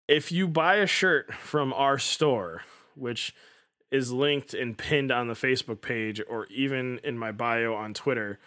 if 0.06 0.30
you 0.32 0.48
buy 0.48 0.76
a 0.76 0.86
shirt 0.86 1.32
from 1.34 1.72
our 1.72 1.98
store, 1.98 2.62
which 2.94 3.34
is 3.90 4.12
linked 4.12 4.52
and 4.52 4.76
pinned 4.76 5.10
on 5.10 5.28
the 5.28 5.34
Facebook 5.34 5.80
page 5.80 6.20
or 6.28 6.46
even 6.50 7.00
in 7.02 7.18
my 7.18 7.32
bio 7.32 7.74
on 7.74 7.94
Twitter, 7.94 8.38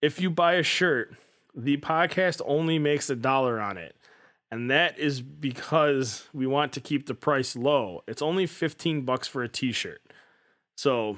if 0.00 0.20
you 0.20 0.28
buy 0.28 0.54
a 0.54 0.62
shirt, 0.62 1.14
the 1.54 1.76
podcast 1.78 2.40
only 2.44 2.78
makes 2.78 3.10
a 3.10 3.16
dollar 3.16 3.60
on 3.60 3.76
it 3.76 3.96
and 4.52 4.70
that 4.70 4.98
is 4.98 5.22
because 5.22 6.28
we 6.34 6.46
want 6.46 6.74
to 6.74 6.80
keep 6.80 7.06
the 7.06 7.14
price 7.14 7.56
low. 7.56 8.04
It's 8.06 8.20
only 8.20 8.44
15 8.44 9.00
bucks 9.00 9.26
for 9.26 9.42
a 9.42 9.48
t-shirt. 9.48 10.02
So 10.76 11.16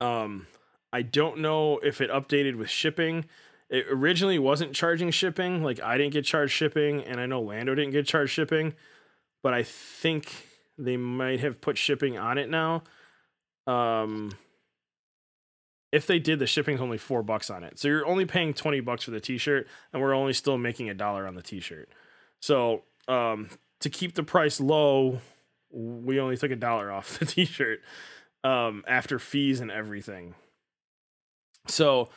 um 0.00 0.46
I 0.90 1.02
don't 1.02 1.38
know 1.38 1.78
if 1.78 2.00
it 2.00 2.10
updated 2.10 2.56
with 2.56 2.70
shipping. 2.70 3.26
It 3.68 3.84
originally 3.90 4.38
wasn't 4.38 4.72
charging 4.72 5.10
shipping, 5.10 5.62
like 5.62 5.78
I 5.82 5.98
didn't 5.98 6.14
get 6.14 6.24
charged 6.24 6.54
shipping 6.54 7.04
and 7.04 7.20
I 7.20 7.26
know 7.26 7.42
Lando 7.42 7.74
didn't 7.74 7.92
get 7.92 8.06
charged 8.06 8.32
shipping, 8.32 8.72
but 9.42 9.52
I 9.52 9.62
think 9.62 10.32
they 10.78 10.96
might 10.96 11.40
have 11.40 11.60
put 11.60 11.76
shipping 11.76 12.16
on 12.16 12.38
it 12.38 12.48
now. 12.48 12.84
Um 13.66 14.32
if 15.92 16.06
they 16.06 16.18
did, 16.18 16.38
the 16.38 16.46
shipping's 16.46 16.80
only 16.80 16.98
four 16.98 17.22
bucks 17.22 17.50
on 17.50 17.64
it. 17.64 17.78
So 17.78 17.88
you're 17.88 18.06
only 18.06 18.26
paying 18.26 18.54
20 18.54 18.80
bucks 18.80 19.04
for 19.04 19.10
the 19.10 19.20
t-shirt, 19.20 19.66
and 19.92 20.02
we're 20.02 20.14
only 20.14 20.32
still 20.32 20.58
making 20.58 20.90
a 20.90 20.94
dollar 20.94 21.26
on 21.26 21.34
the 21.34 21.42
t-shirt. 21.42 21.88
So 22.40 22.82
um, 23.08 23.50
to 23.80 23.90
keep 23.90 24.14
the 24.14 24.22
price 24.22 24.60
low, 24.60 25.20
we 25.70 26.20
only 26.20 26.36
took 26.36 26.50
a 26.50 26.56
dollar 26.56 26.90
off 26.90 27.18
the 27.18 27.26
t-shirt 27.26 27.80
um, 28.44 28.84
after 28.86 29.18
fees 29.18 29.60
and 29.60 29.70
everything. 29.70 30.34
So 31.66 32.08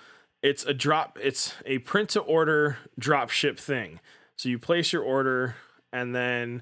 it's 0.42 0.64
a 0.66 0.74
drop, 0.74 1.18
it's 1.22 1.54
a 1.66 1.80
print 1.80 2.10
to 2.10 2.22
order 2.22 2.78
drop 2.98 3.30
ship 3.30 3.60
thing. 3.60 4.00
So 4.36 4.50
you 4.50 4.60
place 4.60 4.94
your 4.94 5.04
order 5.04 5.56
and 5.92 6.16
then 6.16 6.62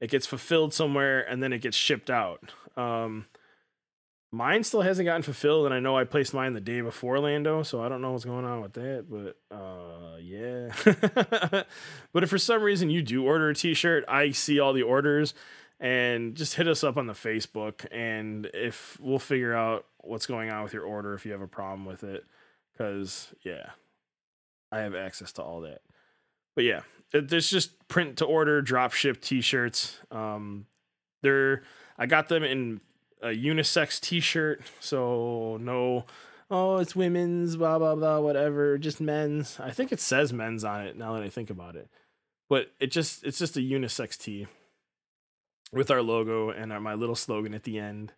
it 0.00 0.10
gets 0.10 0.26
fulfilled 0.26 0.72
somewhere 0.72 1.20
and 1.28 1.42
then 1.42 1.52
it 1.52 1.60
gets 1.60 1.76
shipped 1.76 2.10
out. 2.10 2.52
Um, 2.76 3.26
mine 4.30 4.62
still 4.62 4.82
hasn't 4.82 5.06
gotten 5.06 5.22
fulfilled, 5.22 5.66
and 5.66 5.74
I 5.74 5.80
know 5.80 5.96
I 5.96 6.04
placed 6.04 6.34
mine 6.34 6.52
the 6.52 6.60
day 6.60 6.80
before 6.80 7.18
Lando, 7.18 7.62
so 7.62 7.82
I 7.82 7.88
don't 7.88 8.02
know 8.02 8.12
what's 8.12 8.24
going 8.24 8.44
on 8.44 8.60
with 8.60 8.74
that. 8.74 9.06
But 9.08 9.36
uh, 9.54 10.16
yeah. 10.20 10.72
but 12.12 12.22
if 12.22 12.30
for 12.30 12.38
some 12.38 12.62
reason 12.62 12.90
you 12.90 13.02
do 13.02 13.24
order 13.24 13.48
a 13.48 13.54
T-shirt, 13.54 14.04
I 14.08 14.30
see 14.32 14.60
all 14.60 14.72
the 14.72 14.82
orders, 14.82 15.34
and 15.80 16.34
just 16.34 16.54
hit 16.54 16.68
us 16.68 16.84
up 16.84 16.96
on 16.96 17.06
the 17.06 17.14
Facebook, 17.14 17.86
and 17.90 18.50
if 18.52 18.98
we'll 19.00 19.18
figure 19.18 19.54
out 19.54 19.86
what's 19.98 20.26
going 20.26 20.50
on 20.50 20.62
with 20.62 20.72
your 20.72 20.84
order 20.84 21.14
if 21.14 21.24
you 21.26 21.32
have 21.32 21.42
a 21.42 21.48
problem 21.48 21.86
with 21.86 22.04
it, 22.04 22.24
because 22.72 23.28
yeah, 23.42 23.70
I 24.70 24.80
have 24.80 24.94
access 24.94 25.32
to 25.32 25.42
all 25.42 25.62
that. 25.62 25.80
But 26.54 26.64
yeah, 26.64 26.80
there's 27.12 27.48
just 27.48 27.88
print 27.88 28.18
to 28.18 28.24
order, 28.24 28.60
drop 28.60 28.92
ship 28.92 29.20
T-shirts. 29.20 29.98
Um, 30.10 30.66
they're 31.22 31.62
I 31.96 32.06
got 32.06 32.28
them 32.28 32.44
in 32.44 32.80
a 33.22 33.28
unisex 33.28 34.00
T-shirt, 34.00 34.62
so 34.80 35.58
no, 35.60 36.04
oh 36.50 36.78
it's 36.78 36.96
women's, 36.96 37.56
blah 37.56 37.78
blah 37.78 37.94
blah, 37.94 38.20
whatever, 38.20 38.78
just 38.78 39.00
men's. 39.00 39.58
I 39.60 39.70
think 39.70 39.92
it 39.92 40.00
says 40.00 40.32
men's 40.32 40.64
on 40.64 40.86
it 40.86 40.96
now 40.96 41.14
that 41.14 41.22
I 41.22 41.28
think 41.28 41.50
about 41.50 41.76
it, 41.76 41.88
but 42.48 42.72
it 42.80 42.90
just 42.90 43.24
it's 43.24 43.38
just 43.38 43.56
a 43.56 43.60
unisex 43.60 44.16
tee 44.16 44.46
with 45.72 45.90
our 45.90 46.02
logo 46.02 46.50
and 46.50 46.72
our, 46.72 46.80
my 46.80 46.94
little 46.94 47.14
slogan 47.14 47.54
at 47.54 47.64
the 47.64 47.78
end. 47.78 48.12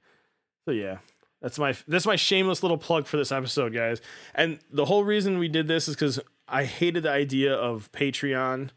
So 0.64 0.72
yeah, 0.72 0.98
that's 1.42 1.58
my 1.58 1.74
that's 1.88 2.06
my 2.06 2.16
shameless 2.16 2.62
little 2.62 2.78
plug 2.78 3.06
for 3.06 3.16
this 3.16 3.32
episode, 3.32 3.72
guys. 3.72 4.00
And 4.34 4.58
the 4.70 4.84
whole 4.84 5.04
reason 5.04 5.38
we 5.38 5.48
did 5.48 5.68
this 5.68 5.88
is 5.88 5.96
because 5.96 6.20
I 6.46 6.64
hated 6.64 7.04
the 7.04 7.10
idea 7.10 7.54
of 7.54 7.90
Patreon 7.92 8.70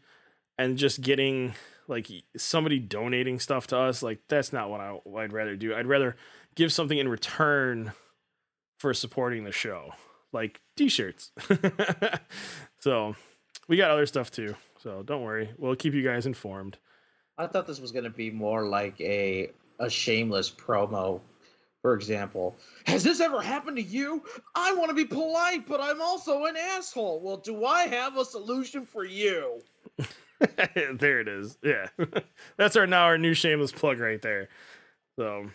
and 0.56 0.78
just 0.78 1.00
getting 1.00 1.54
like 1.88 2.08
somebody 2.36 2.78
donating 2.78 3.38
stuff 3.38 3.66
to 3.68 3.78
us. 3.78 4.02
Like 4.02 4.20
that's 4.28 4.52
not 4.52 4.70
what, 4.70 4.80
I, 4.80 4.98
I'd 5.18 5.32
rather 5.32 5.56
do. 5.56 5.74
I'd 5.74 5.86
rather 5.86 6.16
give 6.54 6.72
something 6.72 6.98
in 6.98 7.08
return 7.08 7.92
for 8.78 8.94
supporting 8.94 9.44
the 9.44 9.52
show, 9.52 9.92
like 10.32 10.60
t-shirts. 10.76 11.32
so 12.80 13.16
we 13.68 13.76
got 13.76 13.90
other 13.90 14.06
stuff 14.06 14.30
too. 14.30 14.54
So 14.82 15.02
don't 15.02 15.22
worry, 15.22 15.50
we'll 15.58 15.76
keep 15.76 15.94
you 15.94 16.02
guys 16.02 16.26
informed. 16.26 16.78
I 17.38 17.46
thought 17.46 17.66
this 17.66 17.80
was 17.80 17.92
going 17.92 18.04
to 18.04 18.10
be 18.10 18.30
more 18.30 18.66
like 18.66 19.00
a 19.00 19.50
a 19.80 19.90
shameless 19.90 20.50
promo. 20.50 21.20
For 21.82 21.94
example, 21.94 22.56
has 22.86 23.02
this 23.02 23.20
ever 23.20 23.42
happened 23.42 23.76
to 23.76 23.82
you? 23.82 24.22
I 24.54 24.72
want 24.74 24.88
to 24.88 24.94
be 24.94 25.04
polite, 25.04 25.66
but 25.68 25.82
I'm 25.82 26.00
also 26.00 26.46
an 26.46 26.56
asshole. 26.56 27.20
Well, 27.20 27.36
do 27.36 27.66
I 27.66 27.82
have 27.82 28.16
a 28.16 28.24
solution 28.24 28.86
for 28.86 29.04
you? 29.04 29.60
there 30.74 31.20
it 31.20 31.28
is. 31.28 31.58
Yeah. 31.62 31.88
That's 32.56 32.76
our 32.76 32.86
now 32.86 33.04
our 33.04 33.18
new 33.18 33.34
shameless 33.34 33.72
plug 33.72 34.00
right 34.00 34.20
there. 34.20 34.48
So 35.18 35.50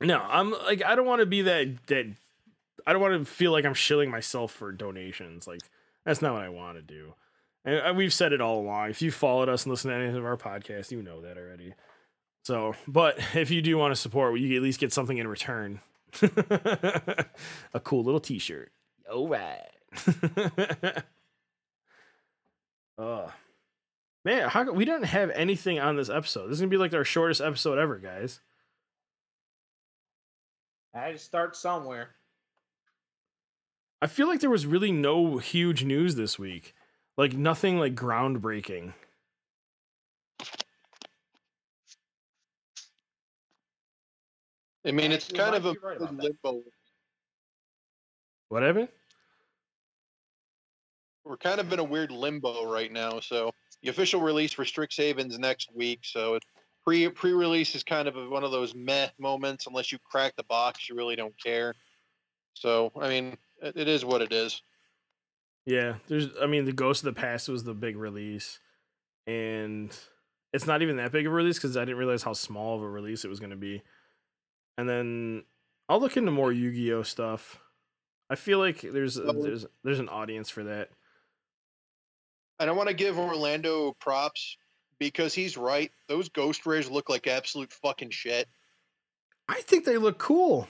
no, 0.00 0.18
I'm 0.18 0.52
like 0.52 0.84
I 0.84 0.94
don't 0.94 1.06
want 1.06 1.20
to 1.20 1.26
be 1.26 1.42
that 1.42 1.86
that 1.86 2.06
I 2.86 2.92
don't 2.92 3.02
want 3.02 3.14
to 3.14 3.24
feel 3.24 3.52
like 3.52 3.64
I'm 3.64 3.74
shilling 3.74 4.10
myself 4.10 4.52
for 4.52 4.72
donations. 4.72 5.46
Like 5.46 5.60
that's 6.04 6.22
not 6.22 6.32
what 6.34 6.42
I 6.42 6.48
want 6.48 6.76
to 6.76 6.82
do. 6.82 7.14
And 7.64 7.96
we've 7.96 8.12
said 8.14 8.32
it 8.32 8.40
all 8.40 8.60
along. 8.60 8.88
If 8.88 9.02
you 9.02 9.10
followed 9.10 9.50
us 9.50 9.64
and 9.64 9.70
listened 9.70 9.92
to 9.92 9.96
any 9.96 10.16
of 10.16 10.24
our 10.24 10.38
podcasts, 10.38 10.90
you 10.90 11.02
know 11.02 11.20
that 11.20 11.36
already. 11.36 11.74
So, 12.42 12.74
but 12.88 13.18
if 13.34 13.50
you 13.50 13.60
do 13.60 13.76
want 13.76 13.92
to 13.92 14.00
support, 14.00 14.38
you 14.40 14.56
at 14.56 14.62
least 14.62 14.80
get 14.80 14.94
something 14.94 15.18
in 15.18 15.28
return. 15.28 15.80
a 16.22 17.80
cool 17.84 18.02
little 18.02 18.20
t-shirt. 18.20 18.72
All 19.12 19.28
right. 19.28 19.60
oh. 22.98 23.30
Man, 24.24 24.48
how 24.50 24.70
we 24.70 24.84
don't 24.84 25.04
have 25.04 25.30
anything 25.30 25.78
on 25.78 25.96
this 25.96 26.10
episode. 26.10 26.48
This 26.48 26.54
is 26.54 26.60
gonna 26.60 26.70
be 26.70 26.76
like 26.76 26.92
our 26.92 27.04
shortest 27.04 27.40
episode 27.40 27.78
ever, 27.78 27.98
guys. 27.98 28.40
I 30.94 31.00
had 31.00 31.12
to 31.12 31.18
start 31.18 31.56
somewhere. 31.56 32.10
I 34.02 34.06
feel 34.06 34.26
like 34.28 34.40
there 34.40 34.50
was 34.50 34.66
really 34.66 34.92
no 34.92 35.38
huge 35.38 35.84
news 35.84 36.16
this 36.16 36.38
week. 36.38 36.74
Like 37.16 37.34
nothing 37.34 37.78
like 37.78 37.94
groundbreaking. 37.94 38.92
I 44.86 44.92
mean, 44.92 45.12
it's 45.12 45.30
You 45.30 45.36
kind 45.38 45.54
of 45.54 45.66
a 45.66 45.74
right 45.82 45.96
about 45.96 46.16
that. 46.16 46.36
limbo. 46.44 46.62
What 48.48 48.62
happened? 48.62 48.88
We're 51.24 51.36
kind 51.36 51.60
of 51.60 51.72
in 51.72 51.78
a 51.78 51.84
weird 51.84 52.10
limbo 52.10 52.70
right 52.70 52.90
now. 52.90 53.20
So 53.20 53.52
the 53.82 53.88
official 53.88 54.20
release 54.20 54.52
for 54.52 54.64
Strixhaven's 54.64 55.38
next 55.38 55.70
week. 55.74 56.00
So 56.02 56.38
pre 56.84 57.08
pre 57.08 57.32
release 57.32 57.74
is 57.74 57.82
kind 57.82 58.08
of 58.08 58.16
a, 58.16 58.28
one 58.28 58.44
of 58.44 58.50
those 58.50 58.74
meh 58.74 59.08
moments. 59.18 59.66
Unless 59.66 59.92
you 59.92 59.98
crack 59.98 60.36
the 60.36 60.44
box, 60.44 60.88
you 60.88 60.94
really 60.94 61.16
don't 61.16 61.34
care. 61.42 61.74
So 62.54 62.92
I 63.00 63.08
mean, 63.08 63.36
it, 63.62 63.76
it 63.76 63.88
is 63.88 64.04
what 64.04 64.22
it 64.22 64.32
is. 64.32 64.62
Yeah, 65.66 65.94
there's. 66.08 66.28
I 66.40 66.46
mean, 66.46 66.64
the 66.64 66.72
Ghost 66.72 67.04
of 67.04 67.14
the 67.14 67.20
Past 67.20 67.48
was 67.48 67.64
the 67.64 67.74
big 67.74 67.96
release, 67.96 68.58
and 69.26 69.96
it's 70.52 70.66
not 70.66 70.82
even 70.82 70.96
that 70.96 71.12
big 71.12 71.26
of 71.26 71.32
a 71.32 71.34
release 71.34 71.56
because 71.56 71.76
I 71.76 71.84
didn't 71.84 71.98
realize 71.98 72.22
how 72.22 72.32
small 72.32 72.76
of 72.76 72.82
a 72.82 72.88
release 72.88 73.24
it 73.24 73.28
was 73.28 73.40
going 73.40 73.50
to 73.50 73.56
be. 73.56 73.82
And 74.78 74.88
then 74.88 75.44
I'll 75.88 76.00
look 76.00 76.16
into 76.16 76.30
more 76.30 76.52
Yu-Gi-Oh 76.52 77.02
stuff. 77.02 77.60
I 78.30 78.36
feel 78.36 78.58
like 78.58 78.80
there's 78.80 79.16
there's 79.16 79.66
there's 79.84 79.98
an 79.98 80.08
audience 80.08 80.48
for 80.48 80.64
that. 80.64 80.90
And 82.60 82.70
I 82.70 82.72
want 82.74 82.88
to 82.88 82.94
give 82.94 83.18
Orlando 83.18 83.92
props 84.00 84.56
because 84.98 85.34
he's 85.34 85.56
right. 85.56 85.90
Those 86.08 86.28
ghost 86.28 86.66
rares 86.66 86.90
look 86.90 87.08
like 87.08 87.26
absolute 87.26 87.72
fucking 87.72 88.10
shit. 88.10 88.46
I 89.48 89.62
think 89.62 89.84
they 89.86 89.96
look 89.96 90.18
cool. 90.18 90.68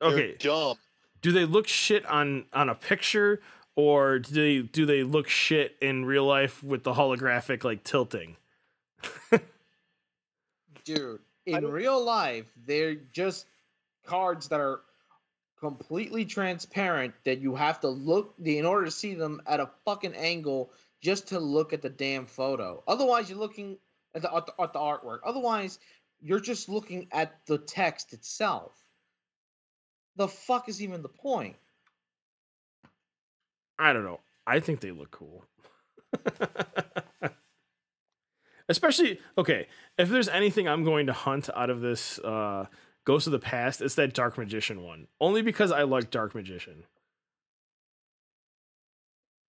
They're 0.00 0.10
Okay, 0.10 0.36
dumb. 0.38 0.76
do 1.22 1.32
they 1.32 1.44
look 1.44 1.66
shit 1.68 2.04
on 2.06 2.44
on 2.52 2.68
a 2.68 2.74
picture 2.74 3.40
or 3.76 4.18
do 4.18 4.32
they 4.34 4.62
do 4.66 4.84
they 4.84 5.02
look 5.04 5.28
shit 5.28 5.76
in 5.80 6.04
real 6.04 6.26
life 6.26 6.62
with 6.62 6.82
the 6.82 6.92
holographic 6.92 7.64
like 7.64 7.84
tilting? 7.84 8.36
Dude, 10.84 11.20
in 11.46 11.66
real 11.66 12.02
life, 12.02 12.46
they're 12.66 12.96
just 13.12 13.46
cards 14.06 14.48
that 14.48 14.60
are 14.60 14.80
completely 15.60 16.24
transparent 16.24 17.14
that 17.24 17.40
you 17.40 17.54
have 17.54 17.80
to 17.80 17.88
look 17.88 18.34
the 18.38 18.58
in 18.58 18.64
order 18.64 18.84
to 18.84 18.90
see 18.90 19.14
them 19.14 19.40
at 19.46 19.60
a 19.60 19.70
fucking 19.84 20.14
angle 20.14 20.70
just 21.00 21.28
to 21.28 21.38
look 21.38 21.72
at 21.72 21.82
the 21.82 21.90
damn 21.90 22.26
photo. 22.26 22.82
Otherwise, 22.86 23.28
you're 23.30 23.38
looking 23.38 23.78
at 24.14 24.22
the, 24.22 24.34
at 24.34 24.46
the, 24.46 24.52
at 24.60 24.72
the 24.72 24.78
artwork. 24.78 25.18
Otherwise, 25.24 25.78
you're 26.20 26.40
just 26.40 26.68
looking 26.68 27.08
at 27.12 27.38
the 27.46 27.58
text 27.58 28.12
itself. 28.12 28.72
The 30.16 30.28
fuck 30.28 30.68
is 30.68 30.82
even 30.82 31.02
the 31.02 31.08
point? 31.08 31.56
I 33.78 33.92
don't 33.92 34.04
know. 34.04 34.20
I 34.46 34.60
think 34.60 34.80
they 34.80 34.90
look 34.90 35.10
cool. 35.10 35.44
Especially 38.68 39.20
okay, 39.36 39.66
if 39.96 40.08
there's 40.08 40.28
anything 40.28 40.68
I'm 40.68 40.84
going 40.84 41.06
to 41.06 41.12
hunt 41.12 41.48
out 41.54 41.70
of 41.70 41.80
this 41.80 42.18
uh 42.18 42.66
Ghost 43.08 43.26
of 43.26 43.32
the 43.32 43.38
Past, 43.38 43.80
it's 43.80 43.94
that 43.94 44.12
Dark 44.12 44.36
Magician 44.36 44.82
one. 44.82 45.06
Only 45.18 45.40
because 45.40 45.72
I 45.72 45.84
like 45.84 46.10
Dark 46.10 46.34
Magician. 46.34 46.84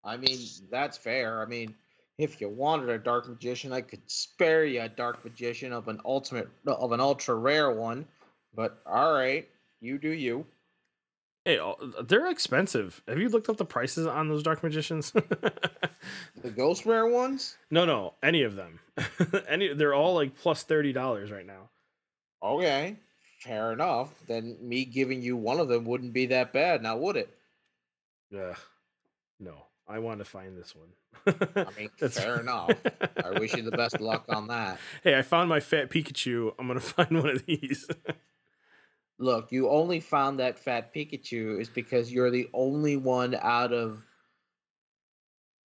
I 0.04 0.16
mean, 0.16 0.38
that's 0.70 0.96
fair. 0.96 1.42
I 1.42 1.46
mean, 1.46 1.74
if 2.18 2.40
you 2.40 2.48
wanted 2.48 2.88
a 2.88 2.98
dark 2.98 3.28
magician, 3.28 3.72
I 3.72 3.80
could 3.80 4.08
spare 4.08 4.64
you 4.64 4.82
a 4.82 4.88
dark 4.88 5.24
magician 5.24 5.72
of 5.72 5.88
an 5.88 6.00
ultimate 6.04 6.48
of 6.68 6.92
an 6.92 7.00
ultra 7.00 7.34
rare 7.34 7.72
one. 7.72 8.06
But 8.54 8.80
all 8.86 9.12
right, 9.12 9.48
you 9.80 9.98
do 9.98 10.10
you. 10.10 10.46
Hey, 11.44 11.58
uh, 11.58 11.72
they're 12.06 12.30
expensive. 12.30 13.02
Have 13.08 13.18
you 13.18 13.28
looked 13.28 13.48
up 13.48 13.56
the 13.56 13.64
prices 13.64 14.06
on 14.06 14.28
those 14.28 14.44
Dark 14.44 14.62
Magicians? 14.62 15.12
The 16.42 16.50
ghost 16.50 16.86
rare 16.86 17.08
ones? 17.08 17.56
no, 17.72 17.84
no, 17.84 18.14
any 18.22 18.44
of 18.44 18.54
them. 18.54 18.78
any 19.48 19.74
they're 19.74 19.94
all 19.94 20.14
like 20.14 20.36
plus 20.36 20.64
$30 20.64 21.32
right 21.32 21.44
now. 21.44 21.70
Okay, 22.40 22.96
fair 23.38 23.72
enough. 23.72 24.10
Then 24.26 24.56
me 24.60 24.84
giving 24.84 25.22
you 25.22 25.36
one 25.36 25.60
of 25.60 25.68
them 25.68 25.84
wouldn't 25.84 26.12
be 26.12 26.26
that 26.26 26.52
bad, 26.52 26.82
now 26.82 26.96
would 26.96 27.16
it? 27.16 27.34
Yeah. 28.30 28.54
No, 29.40 29.54
I 29.86 29.98
want 30.00 30.18
to 30.18 30.24
find 30.24 30.56
this 30.56 30.74
one. 30.74 31.36
I 31.56 31.66
mean, 31.78 31.90
fair 32.10 32.40
enough. 32.40 32.70
I 33.24 33.38
wish 33.38 33.54
you 33.54 33.62
the 33.62 33.70
best 33.70 34.00
luck 34.00 34.24
on 34.28 34.48
that. 34.48 34.78
Hey, 35.02 35.16
I 35.16 35.22
found 35.22 35.48
my 35.48 35.60
fat 35.60 35.90
Pikachu. 35.90 36.52
I'm 36.58 36.66
gonna 36.66 36.80
find 36.80 37.10
one 37.10 37.30
of 37.30 37.46
these. 37.46 37.88
Look, 39.18 39.50
you 39.50 39.68
only 39.68 40.00
found 40.00 40.38
that 40.38 40.58
fat 40.58 40.94
Pikachu 40.94 41.60
is 41.60 41.68
because 41.68 42.12
you're 42.12 42.30
the 42.30 42.48
only 42.52 42.96
one 42.96 43.34
out 43.34 43.72
of 43.72 44.02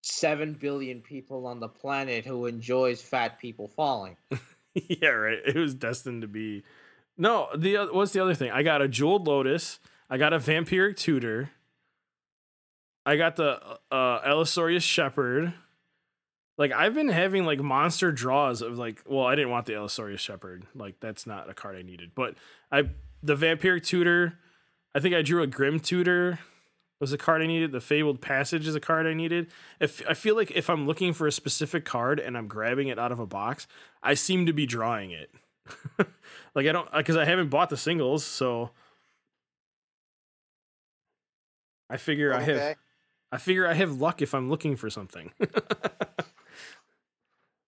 seven 0.03 0.53
billion 0.53 1.01
people 1.01 1.47
on 1.47 1.59
the 1.59 1.67
planet 1.67 2.25
who 2.25 2.45
enjoys 2.45 3.01
fat 3.01 3.39
people 3.39 3.67
falling. 3.67 4.17
yeah, 4.73 5.09
right. 5.09 5.39
It 5.45 5.55
was 5.55 5.73
destined 5.73 6.21
to 6.21 6.27
be. 6.27 6.63
No, 7.21 7.49
the 7.55 7.87
what's 7.91 8.13
the 8.13 8.19
other 8.19 8.33
thing? 8.33 8.49
I 8.49 8.63
got 8.63 8.81
a 8.81 8.87
jeweled 8.87 9.27
lotus. 9.27 9.79
I 10.09 10.17
got 10.17 10.33
a 10.33 10.39
vampiric 10.39 10.97
tutor. 10.97 11.51
I 13.05 13.15
got 13.15 13.35
the 13.35 13.61
uh 13.91 14.21
Allosaurus 14.25 14.83
shepherd. 14.83 15.53
Like 16.57 16.71
I've 16.71 16.95
been 16.95 17.09
having 17.09 17.45
like 17.45 17.59
monster 17.59 18.11
draws 18.11 18.63
of 18.63 18.79
like, 18.79 19.03
well, 19.05 19.27
I 19.27 19.35
didn't 19.35 19.51
want 19.51 19.67
the 19.67 19.75
Allosaurus 19.75 20.19
shepherd. 20.19 20.65
Like 20.73 20.99
that's 20.99 21.27
not 21.27 21.47
a 21.47 21.53
card 21.53 21.75
I 21.75 21.83
needed, 21.83 22.13
but 22.15 22.33
I 22.71 22.89
the 23.21 23.35
vampiric 23.35 23.85
tutor. 23.85 24.39
I 24.95 24.99
think 24.99 25.13
I 25.13 25.21
drew 25.21 25.43
a 25.43 25.47
grim 25.47 25.79
tutor 25.79 26.39
was 26.99 27.13
a 27.13 27.19
card 27.19 27.43
I 27.43 27.45
needed. 27.45 27.71
The 27.71 27.81
Fabled 27.81 28.19
Passage 28.19 28.67
is 28.67 28.73
a 28.73 28.79
card 28.79 29.05
I 29.05 29.13
needed. 29.13 29.51
If 29.79 30.01
I 30.09 30.15
feel 30.15 30.35
like 30.35 30.49
if 30.51 30.71
I'm 30.71 30.87
looking 30.87 31.13
for 31.13 31.27
a 31.27 31.31
specific 31.31 31.85
card 31.85 32.19
and 32.19 32.35
I'm 32.35 32.47
grabbing 32.47 32.87
it 32.87 32.97
out 32.97 33.11
of 33.11 33.19
a 33.19 33.27
box, 33.27 33.67
I 34.01 34.15
seem 34.15 34.47
to 34.47 34.53
be 34.53 34.65
drawing 34.65 35.11
it. 35.11 35.29
like 36.55 36.67
I 36.67 36.71
don't 36.71 36.87
uh, 36.91 36.97
because 36.97 37.17
I 37.17 37.25
haven't 37.25 37.49
bought 37.49 37.69
the 37.69 37.77
singles, 37.77 38.23
so 38.23 38.71
I 41.89 41.97
figure 41.97 42.33
I 42.33 42.41
have 42.41 42.77
I 43.31 43.37
figure 43.37 43.67
I 43.67 43.73
have 43.73 43.99
luck 43.99 44.21
if 44.21 44.33
I'm 44.33 44.49
looking 44.49 44.75
for 44.75 44.89
something. 44.89 45.31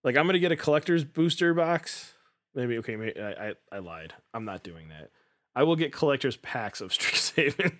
like 0.03 0.17
I'm 0.17 0.25
gonna 0.25 0.39
get 0.39 0.51
a 0.51 0.55
collector's 0.55 1.03
booster 1.03 1.53
box. 1.53 2.13
Maybe 2.55 2.77
okay, 2.79 2.95
maybe 2.95 3.19
I, 3.19 3.49
I 3.49 3.53
I 3.71 3.79
lied. 3.79 4.13
I'm 4.33 4.45
not 4.45 4.63
doing 4.63 4.89
that. 4.89 5.09
I 5.55 5.63
will 5.63 5.75
get 5.75 5.91
collector's 5.93 6.37
packs 6.37 6.81
of 6.81 6.91
Strixhaven. 6.93 7.77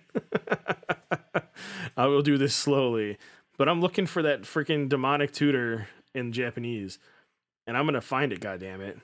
I 1.96 2.06
will 2.06 2.22
do 2.22 2.38
this 2.38 2.54
slowly, 2.54 3.18
but 3.56 3.68
I'm 3.68 3.80
looking 3.80 4.06
for 4.06 4.22
that 4.22 4.42
freaking 4.42 4.88
demonic 4.88 5.32
tutor 5.32 5.88
in 6.14 6.32
Japanese, 6.32 6.98
and 7.66 7.76
I'm 7.76 7.86
gonna 7.86 8.00
find 8.00 8.32
it. 8.32 8.40
God 8.40 8.60
damn 8.60 8.80
it! 8.80 8.98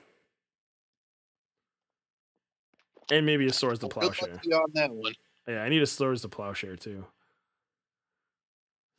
And 3.11 3.25
maybe 3.25 3.45
a 3.45 3.53
swords 3.53 3.79
the 3.79 3.89
plowshare. 3.89 4.39
luck 4.45 4.61
on 4.63 4.71
that 4.73 4.91
one. 4.91 5.13
Yeah, 5.47 5.61
I 5.61 5.69
need 5.69 5.81
a 5.81 5.85
swords 5.85 6.21
the 6.21 6.29
plowshare 6.29 6.77
too. 6.77 7.05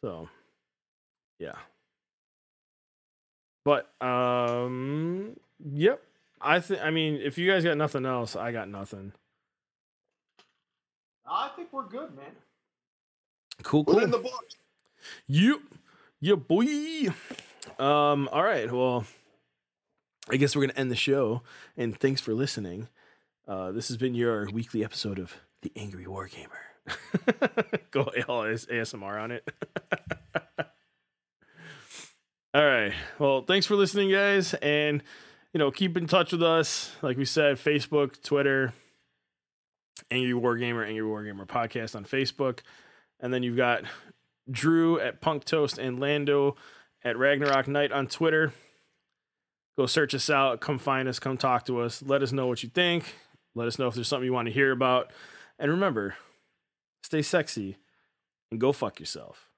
So, 0.05 0.28
yeah. 1.39 1.55
But 3.64 3.90
um, 4.05 5.36
yep. 5.72 6.02
I 6.40 6.60
think. 6.60 6.82
I 6.82 6.90
mean, 6.90 7.20
if 7.22 7.39
you 7.39 7.51
guys 7.51 7.64
got 7.64 7.76
nothing 7.76 8.05
else, 8.05 8.36
I 8.36 8.52
got 8.52 8.68
nothing. 8.68 9.12
I 11.26 11.51
think 11.56 11.72
we're 11.72 11.89
good, 11.89 12.14
man. 12.14 12.26
Cool, 13.62 13.84
Put 13.84 13.94
cool. 13.94 14.05
in 14.05 14.10
the 14.10 14.18
book. 14.18 14.44
You, 15.26 15.62
Yeah, 16.20 16.34
boy. 16.34 17.09
Um, 17.78 18.28
all 18.32 18.43
right. 18.43 18.70
Well, 18.70 19.05
I 20.28 20.36
guess 20.36 20.55
we're 20.55 20.66
gonna 20.66 20.78
end 20.78 20.90
the 20.90 20.97
show. 20.97 21.43
And 21.76 21.98
thanks 21.98 22.20
for 22.20 22.34
listening. 22.34 22.89
Uh, 23.53 23.70
this 23.70 23.89
has 23.89 23.99
been 23.99 24.15
your 24.15 24.49
weekly 24.51 24.83
episode 24.83 25.19
of 25.19 25.35
The 25.61 25.70
Angry 25.77 26.07
Wargamer. 26.07 26.49
Go 27.91 28.05
all 28.27 28.45
ASMR 28.45 29.23
on 29.23 29.31
it. 29.31 29.47
all 32.55 32.65
right. 32.65 32.95
Well, 33.19 33.43
thanks 33.43 33.66
for 33.66 33.77
listening, 33.77 34.11
guys. 34.11 34.55
And 34.55 35.03
you 35.53 35.59
know, 35.59 35.70
keep 35.70 35.99
in 35.99 36.07
touch 36.07 36.33
with 36.33 36.43
us. 36.43 36.97
Like 37.03 37.19
we 37.19 37.27
said, 37.27 37.59
Facebook, 37.59 38.23
Twitter, 38.23 38.73
Angry 40.11 40.33
Wargamer, 40.33 40.89
Angry 40.89 41.07
Wargamer 41.07 41.47
podcast 41.47 41.95
on 41.95 42.07
Facebook. 42.07 42.61
And 43.20 43.35
then 43.35 43.43
you've 43.43 43.59
got 43.59 43.83
Drew 44.51 44.99
at 44.99 45.20
Punk 45.20 45.45
Toast 45.45 45.77
and 45.77 46.01
Lando 46.01 46.57
at 47.05 47.19
Ragnarok 47.19 47.69
Night 47.69 47.93
on 47.93 48.07
Twitter. 48.07 48.55
Go 49.77 49.85
search 49.85 50.15
us 50.15 50.31
out. 50.31 50.62
Come 50.62 50.79
find 50.79 51.07
us. 51.07 51.19
Come 51.19 51.37
talk 51.37 51.66
to 51.66 51.83
us. 51.83 52.03
Let 52.03 52.23
us 52.23 52.33
know 52.33 52.47
what 52.47 52.62
you 52.62 52.70
think. 52.70 53.15
Let 53.55 53.69
us 53.69 53.79
know 53.79 53.87
if 53.87 53.95
there's 53.95 54.09
something 54.09 54.27
you 54.27 54.33
want 54.33 54.49
to 54.49 54.55
hear 54.55 54.73
about. 54.73 55.12
And 55.59 55.70
remember, 55.70 56.16
stay 57.03 57.23
sexy 57.23 57.77
and 58.51 58.61
go 58.61 58.73
fuck 58.73 58.99
yourself. 59.01 59.52